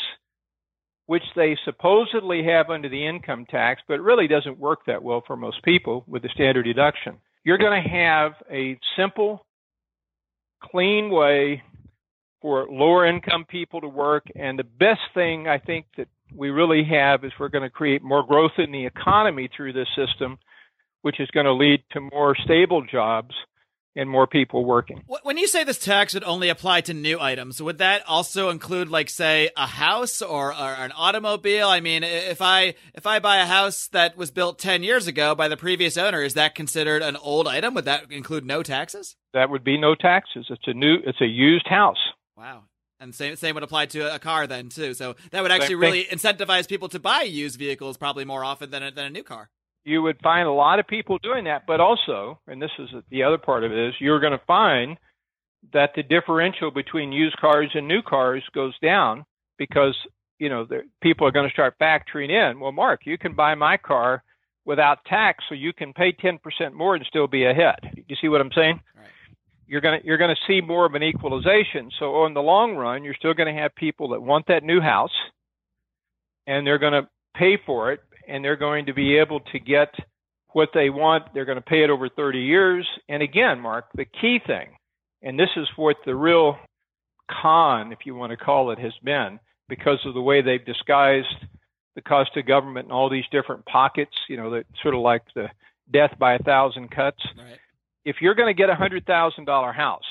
which 1.06 1.22
they 1.36 1.58
supposedly 1.64 2.44
have 2.44 2.70
under 2.70 2.88
the 2.88 3.06
income 3.06 3.44
tax, 3.50 3.82
but 3.88 4.00
really 4.00 4.28
doesn't 4.28 4.58
work 4.58 4.80
that 4.86 5.02
well 5.02 5.22
for 5.26 5.36
most 5.36 5.62
people 5.62 6.04
with 6.06 6.22
the 6.22 6.28
standard 6.32 6.62
deduction. 6.62 7.16
You're 7.44 7.58
going 7.58 7.82
to 7.82 7.88
have 7.88 8.32
a 8.50 8.78
simple, 8.96 9.44
clean 10.62 11.10
way 11.10 11.62
for 12.40 12.66
lower 12.70 13.06
income 13.06 13.44
people 13.46 13.80
to 13.80 13.88
work. 13.88 14.24
And 14.36 14.58
the 14.58 14.64
best 14.64 15.00
thing 15.12 15.48
I 15.48 15.58
think 15.58 15.86
that 15.96 16.08
we 16.34 16.50
really 16.50 16.84
have 16.84 17.24
is 17.24 17.32
we're 17.38 17.48
going 17.48 17.62
to 17.62 17.70
create 17.70 18.02
more 18.02 18.24
growth 18.26 18.52
in 18.58 18.72
the 18.72 18.86
economy 18.86 19.48
through 19.54 19.72
this 19.72 19.88
system, 19.96 20.38
which 21.02 21.20
is 21.20 21.28
going 21.30 21.46
to 21.46 21.52
lead 21.52 21.82
to 21.92 22.00
more 22.00 22.36
stable 22.44 22.84
jobs 22.90 23.34
and 23.94 24.08
more 24.08 24.26
people 24.26 24.64
working. 24.64 25.02
When 25.22 25.36
you 25.36 25.46
say 25.46 25.64
this 25.64 25.78
tax 25.78 26.14
would 26.14 26.24
only 26.24 26.48
apply 26.48 26.80
to 26.82 26.94
new 26.94 27.20
items, 27.20 27.60
would 27.60 27.78
that 27.78 28.02
also 28.08 28.48
include, 28.48 28.88
like, 28.88 29.10
say, 29.10 29.50
a 29.56 29.66
house 29.66 30.22
or, 30.22 30.48
or, 30.48 30.72
an 30.74 30.92
automobile? 30.96 31.68
I 31.68 31.80
mean, 31.80 32.02
if 32.02 32.40
I 32.40 32.74
if 32.94 33.06
I 33.06 33.18
buy 33.18 33.38
a 33.38 33.46
house 33.46 33.88
that 33.88 34.16
was 34.16 34.30
built 34.30 34.58
ten 34.58 34.82
years 34.82 35.06
ago 35.06 35.34
by 35.34 35.48
the 35.48 35.56
previous 35.56 35.96
owner, 35.98 36.22
is 36.22 36.34
that 36.34 36.54
considered 36.54 37.02
an 37.02 37.16
old 37.16 37.46
item? 37.46 37.74
Would 37.74 37.84
that 37.84 38.10
include 38.10 38.46
no 38.46 38.62
taxes? 38.62 39.16
That 39.34 39.50
would 39.50 39.64
be 39.64 39.78
no 39.78 39.94
taxes. 39.94 40.46
It's 40.48 40.66
a 40.66 40.74
new, 40.74 40.96
it's 41.04 41.20
a 41.20 41.26
used 41.26 41.68
house. 41.68 42.00
Wow. 42.36 42.64
And 43.02 43.14
same 43.14 43.36
same 43.36 43.54
would 43.54 43.64
apply 43.64 43.86
to 43.86 44.14
a 44.14 44.18
car 44.18 44.46
then 44.46 44.68
too. 44.68 44.94
So 44.94 45.16
that 45.30 45.42
would 45.42 45.50
actually 45.50 45.74
really 45.74 46.04
incentivize 46.04 46.68
people 46.68 46.88
to 46.90 47.00
buy 47.00 47.22
used 47.22 47.58
vehicles 47.58 47.96
probably 47.96 48.24
more 48.24 48.44
often 48.44 48.70
than 48.70 48.82
a, 48.82 48.90
than 48.90 49.06
a 49.06 49.10
new 49.10 49.24
car 49.24 49.50
you 49.84 50.02
would 50.02 50.20
find 50.22 50.46
a 50.46 50.52
lot 50.52 50.78
of 50.78 50.86
people 50.86 51.18
doing 51.18 51.44
that, 51.44 51.64
but 51.66 51.80
also, 51.80 52.38
and 52.46 52.62
this 52.62 52.70
is 52.78 52.88
the 53.10 53.24
other 53.24 53.38
part 53.38 53.64
of 53.64 53.72
it 53.72 53.78
is 53.88 53.94
you're 53.98 54.20
going 54.20 54.32
to 54.32 54.44
find 54.46 54.96
that 55.72 55.90
the 55.94 56.02
differential 56.02 56.70
between 56.70 57.12
used 57.12 57.36
cars 57.38 57.70
and 57.74 57.86
new 57.86 58.02
cars 58.02 58.42
goes 58.54 58.74
down 58.80 59.24
because 59.58 59.96
you 60.38 60.48
know 60.48 60.64
the, 60.64 60.82
people 61.02 61.26
are 61.26 61.30
going 61.30 61.48
to 61.48 61.52
start 61.52 61.74
factoring 61.80 62.30
in. 62.30 62.60
Well, 62.60 62.72
Marc, 62.72 63.02
you 63.04 63.18
can 63.18 63.34
buy 63.34 63.54
my 63.54 63.76
car 63.76 64.22
without 64.64 65.04
tax, 65.04 65.44
so 65.48 65.54
you 65.54 65.72
can 65.72 65.92
pay 65.92 66.12
10% 66.12 66.38
more 66.72 66.94
and 66.94 67.04
still 67.06 67.26
be 67.26 67.44
ahead. 67.44 68.04
You 68.06 68.16
see 68.20 68.28
what 68.28 68.40
I'm 68.40 68.52
saying? 68.54 68.80
Right. 68.96 69.08
You're 69.72 69.80
going 69.80 69.98
to 69.98 70.06
you're 70.06 70.18
going 70.18 70.34
to 70.34 70.42
see 70.46 70.60
more 70.60 70.84
of 70.84 70.94
an 70.94 71.02
equalization. 71.02 71.90
So 71.98 72.26
in 72.26 72.34
the 72.34 72.42
long 72.42 72.76
run, 72.76 73.04
you're 73.04 73.14
still 73.14 73.32
going 73.32 73.54
to 73.54 73.58
have 73.58 73.74
people 73.74 74.10
that 74.10 74.20
want 74.20 74.46
that 74.48 74.62
new 74.62 74.82
house, 74.82 75.10
and 76.46 76.66
they're 76.66 76.78
going 76.78 76.92
to 76.92 77.08
pay 77.34 77.58
for 77.64 77.90
it 77.90 78.00
and 78.28 78.44
they're 78.44 78.56
going 78.56 78.84
to 78.86 78.92
be 78.94 79.16
able 79.16 79.40
to 79.40 79.58
get 79.58 79.88
what 80.52 80.68
they 80.74 80.90
want. 80.90 81.32
They're 81.32 81.46
going 81.46 81.56
to 81.56 81.62
pay 81.62 81.82
it 81.82 81.90
over 81.90 82.10
30 82.10 82.38
years. 82.38 82.86
And 83.08 83.22
again, 83.22 83.60
Marc, 83.60 83.86
the 83.94 84.04
key 84.04 84.40
thing, 84.46 84.76
and 85.22 85.38
this 85.38 85.48
is 85.56 85.66
what 85.76 85.96
the 86.04 86.14
real 86.14 86.56
con, 87.30 87.92
if 87.92 88.00
you 88.04 88.14
want 88.14 88.30
to 88.30 88.36
call 88.36 88.72
it, 88.72 88.78
has 88.78 88.92
been 89.02 89.38
because 89.68 89.98
of 90.04 90.14
the 90.14 90.20
way 90.20 90.42
they've 90.42 90.64
disguised 90.64 91.34
the 91.94 92.02
cost 92.02 92.36
of 92.36 92.46
government 92.46 92.86
in 92.86 92.92
all 92.92 93.08
these 93.08 93.24
different 93.32 93.64
pockets, 93.66 94.14
you 94.28 94.36
know, 94.36 94.50
that 94.50 94.66
sort 94.82 94.94
of 94.94 95.00
like 95.00 95.22
the 95.34 95.46
death 95.92 96.14
by 96.18 96.34
a 96.34 96.38
thousand 96.38 96.90
cuts. 96.90 97.22
Right. 97.36 97.58
If 98.04 98.16
you're 98.20 98.34
going 98.34 98.48
to 98.48 98.58
get 98.58 98.70
a 98.70 98.74
hundred 98.74 99.06
thousand 99.06 99.44
dollar 99.44 99.72
house, 99.72 100.04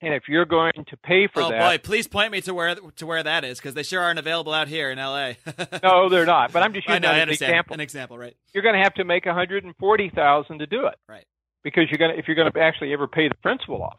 and 0.00 0.12
if 0.12 0.24
you're 0.28 0.44
going 0.44 0.72
to 0.74 0.96
pay 0.98 1.28
for 1.28 1.42
oh, 1.42 1.50
that, 1.50 1.60
boy, 1.60 1.78
please 1.78 2.08
point 2.08 2.32
me 2.32 2.40
to 2.42 2.52
where 2.52 2.74
to 2.74 3.06
where 3.06 3.22
that 3.22 3.44
is 3.44 3.58
because 3.58 3.74
they 3.74 3.82
sure 3.82 4.00
aren't 4.00 4.18
available 4.18 4.52
out 4.52 4.68
here 4.68 4.90
in 4.90 4.98
L.A. 4.98 5.36
no, 5.82 6.08
they're 6.08 6.26
not. 6.26 6.52
But 6.52 6.62
I'm 6.62 6.74
just 6.74 6.86
using 6.88 7.02
know, 7.02 7.08
that 7.08 7.28
as 7.28 7.40
an 7.40 7.46
example. 7.46 7.74
An 7.74 7.80
example, 7.80 8.18
right? 8.18 8.36
You're 8.52 8.64
going 8.64 8.74
to 8.74 8.82
have 8.82 8.94
to 8.94 9.04
make 9.04 9.26
a 9.26 9.30
140,000 9.30 10.58
to 10.58 10.66
do 10.66 10.86
it, 10.86 10.96
right? 11.08 11.24
Because 11.62 11.84
you're 11.90 11.98
going 11.98 12.12
to 12.12 12.18
if 12.18 12.26
you're 12.26 12.36
going 12.36 12.50
to 12.50 12.60
actually 12.60 12.92
ever 12.92 13.06
pay 13.06 13.28
the 13.28 13.36
principal 13.36 13.82
off. 13.82 13.98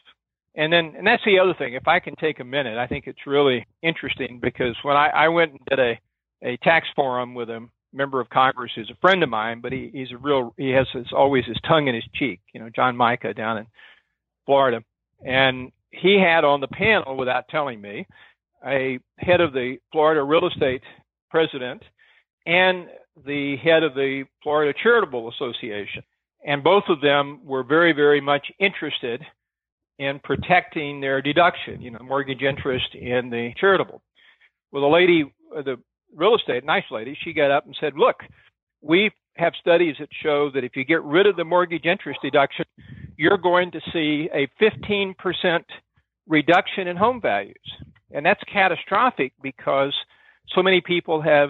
And 0.56 0.72
then, 0.72 0.94
and 0.96 1.08
that's 1.08 1.24
the 1.26 1.40
other 1.40 1.56
thing. 1.56 1.74
If 1.74 1.88
I 1.88 2.00
can 2.00 2.16
take 2.16 2.40
a 2.40 2.44
minute, 2.44 2.78
I 2.78 2.86
think 2.86 3.08
it's 3.08 3.26
really 3.26 3.66
interesting 3.82 4.40
because 4.40 4.76
when 4.84 4.96
I, 4.96 5.08
I 5.08 5.28
went 5.30 5.52
and 5.52 5.60
did 5.68 5.80
a, 5.80 6.00
a 6.44 6.58
tax 6.58 6.88
forum 6.96 7.34
with 7.34 7.50
a 7.50 7.68
member 7.94 8.20
of 8.20 8.30
Congress 8.30 8.72
who's 8.76 8.90
a 8.90 9.00
friend 9.00 9.24
of 9.24 9.30
mine, 9.30 9.62
but 9.62 9.72
he, 9.72 9.90
he's 9.94 10.12
a 10.12 10.18
real, 10.18 10.54
he 10.58 10.70
has 10.72 10.88
his, 10.94 11.08
always 11.16 11.46
his 11.46 11.58
tongue 11.68 11.88
in 11.88 11.96
his 11.96 12.04
cheek, 12.16 12.40
you 12.54 12.60
know, 12.60 12.70
John 12.76 12.98
Mica 12.98 13.34
down 13.34 13.58
in 13.58 13.68
Florida. 14.46 14.84
And 15.26 15.72
he 15.92 16.20
had 16.20 16.44
on 16.44 16.60
the 16.60 16.68
panel, 16.68 17.16
without 17.16 17.48
telling 17.50 17.80
me, 17.80 18.06
a 18.66 19.00
head 19.18 19.42
of 19.42 19.54
the 19.54 19.78
Florida 19.92 20.24
real 20.24 20.48
estate 20.48 20.82
president 21.30 21.84
and 22.46 22.88
the 23.26 23.58
head 23.58 23.84
of 23.84 23.94
the 23.94 24.24
Florida 24.42 24.78
Charitable 24.82 25.30
Association. 25.30 26.04
And 26.46 26.64
both 26.64 26.84
of 26.90 27.00
them 27.02 27.40
were 27.44 27.64
very, 27.64 27.94
very 27.94 28.20
much 28.20 28.46
interested 28.60 29.22
in 30.00 30.20
protecting 30.24 31.00
their 31.00 31.22
deduction, 31.22 31.82
you 31.82 31.92
know, 31.92 32.00
mortgage 32.00 32.42
interest 32.42 32.96
in 32.96 33.30
the 33.30 33.52
charitable. 33.60 34.02
Well, 34.72 34.82
the 34.82 34.90
lady, 34.90 35.32
the 35.52 35.78
real 36.16 36.36
estate, 36.36 36.64
nice 36.64 36.84
lady, 36.92 37.18
she 37.24 37.34
got 37.34 37.52
up 37.52 37.66
and 37.66 37.76
said, 37.80 37.94
Look, 37.96 38.18
we 38.82 39.12
have 39.36 39.54
studies 39.60 39.96
that 40.00 40.10
show 40.22 40.52
that 40.54 40.64
if 40.64 40.76
you 40.76 40.84
get 40.84 41.04
rid 41.04 41.26
of 41.26 41.36
the 41.36 41.44
mortgage 41.44 41.86
interest 41.86 42.20
deduction, 42.22 42.66
you're 43.18 43.38
going 43.38 43.72
to 43.72 43.82
see 43.92 44.30
a 44.34 44.48
15% 44.62 45.16
reduction 46.28 46.88
in 46.88 46.98
home 46.98 47.20
values. 47.22 47.56
And 48.12 48.26
that's 48.26 48.42
catastrophic 48.52 49.34
because 49.42 49.94
so 50.50 50.62
many 50.62 50.82
people 50.82 51.22
have, 51.22 51.50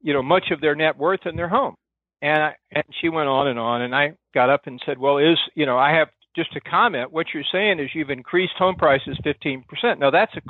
you 0.00 0.12
know, 0.14 0.22
much 0.22 0.50
of 0.50 0.60
their 0.60 0.74
net 0.74 0.96
worth 0.96 1.26
in 1.26 1.36
their 1.36 1.48
home. 1.48 1.74
And 2.22 2.42
I, 2.42 2.54
and 2.70 2.84
she 3.00 3.08
went 3.08 3.28
on 3.28 3.48
and 3.48 3.58
on 3.58 3.82
and 3.82 3.94
I 3.94 4.12
got 4.32 4.48
up 4.48 4.66
and 4.66 4.80
said, 4.86 4.96
"Well, 4.96 5.18
is, 5.18 5.38
you 5.54 5.66
know, 5.66 5.76
I 5.76 5.92
have 5.94 6.08
just 6.34 6.56
a 6.56 6.60
comment. 6.60 7.12
What 7.12 7.26
you're 7.34 7.44
saying 7.52 7.80
is 7.80 7.90
you've 7.94 8.10
increased 8.10 8.54
home 8.56 8.76
prices 8.76 9.18
15%. 9.24 9.98
Now 9.98 10.10
that's 10.10 10.34
a, 10.36 10.40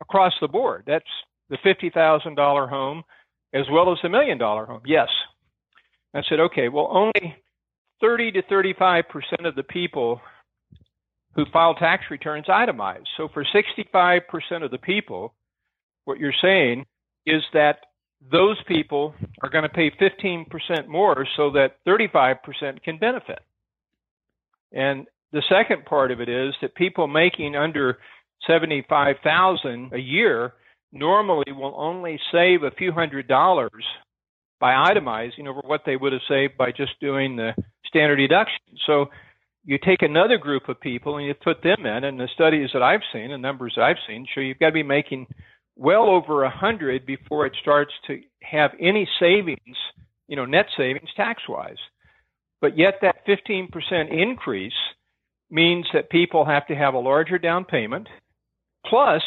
across 0.00 0.32
the 0.40 0.48
board. 0.48 0.84
That's 0.86 1.04
the 1.50 1.58
$50,000 1.58 2.68
home 2.68 3.02
as 3.52 3.64
well 3.70 3.92
as 3.92 3.98
the 4.02 4.08
million 4.08 4.38
dollar 4.38 4.66
home. 4.66 4.82
Yes. 4.84 5.08
I 6.14 6.22
said, 6.28 6.40
okay, 6.40 6.68
well, 6.68 6.88
only 6.90 7.36
30 8.00 8.32
to 8.32 8.42
35% 8.42 9.02
of 9.44 9.54
the 9.54 9.62
people 9.62 10.20
who 11.34 11.44
file 11.52 11.74
tax 11.74 12.04
returns 12.10 12.46
itemize. 12.46 13.04
So 13.16 13.28
for 13.32 13.44
65% 13.44 14.20
of 14.64 14.70
the 14.70 14.78
people, 14.78 15.34
what 16.04 16.18
you're 16.18 16.32
saying 16.40 16.86
is 17.26 17.42
that 17.52 17.78
those 18.30 18.56
people 18.66 19.14
are 19.42 19.48
going 19.48 19.64
to 19.64 19.68
pay 19.68 19.90
15% 19.90 20.86
more 20.88 21.26
so 21.36 21.50
that 21.50 21.76
35% 21.86 22.82
can 22.82 22.98
benefit. 22.98 23.40
And 24.72 25.06
the 25.32 25.42
second 25.48 25.84
part 25.84 26.10
of 26.10 26.20
it 26.20 26.28
is 26.28 26.54
that 26.62 26.74
people 26.74 27.06
making 27.06 27.56
under 27.56 27.98
75,000 28.46 29.92
a 29.92 29.98
year 29.98 30.54
normally 30.94 31.52
will 31.52 31.74
only 31.76 32.18
save 32.32 32.62
a 32.62 32.70
few 32.70 32.92
hundred 32.92 33.28
dollars 33.28 33.84
by 34.60 34.72
itemizing 34.72 35.46
over 35.46 35.60
what 35.64 35.82
they 35.84 35.96
would 35.96 36.12
have 36.12 36.22
saved 36.28 36.56
by 36.56 36.70
just 36.70 36.98
doing 37.00 37.36
the 37.36 37.50
standard 37.86 38.16
deduction. 38.16 38.60
So 38.86 39.06
you 39.64 39.78
take 39.78 40.02
another 40.02 40.38
group 40.38 40.68
of 40.68 40.80
people 40.80 41.16
and 41.16 41.26
you 41.26 41.34
put 41.34 41.62
them 41.62 41.84
in, 41.86 42.04
and 42.04 42.18
the 42.18 42.28
studies 42.34 42.70
that 42.72 42.82
I've 42.82 43.00
seen, 43.12 43.30
the 43.30 43.38
numbers 43.38 43.76
I've 43.80 43.96
seen, 44.06 44.26
show 44.32 44.40
you've 44.40 44.58
got 44.58 44.68
to 44.68 44.72
be 44.72 44.82
making 44.82 45.26
well 45.76 46.08
over 46.08 46.44
a 46.44 46.50
hundred 46.50 47.04
before 47.04 47.46
it 47.46 47.56
starts 47.60 47.92
to 48.06 48.20
have 48.42 48.70
any 48.80 49.08
savings, 49.18 49.76
you 50.28 50.36
know, 50.36 50.44
net 50.44 50.66
savings 50.76 51.08
tax 51.16 51.42
wise. 51.48 51.76
But 52.60 52.78
yet 52.78 52.94
that 53.02 53.26
15% 53.26 53.68
increase 54.10 54.72
means 55.50 55.86
that 55.92 56.10
people 56.10 56.44
have 56.44 56.66
to 56.68 56.74
have 56.74 56.94
a 56.94 56.98
larger 56.98 57.38
down 57.38 57.64
payment. 57.64 58.08
Plus, 58.86 59.22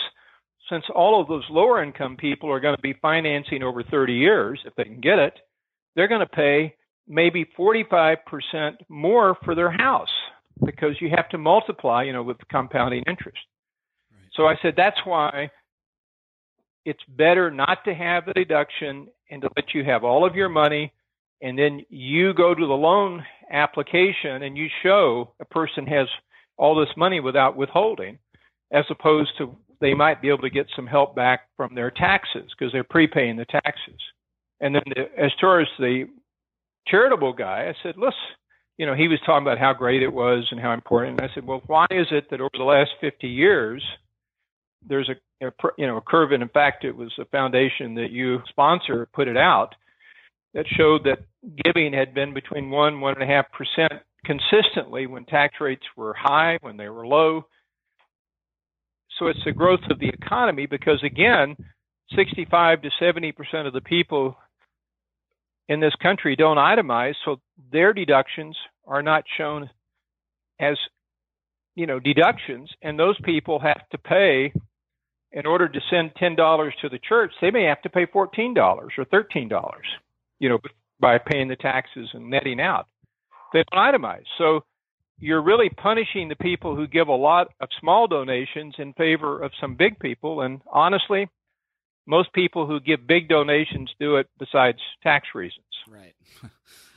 since 0.70 0.84
all 0.94 1.22
of 1.22 1.28
those 1.28 1.46
lower 1.50 1.84
income 1.84 2.18
people 2.18 2.52
are 2.52 2.60
going 2.60 2.76
to 2.76 2.82
be 2.82 2.94
financing 3.02 3.64
over 3.64 3.84
30 3.84 4.14
years, 4.14 4.60
if 4.66 4.76
they 4.76 4.84
can 4.84 5.00
get 5.00 5.20
it, 5.20 5.34
they're 5.96 6.08
going 6.08 6.22
to 6.22 6.28
pay 6.28 6.76
maybe 7.08 7.46
45% 7.58 8.18
more 8.90 9.38
for 9.44 9.56
their 9.56 9.72
house 9.72 10.10
because 10.66 11.00
you 11.00 11.10
have 11.16 11.30
to 11.30 11.38
multiply, 11.38 12.04
you 12.04 12.14
know, 12.14 12.24
with 12.24 12.38
compounding 12.50 13.04
interest. 13.08 13.38
Right. 14.12 14.30
So 14.34 14.46
I 14.46 14.56
said 14.62 14.74
that's 14.76 15.00
why 15.06 15.50
it's 16.86 17.04
better 17.10 17.52
not 17.52 17.80
to 17.86 17.94
have 17.94 18.26
the 18.26 18.34
deduction 18.34 19.08
and 19.30 19.42
to 19.42 19.50
let 19.56 19.74
you 19.74 19.84
have 19.84 20.04
all 20.04 20.26
of 20.26 20.36
your 20.36 20.50
money 20.50 20.94
and 21.42 21.58
then 21.58 21.86
you 21.90 22.34
go 22.34 22.56
to 22.56 22.66
the 22.66 22.74
loan 22.74 23.24
application 23.52 24.44
and 24.44 24.58
you 24.58 24.68
show 24.84 25.34
a 25.40 25.46
person 25.46 25.86
has 25.86 26.08
all 26.58 26.76
this 26.76 26.96
money 26.98 27.20
without 27.20 27.56
withholding 27.56 28.18
as 28.72 28.86
opposed 28.90 29.32
to 29.38 29.56
they 29.80 29.94
might 29.94 30.22
be 30.22 30.30
able 30.30 30.40
to 30.40 30.50
get 30.50 30.68
some 30.76 30.88
help 30.88 31.16
back 31.16 31.42
from 31.56 31.76
their 31.76 31.92
taxes 31.92 32.52
because 32.58 32.72
they're 32.72 32.84
prepaying 32.84 33.38
the 33.38 33.46
taxes. 33.46 34.00
And 34.60 34.74
then 34.76 34.84
the, 34.88 35.02
as 35.22 35.32
far 35.40 35.62
as 35.62 35.68
the 35.78 36.06
charitable 36.88 37.34
guy, 37.34 37.70
I 37.70 37.74
said, 37.84 37.96
listen, 37.98 38.14
you 38.78 38.86
know, 38.86 38.96
he 38.96 39.08
was 39.08 39.20
talking 39.26 39.46
about 39.46 39.60
how 39.60 39.74
great 39.74 40.04
it 40.04 40.14
was 40.14 40.48
and 40.52 40.60
how 40.60 40.74
important. 40.74 41.20
And 41.20 41.30
I 41.30 41.34
said, 41.34 41.46
well, 41.46 41.62
why 41.68 41.86
is 41.92 42.08
it 42.12 42.30
that 42.30 42.42
over 42.42 42.50
the 42.54 42.64
last 42.64 42.92
50 43.02 43.28
years, 43.28 43.84
there's 44.88 45.10
a, 45.10 45.46
a 45.46 45.52
you 45.78 45.88
know 45.88 45.98
a 45.98 46.02
curve, 46.02 46.32
and 46.32 46.44
in 46.44 46.50
fact, 46.50 46.84
it 46.84 46.96
was 46.96 47.12
a 47.20 47.26
foundation 47.26 47.96
that 47.96 48.12
you 48.12 48.40
sponsor 48.50 49.08
put 49.14 49.28
it 49.28 49.38
out 49.38 49.76
that 50.54 50.66
showed 50.78 51.04
that 51.04 51.20
giving 51.64 51.94
had 51.94 52.14
been 52.14 52.34
between 52.34 52.70
one 52.70 53.02
one 53.02 53.14
and 53.14 53.24
a 53.24 53.34
half 53.34 53.46
percent 53.52 54.02
consistently 54.26 55.08
when 55.08 55.26
tax 55.26 55.56
rates 55.60 55.86
were 55.96 56.14
high, 56.14 56.58
when 56.62 56.78
they 56.78 56.90
were 56.90 57.08
low. 57.08 57.46
So 59.20 59.28
it's 59.28 59.44
the 59.46 59.52
growth 59.52 59.82
of 59.90 60.00
the 60.00 60.10
economy 60.10 60.66
because 60.66 61.02
again, 61.04 61.56
65 62.16 62.84
to 62.84 62.90
70 63.00 63.32
percent 63.34 63.68
of 63.68 63.74
the 63.74 63.82
people 63.82 64.38
in 65.68 65.80
this 65.80 65.94
country 66.02 66.36
don't 66.36 66.58
itemize, 66.58 67.16
so 67.26 67.40
their 67.72 67.94
deductions 67.94 68.56
are 68.86 69.04
not 69.04 69.24
shown 69.38 69.70
as 70.60 70.78
you 71.76 71.86
know 71.86 72.00
deductions, 72.00 72.70
and 72.82 72.98
those 72.98 73.20
people 73.24 73.60
have 73.60 73.88
to 73.92 73.98
pay 73.98 74.54
in 75.32 75.46
order 75.46 75.68
to 75.68 75.80
send 75.90 76.12
ten 76.18 76.36
dollars 76.36 76.74
to 76.82 76.90
the 76.90 77.00
church. 77.00 77.32
They 77.42 77.52
may 77.52 77.64
have 77.64 77.82
to 77.82 77.90
pay 77.90 78.06
fourteen 78.12 78.54
dollars 78.54 78.94
or 78.98 79.06
thirteen 79.06 79.50
dollars, 79.50 79.86
you 80.40 80.50
know, 80.50 80.60
by 81.00 81.18
paying 81.18 81.50
the 81.50 81.56
taxes 81.58 82.10
and 82.14 82.30
netting 82.30 82.62
out. 82.62 82.88
They 83.54 83.64
don't 83.72 83.94
itemize, 83.94 84.26
so 84.38 84.64
you're 85.20 85.42
really 85.42 85.70
punishing 85.70 86.30
the 86.30 86.36
people 86.36 86.76
who 86.76 86.88
give 86.88 87.08
a 87.08 87.16
lot 87.16 87.48
of 87.60 87.70
small 87.80 88.08
donations 88.08 88.76
in 88.78 88.94
favor 88.94 89.42
of 89.42 89.52
some 89.60 89.76
big 89.76 90.00
people. 90.00 90.42
And 90.42 90.62
honestly, 90.72 91.28
most 92.06 92.32
people 92.34 92.68
who 92.68 92.80
give 92.80 93.08
big 93.08 93.28
donations 93.28 93.90
do 94.00 94.18
it 94.18 94.28
besides 94.40 94.80
tax 95.04 95.30
reasons. 95.34 95.66
Right. 95.90 96.14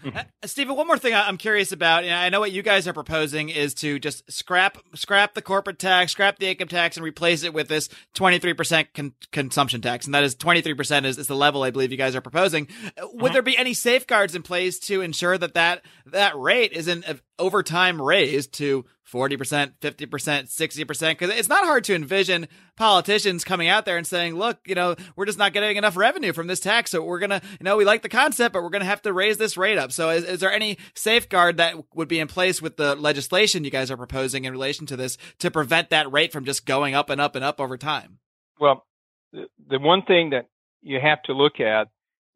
uh, 0.15 0.23
Stephen, 0.45 0.77
one 0.77 0.87
more 0.87 0.99
thing 0.99 1.15
I'm 1.15 1.37
curious 1.37 1.73
about. 1.73 2.05
Know, 2.05 2.15
I 2.15 2.29
know 2.29 2.41
what 2.41 2.53
you 2.53 2.63
guys 2.63 2.89
are 2.89 2.93
proposing 2.93 3.49
is 3.49 3.75
to 3.75 3.99
just 3.99 4.31
scrap 4.31 4.79
scrap 4.95 5.35
the 5.35 5.43
corporate 5.43 5.79
tax, 5.79 6.13
scrap 6.13 6.39
the 6.39 6.49
income 6.49 6.69
tax, 6.69 6.97
and 6.97 7.05
replace 7.05 7.45
it 7.45 7.53
with 7.53 7.69
this 7.69 7.89
23% 8.15 8.87
con- 8.95 9.15
consumption 9.33 9.81
tax, 9.81 10.07
and 10.07 10.15
that 10.15 10.25
is 10.25 10.35
23% 10.37 11.05
is, 11.05 11.19
is 11.19 11.27
the 11.27 11.37
level 11.37 11.63
I 11.63 11.71
believe 11.71 11.91
you 11.91 11.99
guys 11.99 12.17
are 12.17 12.21
proposing. 12.21 12.69
Uh, 12.87 13.07
would 13.13 13.25
uh-huh. 13.25 13.33
there 13.35 13.43
be 13.43 13.59
any 13.59 13.75
safeguards 13.75 14.35
in 14.35 14.43
place 14.43 14.79
to 14.81 15.01
ensure 15.01 15.37
that 15.37 15.55
that 15.55 15.85
that 16.07 16.37
rate 16.37 16.73
isn't 16.73 17.09
uh, 17.09 17.15
over 17.39 17.63
time 17.63 18.01
raised 18.01 18.53
to 18.55 18.85
40%, 19.11 19.73
50%, 19.81 20.07
60%. 20.07 21.19
Cause 21.19 21.31
it's 21.31 21.49
not 21.49 21.65
hard 21.65 21.83
to 21.85 21.95
envision 21.95 22.47
politicians 22.77 23.43
coming 23.43 23.69
out 23.69 23.85
there 23.85 23.97
and 23.97 24.07
saying, 24.07 24.37
look, 24.37 24.59
you 24.67 24.75
know, 24.75 24.95
we're 25.17 25.27
just 25.27 25.39
not 25.39 25.53
getting 25.53 25.77
enough 25.77 25.97
revenue 25.97 26.33
from 26.33 26.47
this 26.47 26.61
tax. 26.61 26.93
So 26.93 27.03
we're 27.03 27.19
going 27.19 27.31
to, 27.31 27.43
you 27.59 27.65
know, 27.65 27.77
we 27.77 27.85
like 27.85 28.03
the 28.03 28.09
concept, 28.09 28.53
but 28.53 28.63
we're 28.63 28.71
going 28.71 28.83
to 28.83 28.87
have 28.87 29.03
to 29.03 29.13
raise 29.21 29.37
this 29.37 29.57
rate 29.57 29.77
up. 29.77 29.93
So 29.93 30.09
is, 30.09 30.25
is 30.25 30.41
there 30.41 30.53
any 30.53 30.79
safeguard 30.95 31.59
that 31.59 31.75
would 31.95 32.09
be 32.09 32.19
in 32.19 32.27
place 32.27 32.63
with 32.63 32.77
the 32.77 32.95
legislation 32.97 33.65
you 33.65 33.71
guys 33.71 33.91
are 33.91 33.97
proposing 33.97 34.47
in 34.47 34.53
relation 34.53 34.87
to 34.87 34.97
this 34.97 35.19
to 35.41 35.51
prevent 35.51 35.91
that 35.91 36.11
rate 36.11 36.33
from 36.33 36.47
just 36.47 36.65
going 36.65 36.95
up 36.95 37.11
and 37.11 37.21
up 37.21 37.37
and 37.37 37.45
up 37.45 37.61
over 37.61 37.77
time? 37.77 38.19
Well, 38.59 38.87
the, 39.33 39.45
the 39.69 39.79
one 39.79 40.03
thing 40.03 40.31
that 40.31 40.47
you 40.83 40.99
have 41.01 41.23
to 41.25 41.35
look 41.35 41.61
at 41.61 41.89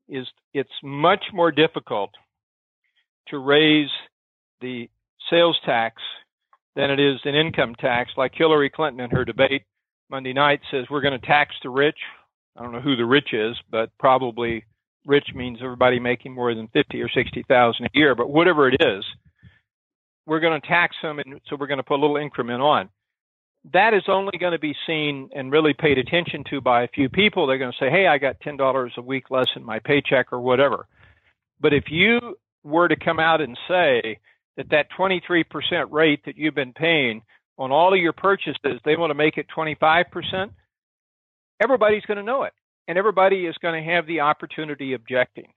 is 0.08 0.26
it's 0.52 0.70
much 0.82 1.24
more 1.32 1.50
difficult 1.50 2.10
to 3.28 3.38
raise 3.38 3.88
the 4.60 4.90
sales 5.30 5.58
tax 5.64 6.02
than 6.76 6.90
it 6.90 7.00
is 7.00 7.18
an 7.24 7.34
income 7.34 7.74
tax. 7.76 8.10
Like 8.16 8.32
Hillary 8.34 8.68
Clinton 8.68 9.00
in 9.00 9.10
her 9.10 9.24
debate 9.24 9.62
Monday 10.10 10.34
night 10.34 10.60
says 10.70 10.84
we're 10.90 11.00
going 11.00 11.18
to 11.18 11.26
tax 11.26 11.54
the 11.62 11.70
rich. 11.70 11.98
I 12.56 12.62
don't 12.62 12.72
know 12.72 12.80
who 12.80 12.96
the 12.96 13.06
rich 13.06 13.32
is, 13.32 13.56
but 13.70 13.90
probably 13.98 14.64
rich 15.06 15.28
means 15.34 15.58
everybody 15.62 15.98
making 15.98 16.34
more 16.34 16.54
than 16.54 16.68
fifty 16.68 17.02
or 17.02 17.08
sixty 17.08 17.44
thousand 17.46 17.86
a 17.86 17.90
year. 17.94 18.14
But 18.14 18.30
whatever 18.30 18.68
it 18.68 18.80
is, 18.80 19.04
we're 20.26 20.40
going 20.40 20.60
to 20.60 20.66
tax 20.66 20.96
them, 21.02 21.18
and 21.18 21.40
so 21.48 21.56
we're 21.56 21.66
going 21.66 21.78
to 21.78 21.84
put 21.84 21.98
a 21.98 22.02
little 22.02 22.16
increment 22.16 22.62
on. 22.62 22.88
That 23.72 23.94
is 23.94 24.02
only 24.08 24.36
going 24.38 24.52
to 24.52 24.58
be 24.58 24.74
seen 24.86 25.30
and 25.34 25.50
really 25.50 25.72
paid 25.72 25.96
attention 25.98 26.44
to 26.50 26.60
by 26.60 26.82
a 26.82 26.88
few 26.88 27.08
people. 27.08 27.46
They're 27.46 27.58
going 27.58 27.72
to 27.72 27.78
say, 27.78 27.90
"Hey, 27.90 28.06
I 28.06 28.18
got 28.18 28.40
ten 28.40 28.56
dollars 28.56 28.92
a 28.96 29.02
week 29.02 29.30
less 29.30 29.48
in 29.56 29.64
my 29.64 29.78
paycheck 29.78 30.32
or 30.32 30.40
whatever." 30.40 30.86
But 31.60 31.72
if 31.72 31.84
you 31.88 32.36
were 32.62 32.88
to 32.88 32.96
come 32.96 33.20
out 33.20 33.40
and 33.40 33.58
say 33.68 34.18
that 34.56 34.70
that 34.70 34.88
23% 34.98 35.44
rate 35.90 36.20
that 36.26 36.36
you've 36.36 36.54
been 36.54 36.72
paying 36.72 37.22
on 37.58 37.72
all 37.72 37.92
of 37.92 38.00
your 38.00 38.12
purchases, 38.12 38.80
they 38.84 38.96
want 38.96 39.10
to 39.10 39.14
make 39.14 39.36
it 39.36 39.46
25%, 39.56 40.50
everybody's 41.62 42.04
going 42.04 42.16
to 42.16 42.22
know 42.22 42.44
it. 42.44 42.52
And 42.86 42.98
everybody 42.98 43.46
is 43.46 43.56
going 43.62 43.82
to 43.82 43.90
have 43.92 44.06
the 44.06 44.20
opportunity 44.20 44.92
objecting. 44.92 45.48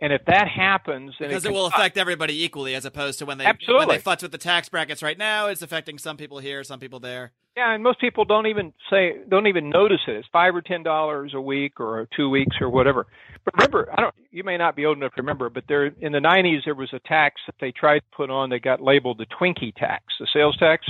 And 0.00 0.12
if 0.12 0.26
that 0.26 0.46
happens, 0.46 1.14
because 1.18 1.46
it, 1.46 1.48
it 1.48 1.52
will 1.52 1.66
affect 1.66 1.96
everybody 1.96 2.44
equally, 2.44 2.74
as 2.74 2.84
opposed 2.84 3.18
to 3.20 3.26
when 3.26 3.38
they 3.38 3.46
Absolutely. 3.46 3.86
when 3.86 3.96
they 3.96 4.02
futz 4.02 4.20
with 4.20 4.30
the 4.30 4.38
tax 4.38 4.68
brackets 4.68 5.02
right 5.02 5.16
now, 5.16 5.46
it's 5.46 5.62
affecting 5.62 5.96
some 5.96 6.18
people 6.18 6.38
here, 6.38 6.62
some 6.64 6.78
people 6.78 7.00
there. 7.00 7.32
Yeah, 7.56 7.72
and 7.72 7.82
most 7.82 7.98
people 7.98 8.26
don't 8.26 8.46
even 8.46 8.74
say 8.90 9.14
don't 9.26 9.46
even 9.46 9.70
notice 9.70 10.02
it. 10.06 10.16
It's 10.16 10.28
five 10.30 10.54
or 10.54 10.60
ten 10.60 10.82
dollars 10.82 11.32
a 11.34 11.40
week 11.40 11.80
or 11.80 12.06
two 12.14 12.28
weeks 12.28 12.56
or 12.60 12.68
whatever. 12.68 13.06
But 13.46 13.54
remember, 13.54 13.88
I 13.96 14.02
don't. 14.02 14.14
You 14.30 14.44
may 14.44 14.58
not 14.58 14.76
be 14.76 14.84
old 14.84 14.98
enough 14.98 15.14
to 15.14 15.22
remember, 15.22 15.48
but 15.48 15.64
there 15.66 15.86
in 15.86 16.12
the 16.12 16.18
'90s 16.18 16.66
there 16.66 16.74
was 16.74 16.92
a 16.92 16.98
tax 16.98 17.40
that 17.46 17.54
they 17.58 17.72
tried 17.72 18.00
to 18.00 18.04
put 18.14 18.28
on 18.28 18.50
that 18.50 18.60
got 18.60 18.82
labeled 18.82 19.16
the 19.16 19.26
Twinkie 19.26 19.74
tax, 19.74 20.04
the 20.20 20.26
sales 20.30 20.58
tax. 20.58 20.84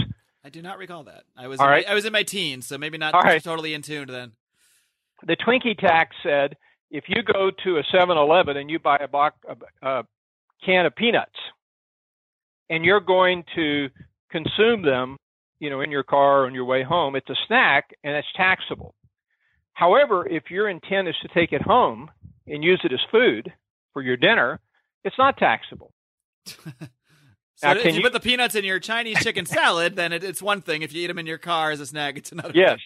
I 0.45 0.49
do 0.49 0.63
not 0.63 0.79
recall 0.79 1.05
that. 1.05 1.23
I 1.37 1.47
was 1.47 1.61
All 1.61 1.69
right. 1.69 1.87
my, 1.87 1.93
I 1.93 1.95
was 1.95 2.05
in 2.05 2.13
my 2.13 2.25
teens, 2.25 2.67
so 2.67 2.77
maybe 2.77 2.99
not 2.99 3.15
right. 3.15 3.43
totally 3.43 3.73
in 3.73 3.83
tune 3.83 4.09
then. 4.09 4.33
The 5.27 5.37
Twinkie 5.37 5.79
tax 5.79 6.15
said 6.23 6.57
if 6.91 7.05
you 7.09 7.23
go 7.23 7.51
to 7.65 7.79
a 7.79 7.83
7-Eleven 7.95 8.57
and 8.57 8.71
you 8.71 8.79
buy 8.79 8.99
a, 8.99 9.09
box, 9.09 9.37
a, 9.49 9.87
a 9.87 10.05
can 10.65 10.87
of 10.87 10.95
peanuts, 10.95 11.37
and 12.71 12.85
you're 12.85 13.01
going 13.01 13.45
to 13.55 13.89
consume 14.31 14.83
them, 14.83 15.17
you 15.59 15.71
know, 15.71 15.81
in 15.81 15.91
your 15.91 16.03
car 16.03 16.47
on 16.47 16.55
your 16.55 16.65
way 16.65 16.83
home, 16.83 17.17
it's 17.17 17.31
a 17.31 17.37
snack 17.47 17.91
and 18.05 18.15
it's 18.15 18.29
taxable. 18.37 18.95
However, 19.73 20.27
if 20.27 20.51
your 20.51 20.69
intent 20.69 21.09
is 21.09 21.15
to 21.23 21.29
take 21.29 21.53
it 21.53 21.63
home 21.63 22.11
and 22.47 22.65
use 22.65 22.81
it 22.85 22.93
as 22.93 23.01
food 23.11 23.53
for 23.93 24.03
your 24.03 24.17
dinner, 24.17 24.61
it's 25.05 25.19
not 25.19 25.37
taxable. 25.37 25.93
So 27.57 27.73
now, 27.73 27.79
if 27.79 27.87
you, 27.87 27.93
you, 27.93 28.03
put 28.03 28.13
the 28.13 28.21
peanuts 28.21 28.55
in 28.55 28.65
your 28.65 28.79
Chinese 28.79 29.19
chicken 29.23 29.47
salad, 29.47 29.97
then 29.97 30.13
it, 30.13 30.23
it's 30.23 30.43
one 30.43 30.61
thing. 30.61 30.83
If 30.83 30.93
you 30.93 31.03
eat 31.03 31.07
them 31.07 31.19
in 31.19 31.25
your 31.25 31.39
car 31.39 31.71
as 31.71 31.81
a 31.81 31.87
snack, 31.87 32.19
it's 32.19 32.31
another. 32.31 32.53
Yes. 32.55 32.81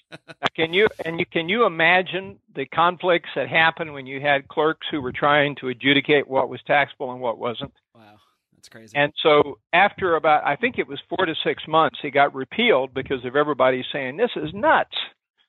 can 0.55 0.73
you 0.73 0.87
and 1.05 1.19
you 1.19 1.27
can 1.27 1.49
you 1.49 1.67
imagine 1.67 2.39
the 2.55 2.67
conflicts 2.67 3.31
that 3.35 3.49
happened 3.49 3.93
when 3.93 4.07
you 4.07 4.21
had 4.21 4.47
clerks 4.47 4.87
who 4.89 5.01
were 5.01 5.11
trying 5.11 5.57
to 5.57 5.69
adjudicate 5.69 6.29
what 6.29 6.49
was 6.49 6.61
taxable 6.69 7.11
and 7.11 7.21
what 7.21 7.37
wasn't? 7.39 7.73
Wow, 7.97 8.19
that's 8.55 8.69
crazy. 8.69 8.97
And 8.97 9.13
so 9.21 9.59
after 9.73 10.15
about 10.15 10.47
I 10.47 10.55
think 10.55 10.79
it 10.79 10.87
was 10.87 11.01
four 11.09 11.27
to 11.27 11.35
six 11.43 11.65
months, 11.67 11.99
he 12.01 12.13
got 12.13 12.33
repealed 12.33 12.95
because 12.95 13.25
of 13.25 13.35
everybody 13.35 13.85
saying 13.93 14.19
this 14.19 14.31
is 14.37 14.55
nuts, 14.55 14.97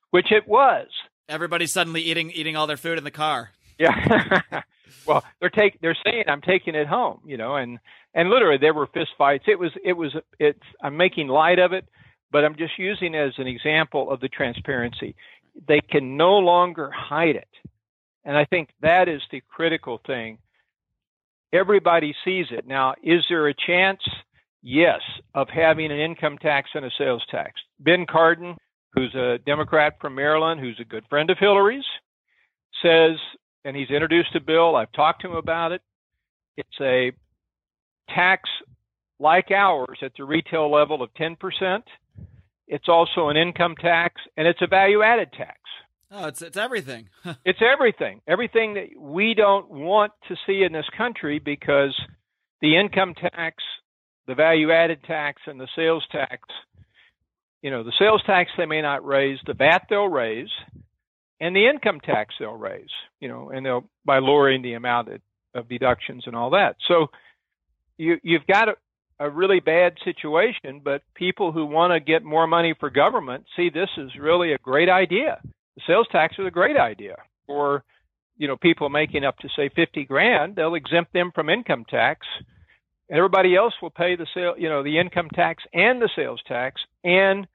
which 0.09 0.32
it 0.32 0.47
was. 0.47 0.88
Everybody's 1.30 1.72
suddenly 1.72 2.01
eating 2.01 2.32
eating 2.32 2.55
all 2.55 2.65
their 2.65 2.76
food 2.76 2.97
in 2.97 3.03
the 3.03 3.11
car. 3.11 3.51
Yeah. 3.78 4.41
well, 5.05 5.23
they're 5.39 5.49
take 5.49 5.79
they're 5.81 5.97
saying 6.05 6.23
I'm 6.27 6.41
taking 6.41 6.75
it 6.75 6.87
home, 6.87 7.21
you 7.25 7.37
know, 7.37 7.55
and 7.55 7.79
and 8.13 8.29
literally 8.29 8.57
there 8.57 8.73
were 8.73 8.87
fist 8.87 9.11
fights. 9.17 9.45
It 9.47 9.59
was 9.59 9.71
it 9.83 9.93
was 9.93 10.15
it's 10.39 10.59
I'm 10.81 10.97
making 10.97 11.27
light 11.27 11.59
of 11.59 11.73
it, 11.73 11.85
but 12.31 12.45
I'm 12.45 12.55
just 12.55 12.77
using 12.77 13.13
it 13.13 13.19
as 13.19 13.33
an 13.37 13.47
example 13.47 14.11
of 14.11 14.19
the 14.19 14.29
transparency. 14.29 15.15
They 15.67 15.81
can 15.81 16.17
no 16.17 16.37
longer 16.37 16.89
hide 16.91 17.35
it. 17.35 17.47
And 18.23 18.37
I 18.37 18.45
think 18.45 18.69
that 18.81 19.09
is 19.09 19.21
the 19.31 19.41
critical 19.49 19.99
thing. 20.05 20.37
Everybody 21.53 22.15
sees 22.23 22.45
it. 22.51 22.65
Now, 22.65 22.93
is 23.03 23.23
there 23.29 23.47
a 23.47 23.53
chance? 23.53 24.01
Yes, 24.63 25.01
of 25.33 25.49
having 25.49 25.91
an 25.91 25.99
income 25.99 26.37
tax 26.37 26.69
and 26.75 26.85
a 26.85 26.91
sales 26.97 27.25
tax. 27.31 27.53
Ben 27.79 28.05
Cardin, 28.05 28.55
who's 28.93 29.13
a 29.15 29.39
Democrat 29.45 29.95
from 29.99 30.15
Maryland, 30.15 30.61
who's 30.61 30.79
a 30.79 30.85
good 30.85 31.03
friend 31.09 31.29
of 31.31 31.37
Hillary's, 31.39 31.83
says, 32.83 33.17
and 33.64 33.76
he's 33.76 33.89
introduced 33.89 34.36
a 34.36 34.39
bill. 34.39 34.76
I've 34.76 34.91
talked 34.91 35.22
to 35.22 35.30
him 35.30 35.36
about 35.36 35.72
it. 35.72 35.82
It's 36.57 36.82
a 36.82 37.12
tax 38.14 38.49
like 39.20 39.51
ours 39.51 39.99
at 40.01 40.14
the 40.18 40.26
retail 40.26 40.72
level 40.72 41.01
of 41.01 41.14
10%. 41.14 41.38
It's 42.68 42.89
also 42.89 43.30
an 43.30 43.38
income 43.38 43.76
tax 43.76 44.22
and 44.38 44.47
it's 44.47 44.62
a 44.62 44.68
value 44.68 45.03
added 45.03 45.32
tax. 45.34 45.59
Oh, 46.14 46.28
it's 46.28 46.41
it's 46.41 46.57
everything. 46.57 47.07
it's 47.45 47.62
everything. 47.62 48.22
Everything 48.28 48.74
that 48.74 48.89
we 48.97 49.34
don't 49.34 49.70
want 49.70 50.12
to 50.28 50.36
see 50.45 50.64
in 50.64 50.74
this 50.74 50.89
country 50.97 51.39
because 51.39 51.97
the 52.62 52.78
income 52.78 53.14
tax, 53.14 53.64
the 54.28 54.36
value 54.36 54.72
added 54.72 55.03
tax 55.05 55.41
and 55.47 55.59
the 55.59 55.70
sales 55.76 56.03
tax, 56.12 56.41
you 57.62 57.72
know, 57.72 57.84
the 57.84 57.93
sales 57.97 58.22
tax 58.26 58.51
they 58.57 58.66
may 58.66 58.82
not 58.82 59.05
raise, 59.05 59.39
the 59.45 59.53
VAT 59.53 59.84
they'll 59.89 60.09
raise, 60.09 60.49
and 61.41 61.53
the 61.53 61.67
income 61.67 61.99
tax 61.99 62.35
they'll 62.39 62.53
raise, 62.53 62.89
you 63.19 63.27
know, 63.27 63.49
and 63.49 63.65
they'll 63.65 63.83
by 64.05 64.19
lowering 64.19 64.61
the 64.61 64.75
amount 64.75 65.09
of 65.53 65.67
deductions 65.67 66.23
and 66.25 66.35
all 66.37 66.51
that. 66.51 66.77
So 66.87 67.07
you 67.97 68.17
you've 68.23 68.47
got 68.47 68.69
a, 68.69 68.75
a 69.19 69.29
really 69.29 69.59
bad 69.59 69.95
situation, 70.05 70.79
but 70.81 71.01
people 71.15 71.51
who 71.51 71.65
want 71.65 71.91
to 71.91 71.99
get 71.99 72.23
more 72.23 72.47
money 72.47 72.73
for 72.79 72.89
government 72.89 73.43
see 73.57 73.69
this 73.69 73.89
is 73.97 74.11
really 74.17 74.53
a 74.53 74.57
great 74.59 74.89
idea 74.89 75.41
the 75.75 75.81
sales 75.87 76.07
tax 76.11 76.35
is 76.37 76.45
a 76.45 76.51
great 76.51 76.77
idea 76.77 77.15
for 77.47 77.83
you 78.37 78.47
know 78.47 78.57
people 78.57 78.89
making 78.89 79.23
up 79.23 79.37
to 79.39 79.49
say 79.55 79.69
50 79.75 80.05
grand 80.05 80.55
they'll 80.55 80.75
exempt 80.75 81.13
them 81.13 81.31
from 81.33 81.49
income 81.49 81.85
tax 81.89 82.25
everybody 83.09 83.55
else 83.55 83.73
will 83.81 83.89
pay 83.89 84.15
the 84.15 84.27
sale 84.33 84.55
you 84.57 84.69
know 84.69 84.83
the 84.83 84.99
income 84.99 85.29
tax 85.33 85.63
and 85.73 86.01
the 86.01 86.09
sales 86.15 86.41
tax 86.47 86.81
and 87.03 87.47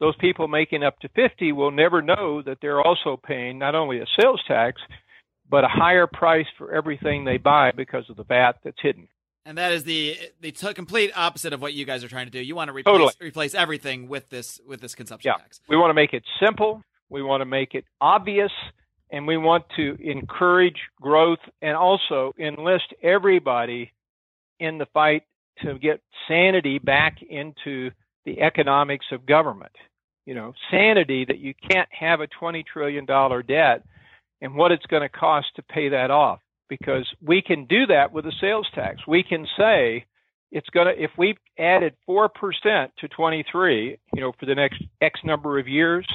those 0.00 0.16
people 0.16 0.48
making 0.48 0.82
up 0.84 0.98
to 1.00 1.08
50 1.10 1.52
will 1.52 1.70
never 1.70 2.00
know 2.02 2.42
that 2.42 2.58
they're 2.62 2.80
also 2.80 3.16
paying 3.16 3.58
not 3.58 3.74
only 3.74 3.98
a 4.00 4.06
sales 4.20 4.42
tax 4.46 4.80
but 5.50 5.64
a 5.64 5.68
higher 5.68 6.06
price 6.06 6.46
for 6.58 6.72
everything 6.74 7.24
they 7.24 7.38
buy 7.38 7.72
because 7.74 8.04
of 8.10 8.16
the 8.16 8.22
VAT 8.24 8.56
that's 8.62 8.76
hidden. 8.82 9.08
And 9.46 9.56
that 9.56 9.72
is 9.72 9.84
the 9.84 10.14
the 10.40 10.52
t- 10.52 10.74
complete 10.74 11.10
opposite 11.16 11.54
of 11.54 11.62
what 11.62 11.72
you 11.72 11.86
guys 11.86 12.04
are 12.04 12.08
trying 12.08 12.26
to 12.26 12.30
do. 12.30 12.38
You 12.38 12.54
want 12.54 12.68
to 12.68 12.74
replace 12.74 12.92
Totally. 12.92 13.12
replace 13.22 13.54
everything 13.54 14.08
with 14.08 14.28
this 14.28 14.60
with 14.66 14.80
this 14.82 14.94
consumption 14.94 15.32
Yeah. 15.34 15.42
tax. 15.42 15.60
We 15.68 15.76
want 15.78 15.88
to 15.88 15.94
make 15.94 16.12
it 16.12 16.22
simple. 16.38 16.82
We 17.08 17.22
want 17.22 17.40
to 17.40 17.46
make 17.46 17.74
it 17.74 17.84
obvious. 18.00 18.52
And 19.10 19.26
we 19.26 19.38
want 19.38 19.64
to 19.76 19.96
encourage 20.02 20.76
growth 21.00 21.38
and 21.62 21.74
also 21.78 22.34
enlist 22.38 22.92
everybody 23.02 23.90
in 24.60 24.76
the 24.76 24.84
fight 24.92 25.22
to 25.62 25.78
get 25.78 26.02
sanity 26.28 26.78
back 26.78 27.22
into 27.22 27.90
the 28.26 28.42
economics 28.42 29.06
of 29.12 29.24
government. 29.24 29.72
You 30.28 30.34
know, 30.34 30.52
sanity 30.70 31.24
that 31.24 31.38
you 31.38 31.54
can't 31.54 31.88
have 31.90 32.20
a 32.20 32.26
$20 32.26 32.62
trillion 32.66 33.06
debt 33.06 33.82
and 34.42 34.54
what 34.54 34.72
it's 34.72 34.84
going 34.84 35.00
to 35.00 35.08
cost 35.08 35.46
to 35.56 35.62
pay 35.62 35.88
that 35.88 36.10
off. 36.10 36.40
Because 36.68 37.08
we 37.26 37.40
can 37.40 37.64
do 37.64 37.86
that 37.86 38.12
with 38.12 38.26
a 38.26 38.32
sales 38.38 38.66
tax. 38.74 39.00
We 39.08 39.22
can 39.22 39.46
say, 39.56 40.04
it's 40.52 40.68
going 40.68 40.86
to 40.86 41.02
if 41.02 41.12
we 41.16 41.34
added 41.58 41.94
4% 42.06 42.28
to 42.98 43.08
23 43.08 43.98
you 44.14 44.20
know 44.20 44.32
for 44.38 44.46
the 44.46 44.54
next 44.54 44.82
x 45.00 45.20
number 45.24 45.58
of 45.58 45.66
years 45.66 46.06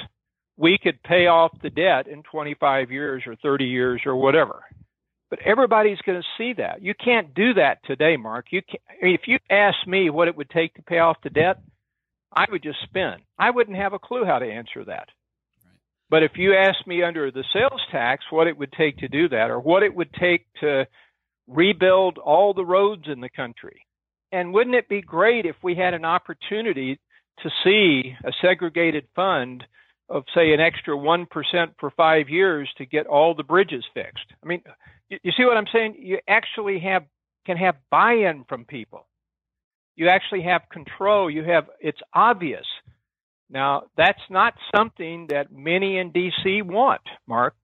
we 0.56 0.78
could 0.80 1.02
pay 1.02 1.26
off 1.26 1.52
the 1.62 1.70
debt 1.70 2.06
in 2.06 2.22
25 2.22 2.90
years 2.90 3.22
or 3.26 3.36
30 3.36 3.64
years 3.64 4.02
or 4.06 4.16
whatever 4.16 4.62
but 5.30 5.38
everybody's 5.44 6.00
going 6.04 6.20
to 6.20 6.26
see 6.36 6.52
that 6.54 6.82
you 6.82 6.94
can't 6.94 7.34
do 7.34 7.54
that 7.54 7.78
today 7.84 8.16
marc 8.16 8.46
you 8.50 8.60
can 8.62 8.80
if 9.00 9.22
you 9.26 9.38
asked 9.50 9.86
me 9.86 10.10
what 10.10 10.28
it 10.28 10.36
would 10.36 10.50
take 10.50 10.74
to 10.74 10.82
pay 10.82 10.98
off 10.98 11.16
the 11.22 11.30
debt 11.30 11.60
i 12.34 12.44
would 12.50 12.62
just 12.62 12.82
spin 12.82 13.14
i 13.38 13.50
wouldn't 13.50 13.76
have 13.76 13.92
a 13.92 13.98
clue 13.98 14.24
how 14.24 14.38
to 14.38 14.50
answer 14.50 14.84
that 14.84 15.08
but 16.10 16.22
if 16.22 16.32
you 16.36 16.54
asked 16.54 16.86
me 16.86 17.02
under 17.02 17.30
the 17.30 17.44
sales 17.52 17.80
tax 17.90 18.24
what 18.30 18.46
it 18.46 18.56
would 18.56 18.72
take 18.72 18.98
to 18.98 19.08
do 19.08 19.28
that 19.28 19.50
or 19.50 19.58
what 19.60 19.82
it 19.82 19.94
would 19.94 20.12
take 20.14 20.46
to 20.60 20.86
rebuild 21.46 22.18
all 22.18 22.54
the 22.54 22.64
roads 22.64 23.04
in 23.06 23.20
the 23.20 23.28
country 23.28 23.82
and 24.34 24.52
wouldn't 24.52 24.74
it 24.74 24.88
be 24.88 25.00
great 25.00 25.46
if 25.46 25.54
we 25.62 25.76
had 25.76 25.94
an 25.94 26.04
opportunity 26.04 26.98
to 27.42 27.50
see 27.62 28.16
a 28.24 28.32
segregated 28.42 29.06
fund 29.14 29.62
of, 30.08 30.24
say, 30.34 30.52
an 30.52 30.60
extra 30.60 30.96
1% 30.96 31.26
for 31.78 31.90
five 31.92 32.28
years 32.28 32.68
to 32.78 32.84
get 32.84 33.06
all 33.06 33.34
the 33.34 33.44
bridges 33.44 33.84
fixed? 33.94 34.26
I 34.42 34.46
mean, 34.46 34.62
you, 35.08 35.18
you 35.22 35.32
see 35.36 35.44
what 35.44 35.56
I'm 35.56 35.68
saying? 35.72 35.96
You 36.00 36.18
actually 36.28 36.80
have 36.80 37.04
can 37.46 37.56
have 37.58 37.76
buy-in 37.90 38.44
from 38.48 38.64
people. 38.64 39.06
You 39.96 40.08
actually 40.08 40.42
have 40.42 40.62
control. 40.70 41.30
You 41.30 41.44
have 41.44 41.66
it's 41.80 42.00
obvious. 42.12 42.66
Now, 43.50 43.84
that's 43.96 44.22
not 44.30 44.54
something 44.74 45.28
that 45.30 45.52
many 45.52 45.98
in 45.98 46.12
DC 46.12 46.62
want, 46.62 47.02
Marc. 47.26 47.54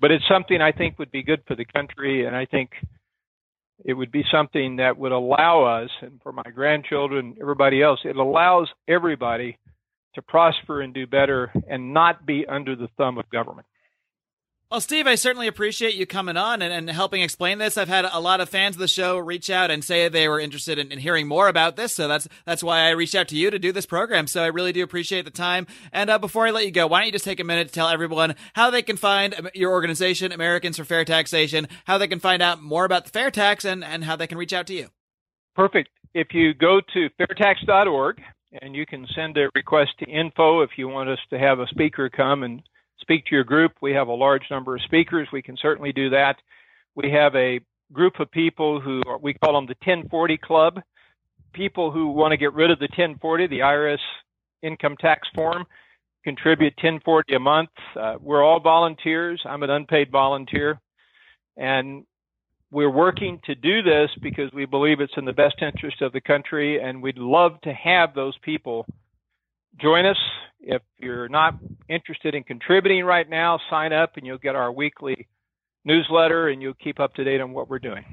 But 0.00 0.10
it's 0.10 0.24
something 0.28 0.60
I 0.60 0.72
think 0.72 0.98
would 0.98 1.10
be 1.10 1.22
good 1.22 1.42
for 1.46 1.54
the 1.54 1.64
country, 1.64 2.24
and 2.24 2.34
I 2.34 2.46
think 2.46 2.70
it 3.84 3.94
would 3.94 4.10
be 4.12 4.24
something 4.30 4.76
that 4.76 4.96
would 4.96 5.12
allow 5.12 5.64
us, 5.64 5.90
and 6.00 6.20
for 6.22 6.32
my 6.32 6.42
grandchildren, 6.54 7.36
everybody 7.40 7.82
else, 7.82 8.00
it 8.04 8.16
allows 8.16 8.68
everybody 8.88 9.58
to 10.14 10.22
prosper 10.22 10.80
and 10.80 10.94
do 10.94 11.06
better 11.06 11.52
and 11.68 11.92
not 11.94 12.26
be 12.26 12.46
under 12.46 12.74
the 12.74 12.88
thumb 12.96 13.18
of 13.18 13.28
government. 13.30 13.66
Well, 14.70 14.82
Steve, 14.82 15.06
I 15.06 15.14
certainly 15.14 15.46
appreciate 15.46 15.94
you 15.94 16.04
coming 16.04 16.36
on 16.36 16.60
and, 16.60 16.70
and 16.70 16.90
helping 16.90 17.22
explain 17.22 17.56
this. 17.56 17.78
I've 17.78 17.88
had 17.88 18.04
a 18.04 18.20
lot 18.20 18.42
of 18.42 18.50
fans 18.50 18.76
of 18.76 18.80
the 18.80 18.86
show 18.86 19.16
reach 19.16 19.48
out 19.48 19.70
and 19.70 19.82
say 19.82 20.06
they 20.08 20.28
were 20.28 20.38
interested 20.38 20.78
in, 20.78 20.92
in 20.92 20.98
hearing 20.98 21.26
more 21.26 21.48
about 21.48 21.76
this, 21.76 21.94
so 21.94 22.06
that's 22.06 22.28
that's 22.44 22.62
why 22.62 22.80
I 22.80 22.90
reached 22.90 23.14
out 23.14 23.28
to 23.28 23.36
you 23.36 23.50
to 23.50 23.58
do 23.58 23.72
this 23.72 23.86
program. 23.86 24.26
So 24.26 24.42
I 24.42 24.48
really 24.48 24.72
do 24.72 24.82
appreciate 24.82 25.24
the 25.24 25.30
time. 25.30 25.66
And 25.90 26.10
uh, 26.10 26.18
before 26.18 26.46
I 26.46 26.50
let 26.50 26.66
you 26.66 26.70
go, 26.70 26.86
why 26.86 26.98
don't 26.98 27.06
you 27.06 27.12
just 27.12 27.24
take 27.24 27.40
a 27.40 27.44
minute 27.44 27.68
to 27.68 27.72
tell 27.72 27.88
everyone 27.88 28.34
how 28.52 28.68
they 28.68 28.82
can 28.82 28.98
find 28.98 29.50
your 29.54 29.72
organization, 29.72 30.32
Americans 30.32 30.76
for 30.76 30.84
Fair 30.84 31.06
Taxation, 31.06 31.66
how 31.86 31.96
they 31.96 32.06
can 32.06 32.20
find 32.20 32.42
out 32.42 32.62
more 32.62 32.84
about 32.84 33.06
the 33.06 33.10
fair 33.10 33.30
tax, 33.30 33.64
and, 33.64 33.82
and 33.82 34.04
how 34.04 34.16
they 34.16 34.26
can 34.26 34.36
reach 34.36 34.52
out 34.52 34.66
to 34.66 34.74
you. 34.74 34.88
Perfect. 35.54 35.88
If 36.12 36.34
you 36.34 36.52
go 36.52 36.82
to 36.92 37.08
fairtax.org 37.18 38.20
and 38.60 38.76
you 38.76 38.84
can 38.84 39.06
send 39.14 39.38
a 39.38 39.48
request 39.54 39.92
to 40.00 40.04
info 40.04 40.60
if 40.60 40.72
you 40.76 40.88
want 40.88 41.08
us 41.08 41.18
to 41.30 41.38
have 41.38 41.58
a 41.58 41.66
speaker 41.68 42.10
come 42.10 42.42
and 42.42 42.62
speak 43.08 43.24
to 43.24 43.34
your 43.34 43.44
group, 43.44 43.72
we 43.80 43.92
have 43.92 44.08
a 44.08 44.12
large 44.12 44.42
number 44.50 44.76
of 44.76 44.82
speakers. 44.82 45.28
We 45.32 45.40
can 45.40 45.56
certainly 45.56 45.92
do 45.92 46.10
that. 46.10 46.36
We 46.94 47.10
have 47.12 47.34
a 47.34 47.58
group 47.90 48.20
of 48.20 48.30
people 48.30 48.80
who 48.80 49.00
are, 49.06 49.16
we 49.16 49.32
call 49.32 49.54
them 49.54 49.64
the 49.64 49.76
1040 49.82 50.36
Club, 50.36 50.80
people 51.54 51.90
who 51.90 52.08
want 52.08 52.32
to 52.32 52.36
get 52.36 52.52
rid 52.52 52.70
of 52.70 52.78
the 52.78 52.84
1040, 52.84 53.46
the 53.46 53.60
IRS 53.60 53.98
income 54.62 54.94
tax 55.00 55.26
form, 55.34 55.64
contribute 56.22 56.74
1040 56.76 57.34
a 57.34 57.38
month. 57.38 57.70
Uh, 57.98 58.16
we're 58.20 58.44
all 58.44 58.60
volunteers. 58.60 59.40
I'm 59.46 59.62
an 59.62 59.70
unpaid 59.70 60.10
volunteer. 60.10 60.78
And 61.56 62.04
we're 62.70 62.90
working 62.90 63.40
to 63.46 63.54
do 63.54 63.80
this 63.80 64.10
because 64.20 64.52
we 64.52 64.66
believe 64.66 65.00
it's 65.00 65.16
in 65.16 65.24
the 65.24 65.32
best 65.32 65.62
interest 65.62 66.02
of 66.02 66.12
the 66.12 66.20
country, 66.20 66.78
and 66.78 67.02
we'd 67.02 67.16
love 67.16 67.58
to 67.62 67.72
have 67.72 68.14
those 68.14 68.36
people 68.42 68.84
join 69.80 70.04
us. 70.04 70.18
If 70.60 70.82
you're 70.98 71.28
not 71.28 71.54
interested 71.88 72.34
in 72.34 72.42
contributing 72.42 73.04
right 73.04 73.28
now, 73.28 73.60
sign 73.70 73.92
up 73.92 74.16
and 74.16 74.26
you'll 74.26 74.38
get 74.38 74.56
our 74.56 74.72
weekly 74.72 75.28
newsletter 75.84 76.48
and 76.48 76.60
you'll 76.60 76.74
keep 76.74 77.00
up 77.00 77.14
to 77.14 77.24
date 77.24 77.40
on 77.40 77.52
what 77.52 77.70
we're 77.70 77.78
doing. 77.78 78.04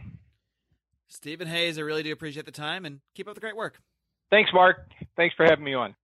Stephen 1.07 1.47
Hayes, 1.47 1.77
I 1.77 1.81
really 1.81 2.03
do 2.03 2.11
appreciate 2.11 2.45
the 2.45 2.51
time 2.51 2.85
and 2.85 2.99
keep 3.15 3.27
up 3.27 3.35
the 3.35 3.41
great 3.41 3.55
work. 3.55 3.79
Thanks, 4.29 4.51
Marc. 4.53 4.89
Thanks 5.15 5.35
for 5.35 5.45
having 5.45 5.63
me 5.65 5.73
on. 5.73 5.95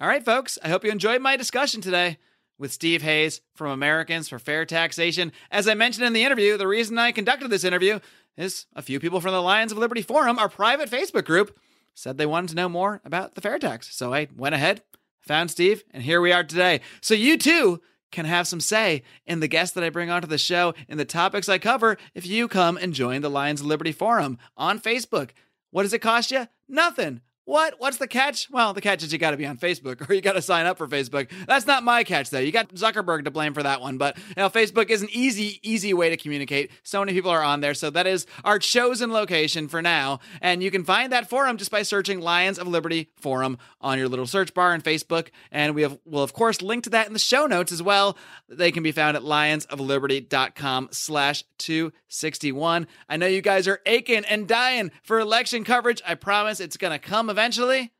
All 0.00 0.08
right, 0.08 0.24
folks, 0.24 0.58
I 0.62 0.68
hope 0.68 0.84
you 0.84 0.90
enjoyed 0.90 1.20
my 1.20 1.36
discussion 1.36 1.80
today 1.80 2.18
with 2.58 2.72
Steve 2.72 3.02
Hayes 3.02 3.40
from 3.54 3.70
Americans 3.70 4.28
for 4.28 4.38
Fair 4.38 4.64
Taxation. 4.64 5.32
As 5.50 5.68
I 5.68 5.74
mentioned 5.74 6.06
in 6.06 6.12
the 6.12 6.24
interview, 6.24 6.56
the 6.56 6.68
reason 6.68 6.98
I 6.98 7.12
conducted 7.12 7.50
this 7.50 7.64
interview 7.64 8.00
is 8.36 8.66
a 8.74 8.82
few 8.82 9.00
people 9.00 9.20
from 9.20 9.32
the 9.32 9.42
Lions 9.42 9.72
of 9.72 9.78
Liberty 9.78 10.02
Forum, 10.02 10.38
our 10.38 10.48
private 10.48 10.90
Facebook 10.90 11.24
group, 11.24 11.58
said 11.94 12.18
they 12.18 12.26
wanted 12.26 12.50
to 12.50 12.56
know 12.56 12.68
more 12.68 13.00
about 13.04 13.34
the 13.34 13.40
fair 13.40 13.58
tax. 13.58 13.94
So 13.94 14.12
I 14.12 14.28
went 14.36 14.54
ahead, 14.54 14.82
found 15.20 15.50
Steve, 15.50 15.84
and 15.90 16.02
here 16.02 16.20
we 16.20 16.32
are 16.32 16.44
today. 16.44 16.80
So 17.00 17.14
you 17.14 17.36
too 17.36 17.80
can 18.10 18.26
have 18.26 18.46
some 18.46 18.60
say 18.60 19.02
in 19.26 19.40
the 19.40 19.48
guests 19.48 19.74
that 19.74 19.84
I 19.84 19.90
bring 19.90 20.10
onto 20.10 20.28
the 20.28 20.38
show, 20.38 20.74
in 20.88 20.98
the 20.98 21.04
topics 21.04 21.48
I 21.48 21.58
cover, 21.58 21.96
if 22.14 22.26
you 22.26 22.46
come 22.46 22.76
and 22.76 22.92
join 22.92 23.22
the 23.22 23.30
Lions 23.30 23.60
of 23.60 23.66
Liberty 23.66 23.92
Forum 23.92 24.38
on 24.56 24.78
Facebook. 24.78 25.30
What 25.70 25.82
does 25.82 25.94
it 25.94 26.00
cost 26.00 26.30
you? 26.30 26.46
Nothing. 26.68 27.22
What? 27.44 27.74
What's 27.78 27.96
the 27.96 28.06
catch? 28.06 28.48
Well, 28.50 28.72
the 28.72 28.80
catch 28.80 29.02
is 29.02 29.12
you 29.12 29.18
got 29.18 29.32
to 29.32 29.36
be 29.36 29.46
on 29.46 29.58
Facebook 29.58 30.00
or 30.08 30.14
you 30.14 30.20
got 30.20 30.34
to 30.34 30.42
sign 30.42 30.64
up 30.66 30.78
for 30.78 30.86
Facebook. 30.86 31.28
That's 31.46 31.66
not 31.66 31.82
my 31.82 32.04
catch 32.04 32.30
though. 32.30 32.38
You 32.38 32.52
got 32.52 32.68
Zuckerberg 32.68 33.24
to 33.24 33.32
blame 33.32 33.52
for 33.52 33.64
that 33.64 33.80
one. 33.80 33.98
But 33.98 34.16
you 34.18 34.34
know, 34.36 34.48
Facebook 34.48 34.90
is 34.90 35.02
an 35.02 35.08
easy, 35.10 35.58
easy 35.62 35.92
way 35.92 36.10
to 36.10 36.16
communicate. 36.16 36.70
So 36.84 37.00
many 37.00 37.12
people 37.12 37.32
are 37.32 37.42
on 37.42 37.60
there, 37.60 37.74
so 37.74 37.90
that 37.90 38.06
is 38.06 38.26
our 38.44 38.60
chosen 38.60 39.10
location 39.12 39.66
for 39.66 39.82
now. 39.82 40.20
And 40.40 40.62
you 40.62 40.70
can 40.70 40.84
find 40.84 41.10
that 41.12 41.28
forum 41.28 41.56
just 41.56 41.72
by 41.72 41.82
searching 41.82 42.20
Lions 42.20 42.60
of 42.60 42.68
Liberty 42.68 43.10
forum 43.16 43.58
on 43.80 43.98
your 43.98 44.08
little 44.08 44.26
search 44.26 44.54
bar 44.54 44.72
in 44.72 44.80
Facebook. 44.80 45.30
And 45.50 45.74
we 45.74 45.82
have 45.82 45.98
will 46.04 46.22
of 46.22 46.32
course 46.32 46.62
link 46.62 46.84
to 46.84 46.90
that 46.90 47.08
in 47.08 47.12
the 47.12 47.18
show 47.18 47.46
notes 47.46 47.72
as 47.72 47.82
well. 47.82 48.16
They 48.48 48.70
can 48.70 48.84
be 48.84 48.92
found 48.92 49.16
at 49.16 49.24
lionsofliberty.com/slash 49.24 51.44
two 51.58 51.92
sixty 52.08 52.52
one. 52.52 52.86
I 53.08 53.16
know 53.16 53.26
you 53.26 53.42
guys 53.42 53.66
are 53.66 53.80
aching 53.84 54.24
and 54.26 54.46
dying 54.46 54.92
for 55.02 55.18
election 55.18 55.64
coverage. 55.64 56.00
I 56.06 56.14
promise 56.14 56.60
it's 56.60 56.76
gonna 56.76 57.00
come 57.00 57.31
eventually. 57.32 57.92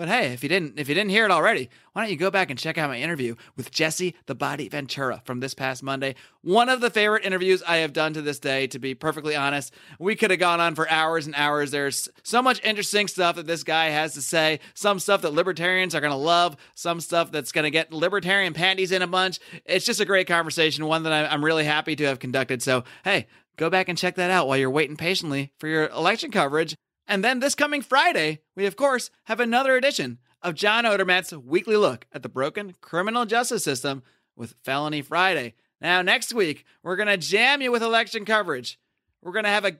But 0.00 0.08
hey, 0.08 0.32
if 0.32 0.42
you 0.42 0.48
didn't 0.48 0.78
if 0.78 0.88
you 0.88 0.94
didn't 0.94 1.10
hear 1.10 1.26
it 1.26 1.30
already, 1.30 1.68
why 1.92 2.00
don't 2.00 2.10
you 2.10 2.16
go 2.16 2.30
back 2.30 2.48
and 2.48 2.58
check 2.58 2.78
out 2.78 2.88
my 2.88 2.98
interview 2.98 3.34
with 3.54 3.70
Jesse 3.70 4.14
the 4.24 4.34
Body 4.34 4.66
Ventura 4.66 5.20
from 5.26 5.40
this 5.40 5.52
past 5.52 5.82
Monday? 5.82 6.14
One 6.40 6.70
of 6.70 6.80
the 6.80 6.88
favorite 6.88 7.26
interviews 7.26 7.62
I 7.68 7.78
have 7.78 7.92
done 7.92 8.14
to 8.14 8.22
this 8.22 8.38
day, 8.38 8.66
to 8.68 8.78
be 8.78 8.94
perfectly 8.94 9.36
honest. 9.36 9.74
We 9.98 10.16
could 10.16 10.30
have 10.30 10.40
gone 10.40 10.58
on 10.58 10.74
for 10.74 10.88
hours 10.88 11.26
and 11.26 11.34
hours. 11.34 11.70
There's 11.70 12.08
so 12.22 12.40
much 12.40 12.64
interesting 12.64 13.08
stuff 13.08 13.36
that 13.36 13.46
this 13.46 13.62
guy 13.62 13.90
has 13.90 14.14
to 14.14 14.22
say. 14.22 14.60
Some 14.72 15.00
stuff 15.00 15.20
that 15.20 15.34
libertarians 15.34 15.94
are 15.94 16.00
going 16.00 16.12
to 16.12 16.16
love, 16.16 16.56
some 16.74 17.02
stuff 17.02 17.30
that's 17.30 17.52
going 17.52 17.64
to 17.64 17.70
get 17.70 17.92
libertarian 17.92 18.54
panties 18.54 18.92
in 18.92 19.02
a 19.02 19.06
bunch. 19.06 19.38
It's 19.66 19.84
just 19.84 20.00
a 20.00 20.06
great 20.06 20.26
conversation, 20.26 20.86
one 20.86 21.02
that 21.02 21.30
I'm 21.30 21.44
really 21.44 21.64
happy 21.64 21.94
to 21.96 22.04
have 22.04 22.20
conducted. 22.20 22.62
So, 22.62 22.84
hey, 23.04 23.26
go 23.58 23.68
back 23.68 23.90
and 23.90 23.98
check 23.98 24.14
that 24.14 24.30
out 24.30 24.48
while 24.48 24.56
you're 24.56 24.70
waiting 24.70 24.96
patiently 24.96 25.52
for 25.58 25.66
your 25.66 25.88
election 25.88 26.30
coverage. 26.30 26.74
And 27.10 27.24
then 27.24 27.40
this 27.40 27.56
coming 27.56 27.82
Friday, 27.82 28.38
we 28.54 28.66
of 28.66 28.76
course 28.76 29.10
have 29.24 29.40
another 29.40 29.74
edition 29.74 30.18
of 30.42 30.54
John 30.54 30.84
Odermatt's 30.84 31.32
weekly 31.32 31.76
look 31.76 32.06
at 32.12 32.22
the 32.22 32.28
broken 32.28 32.72
criminal 32.80 33.26
justice 33.26 33.64
system 33.64 34.04
with 34.36 34.54
Felony 34.62 35.02
Friday. 35.02 35.54
Now, 35.80 36.02
next 36.02 36.32
week, 36.32 36.64
we're 36.84 36.94
going 36.94 37.08
to 37.08 37.16
jam 37.16 37.62
you 37.62 37.72
with 37.72 37.82
election 37.82 38.24
coverage. 38.24 38.78
We're 39.22 39.32
going 39.32 39.44
to 39.44 39.50
have 39.50 39.64
a 39.64 39.76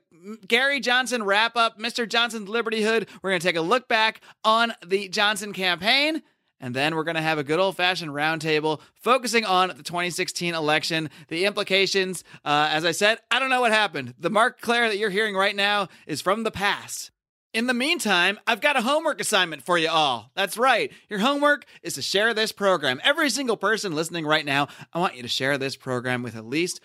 Gary 0.49 0.81
Johnson 0.81 1.23
wrap 1.23 1.57
up, 1.57 1.79
Mr. 1.79 2.07
Johnson's 2.07 2.49
Liberty 2.49 2.83
Hood. 2.83 3.09
We're 3.23 3.31
going 3.31 3.41
to 3.41 3.47
take 3.47 3.55
a 3.55 3.61
look 3.61 3.87
back 3.87 4.23
on 4.43 4.73
the 4.85 5.09
Johnson 5.09 5.53
campaign. 5.53 6.23
And 6.59 6.75
then 6.75 6.97
we're 6.97 7.05
going 7.05 7.15
to 7.15 7.23
have 7.23 7.39
a 7.39 7.45
good 7.45 7.61
old 7.61 7.77
fashioned 7.77 8.11
roundtable 8.11 8.81
focusing 8.97 9.45
on 9.45 9.69
the 9.69 9.85
2016 9.85 10.53
election, 10.53 11.11
the 11.29 11.45
implications. 11.45 12.25
Uh, 12.45 12.69
as 12.73 12.85
I 12.85 12.91
said, 12.91 13.19
I 13.31 13.39
don't 13.39 13.51
know 13.51 13.61
what 13.61 13.71
happened. 13.71 14.15
The 14.19 14.31
Marc 14.31 14.61
Clair 14.61 14.89
that 14.89 14.99
you're 14.99 15.11
hearing 15.11 15.37
right 15.37 15.55
now 15.55 15.89
is 16.09 16.21
from 16.21 16.43
the 16.43 16.51
past. 16.51 17.13
In 17.53 17.67
the 17.67 17.75
meantime, 17.75 18.39
I've 18.47 18.61
got 18.61 18.77
a 18.77 18.83
homework 18.83 19.21
assignment 19.21 19.63
for 19.63 19.77
you 19.77 19.89
all. 19.89 20.31
That's 20.37 20.57
right. 20.57 20.93
Your 21.09 21.19
homework 21.19 21.67
is 21.83 21.95
to 21.95 22.03
share 22.03 22.33
this 22.33 22.53
program. 22.53 23.01
Every 23.03 23.29
single 23.29 23.57
person 23.57 23.93
listening 23.93 24.25
right 24.25 24.45
now, 24.45 24.69
I 24.93 25.01
want 25.01 25.17
you 25.17 25.23
to 25.23 25.29
share 25.29 25.59
this 25.59 25.75
program 25.75 26.23
with 26.23 26.37
at 26.37 26.47
least 26.47 26.81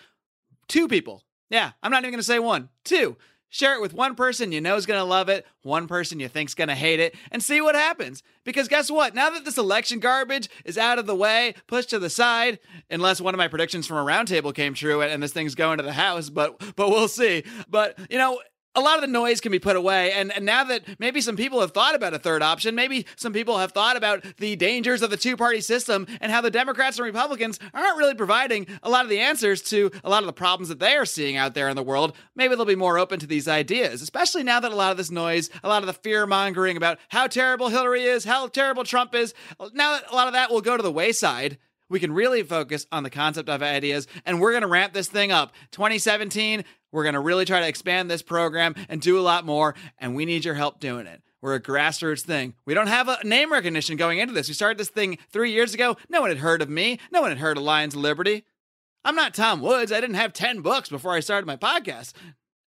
two 0.66 0.88
people. 0.88 1.22
Yeah, 1.50 1.70
I'm 1.84 1.92
not 1.92 2.02
even 2.02 2.10
going 2.10 2.18
to 2.18 2.24
say 2.24 2.40
one, 2.40 2.70
two. 2.82 3.16
Share 3.48 3.76
it 3.76 3.80
with 3.80 3.94
one 3.94 4.16
person 4.16 4.50
you 4.50 4.60
know 4.60 4.74
is 4.74 4.86
going 4.86 4.98
to 4.98 5.04
love 5.04 5.28
it, 5.28 5.46
one 5.62 5.86
person 5.86 6.18
you 6.18 6.26
think's 6.26 6.54
going 6.54 6.66
to 6.66 6.74
hate 6.74 6.98
it, 6.98 7.14
and 7.30 7.40
see 7.40 7.60
what 7.60 7.76
happens. 7.76 8.24
Because 8.42 8.66
guess 8.66 8.90
what? 8.90 9.14
Now 9.14 9.30
that 9.30 9.44
this 9.44 9.56
election 9.56 10.00
garbage 10.00 10.50
is 10.64 10.76
out 10.76 10.98
of 10.98 11.06
the 11.06 11.14
way, 11.14 11.54
pushed 11.68 11.90
to 11.90 12.00
the 12.00 12.10
side, 12.10 12.58
unless 12.90 13.20
one 13.20 13.34
of 13.34 13.38
my 13.38 13.46
predictions 13.46 13.86
from 13.86 13.98
a 13.98 14.04
roundtable 14.04 14.52
came 14.52 14.74
true 14.74 15.00
and 15.00 15.22
this 15.22 15.32
thing's 15.32 15.54
going 15.54 15.78
to 15.78 15.84
the 15.84 15.92
house, 15.92 16.28
but 16.28 16.60
but 16.74 16.88
we'll 16.90 17.06
see. 17.06 17.44
But 17.68 17.96
you 18.10 18.18
know, 18.18 18.40
a 18.76 18.80
lot 18.80 18.96
of 18.96 19.00
the 19.00 19.08
noise 19.08 19.40
can 19.40 19.50
be 19.50 19.58
put 19.58 19.74
away. 19.74 20.12
And, 20.12 20.30
and 20.32 20.44
now 20.44 20.62
that 20.64 21.00
maybe 21.00 21.20
some 21.20 21.34
people 21.34 21.60
have 21.60 21.72
thought 21.72 21.94
about 21.94 22.14
a 22.14 22.18
third 22.18 22.42
option, 22.42 22.74
maybe 22.74 23.06
some 23.16 23.32
people 23.32 23.58
have 23.58 23.72
thought 23.72 23.96
about 23.96 24.24
the 24.36 24.54
dangers 24.54 25.02
of 25.02 25.10
the 25.10 25.16
two 25.16 25.36
party 25.36 25.62
system 25.62 26.06
and 26.20 26.30
how 26.30 26.42
the 26.42 26.50
Democrats 26.50 26.98
and 26.98 27.06
Republicans 27.06 27.58
aren't 27.72 27.96
really 27.96 28.14
providing 28.14 28.66
a 28.82 28.90
lot 28.90 29.04
of 29.04 29.10
the 29.10 29.18
answers 29.18 29.62
to 29.62 29.90
a 30.04 30.10
lot 30.10 30.22
of 30.22 30.26
the 30.26 30.32
problems 30.32 30.68
that 30.68 30.78
they 30.78 30.94
are 30.94 31.06
seeing 31.06 31.36
out 31.36 31.54
there 31.54 31.68
in 31.68 31.76
the 31.76 31.82
world, 31.82 32.14
maybe 32.34 32.54
they'll 32.54 32.66
be 32.66 32.76
more 32.76 32.98
open 32.98 33.18
to 33.18 33.26
these 33.26 33.48
ideas, 33.48 34.02
especially 34.02 34.42
now 34.42 34.60
that 34.60 34.72
a 34.72 34.76
lot 34.76 34.90
of 34.90 34.98
this 34.98 35.10
noise, 35.10 35.48
a 35.64 35.68
lot 35.68 35.82
of 35.82 35.86
the 35.86 35.92
fear 35.94 36.26
mongering 36.26 36.76
about 36.76 36.98
how 37.08 37.26
terrible 37.26 37.70
Hillary 37.70 38.02
is, 38.02 38.24
how 38.24 38.46
terrible 38.46 38.84
Trump 38.84 39.14
is, 39.14 39.32
now 39.72 39.92
that 39.92 40.10
a 40.10 40.14
lot 40.14 40.26
of 40.26 40.34
that 40.34 40.50
will 40.50 40.60
go 40.60 40.76
to 40.76 40.82
the 40.82 40.92
wayside 40.92 41.58
we 41.88 42.00
can 42.00 42.12
really 42.12 42.42
focus 42.42 42.86
on 42.90 43.02
the 43.02 43.10
concept 43.10 43.48
of 43.48 43.62
ideas 43.62 44.06
and 44.24 44.40
we're 44.40 44.52
going 44.52 44.62
to 44.62 44.68
ramp 44.68 44.92
this 44.92 45.08
thing 45.08 45.32
up 45.32 45.52
2017 45.72 46.64
we're 46.96 47.02
going 47.02 47.12
to 47.12 47.20
really 47.20 47.44
try 47.44 47.60
to 47.60 47.68
expand 47.68 48.10
this 48.10 48.22
program 48.22 48.74
and 48.88 49.02
do 49.02 49.18
a 49.18 49.20
lot 49.20 49.44
more, 49.44 49.74
and 49.98 50.14
we 50.14 50.24
need 50.24 50.46
your 50.46 50.54
help 50.54 50.80
doing 50.80 51.06
it. 51.06 51.20
We're 51.42 51.54
a 51.54 51.60
grassroots 51.60 52.22
thing. 52.22 52.54
We 52.64 52.72
don't 52.72 52.86
have 52.86 53.08
a 53.08 53.18
name 53.22 53.52
recognition 53.52 53.98
going 53.98 54.18
into 54.18 54.32
this. 54.32 54.48
We 54.48 54.54
started 54.54 54.78
this 54.78 54.88
thing 54.88 55.18
three 55.30 55.52
years 55.52 55.74
ago. 55.74 55.98
No 56.08 56.22
one 56.22 56.30
had 56.30 56.38
heard 56.38 56.62
of 56.62 56.70
me. 56.70 56.98
No 57.12 57.20
one 57.20 57.30
had 57.30 57.38
heard 57.38 57.58
of 57.58 57.64
Lions 57.64 57.94
of 57.94 58.00
Liberty. 58.00 58.44
I'm 59.04 59.14
not 59.14 59.34
Tom 59.34 59.60
Woods. 59.60 59.92
I 59.92 60.00
didn't 60.00 60.16
have 60.16 60.32
10 60.32 60.62
books 60.62 60.88
before 60.88 61.12
I 61.12 61.20
started 61.20 61.46
my 61.46 61.56
podcast. 61.56 62.14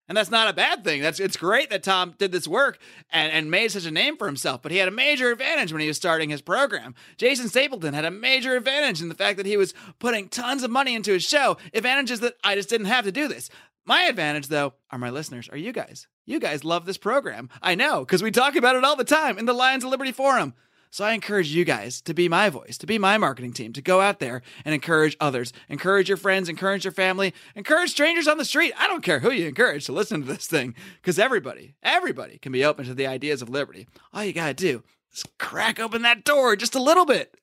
And 0.08 0.16
that's 0.16 0.30
not 0.30 0.48
a 0.48 0.54
bad 0.54 0.84
thing. 0.84 1.02
That's 1.02 1.20
it's 1.20 1.36
great 1.36 1.68
that 1.70 1.82
Tom 1.82 2.14
did 2.16 2.32
this 2.32 2.48
work 2.48 2.78
and, 3.10 3.30
and 3.30 3.50
made 3.50 3.70
such 3.70 3.84
a 3.84 3.90
name 3.90 4.16
for 4.16 4.26
himself, 4.26 4.62
but 4.62 4.72
he 4.72 4.78
had 4.78 4.88
a 4.88 4.92
major 4.92 5.30
advantage 5.30 5.70
when 5.70 5.82
he 5.82 5.88
was 5.88 5.98
starting 5.98 6.30
his 6.30 6.40
program. 6.40 6.94
Jason 7.18 7.48
Stapleton 7.48 7.92
had 7.92 8.06
a 8.06 8.10
major 8.10 8.56
advantage 8.56 9.02
in 9.02 9.10
the 9.10 9.14
fact 9.14 9.36
that 9.36 9.46
he 9.46 9.58
was 9.58 9.74
putting 9.98 10.28
tons 10.28 10.62
of 10.62 10.70
money 10.70 10.94
into 10.94 11.12
his 11.12 11.24
show. 11.24 11.58
Advantages 11.74 12.20
that 12.20 12.34
I 12.42 12.54
just 12.54 12.70
didn't 12.70 12.86
have 12.86 13.04
to 13.04 13.12
do 13.12 13.28
this. 13.28 13.50
My 13.84 14.02
advantage, 14.02 14.48
though, 14.48 14.74
are 14.90 14.98
my 14.98 15.10
listeners, 15.10 15.48
are 15.50 15.56
you 15.56 15.72
guys. 15.72 16.06
You 16.26 16.40
guys 16.40 16.62
love 16.62 16.84
this 16.84 16.98
program. 16.98 17.48
I 17.62 17.74
know, 17.74 18.00
because 18.00 18.22
we 18.22 18.30
talk 18.30 18.54
about 18.54 18.76
it 18.76 18.84
all 18.84 18.96
the 18.96 19.04
time 19.04 19.38
in 19.38 19.46
the 19.46 19.54
Lions 19.54 19.82
of 19.82 19.90
Liberty 19.90 20.12
Forum. 20.12 20.52
So 20.90 21.04
I 21.04 21.12
encourage 21.12 21.48
you 21.48 21.64
guys 21.64 22.00
to 22.02 22.14
be 22.14 22.28
my 22.28 22.48
voice, 22.48 22.78
to 22.78 22.86
be 22.86 22.98
my 22.98 23.18
marketing 23.18 23.52
team, 23.52 23.72
to 23.74 23.82
go 23.82 24.00
out 24.00 24.20
there 24.20 24.42
and 24.64 24.74
encourage 24.74 25.16
others. 25.20 25.52
Encourage 25.68 26.08
your 26.08 26.16
friends, 26.16 26.48
encourage 26.48 26.84
your 26.84 26.92
family, 26.92 27.34
encourage 27.54 27.90
strangers 27.90 28.26
on 28.26 28.38
the 28.38 28.44
street. 28.44 28.72
I 28.78 28.86
don't 28.86 29.02
care 29.02 29.20
who 29.20 29.30
you 29.30 29.46
encourage 29.46 29.86
to 29.86 29.92
listen 29.92 30.22
to 30.22 30.26
this 30.26 30.46
thing, 30.46 30.74
because 31.00 31.18
everybody, 31.18 31.74
everybody 31.82 32.38
can 32.38 32.52
be 32.52 32.64
open 32.64 32.86
to 32.86 32.94
the 32.94 33.06
ideas 33.06 33.42
of 33.42 33.48
liberty. 33.48 33.86
All 34.12 34.24
you 34.24 34.32
got 34.32 34.48
to 34.48 34.54
do 34.54 34.82
is 35.12 35.24
crack 35.38 35.78
open 35.78 36.02
that 36.02 36.24
door 36.24 36.56
just 36.56 36.74
a 36.74 36.82
little 36.82 37.04
bit 37.04 37.34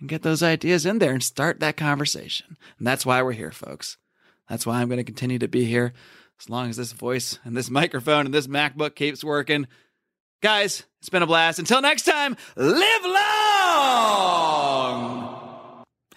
and 0.00 0.08
get 0.08 0.22
those 0.22 0.42
ideas 0.42 0.84
in 0.86 0.98
there 0.98 1.12
and 1.12 1.22
start 1.22 1.60
that 1.60 1.76
conversation. 1.76 2.56
And 2.78 2.86
that's 2.86 3.06
why 3.06 3.22
we're 3.22 3.32
here, 3.32 3.52
folks. 3.52 3.98
That's 4.48 4.66
why 4.66 4.80
I'm 4.80 4.88
going 4.88 4.98
to 4.98 5.04
continue 5.04 5.38
to 5.38 5.48
be 5.48 5.64
here 5.64 5.92
as 6.40 6.50
long 6.50 6.68
as 6.68 6.76
this 6.76 6.92
voice 6.92 7.38
and 7.44 7.56
this 7.56 7.70
microphone 7.70 8.26
and 8.26 8.34
this 8.34 8.48
MacBook 8.48 8.96
keeps 8.96 9.22
working. 9.22 9.68
Guys, 10.42 10.82
it's 11.00 11.08
been 11.08 11.22
a 11.22 11.26
blast. 11.26 11.60
Until 11.60 11.80
next 11.80 12.02
time, 12.02 12.36
live 12.56 13.04
long 13.04 13.14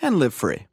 and 0.01 0.17
live 0.17 0.33
free. 0.33 0.65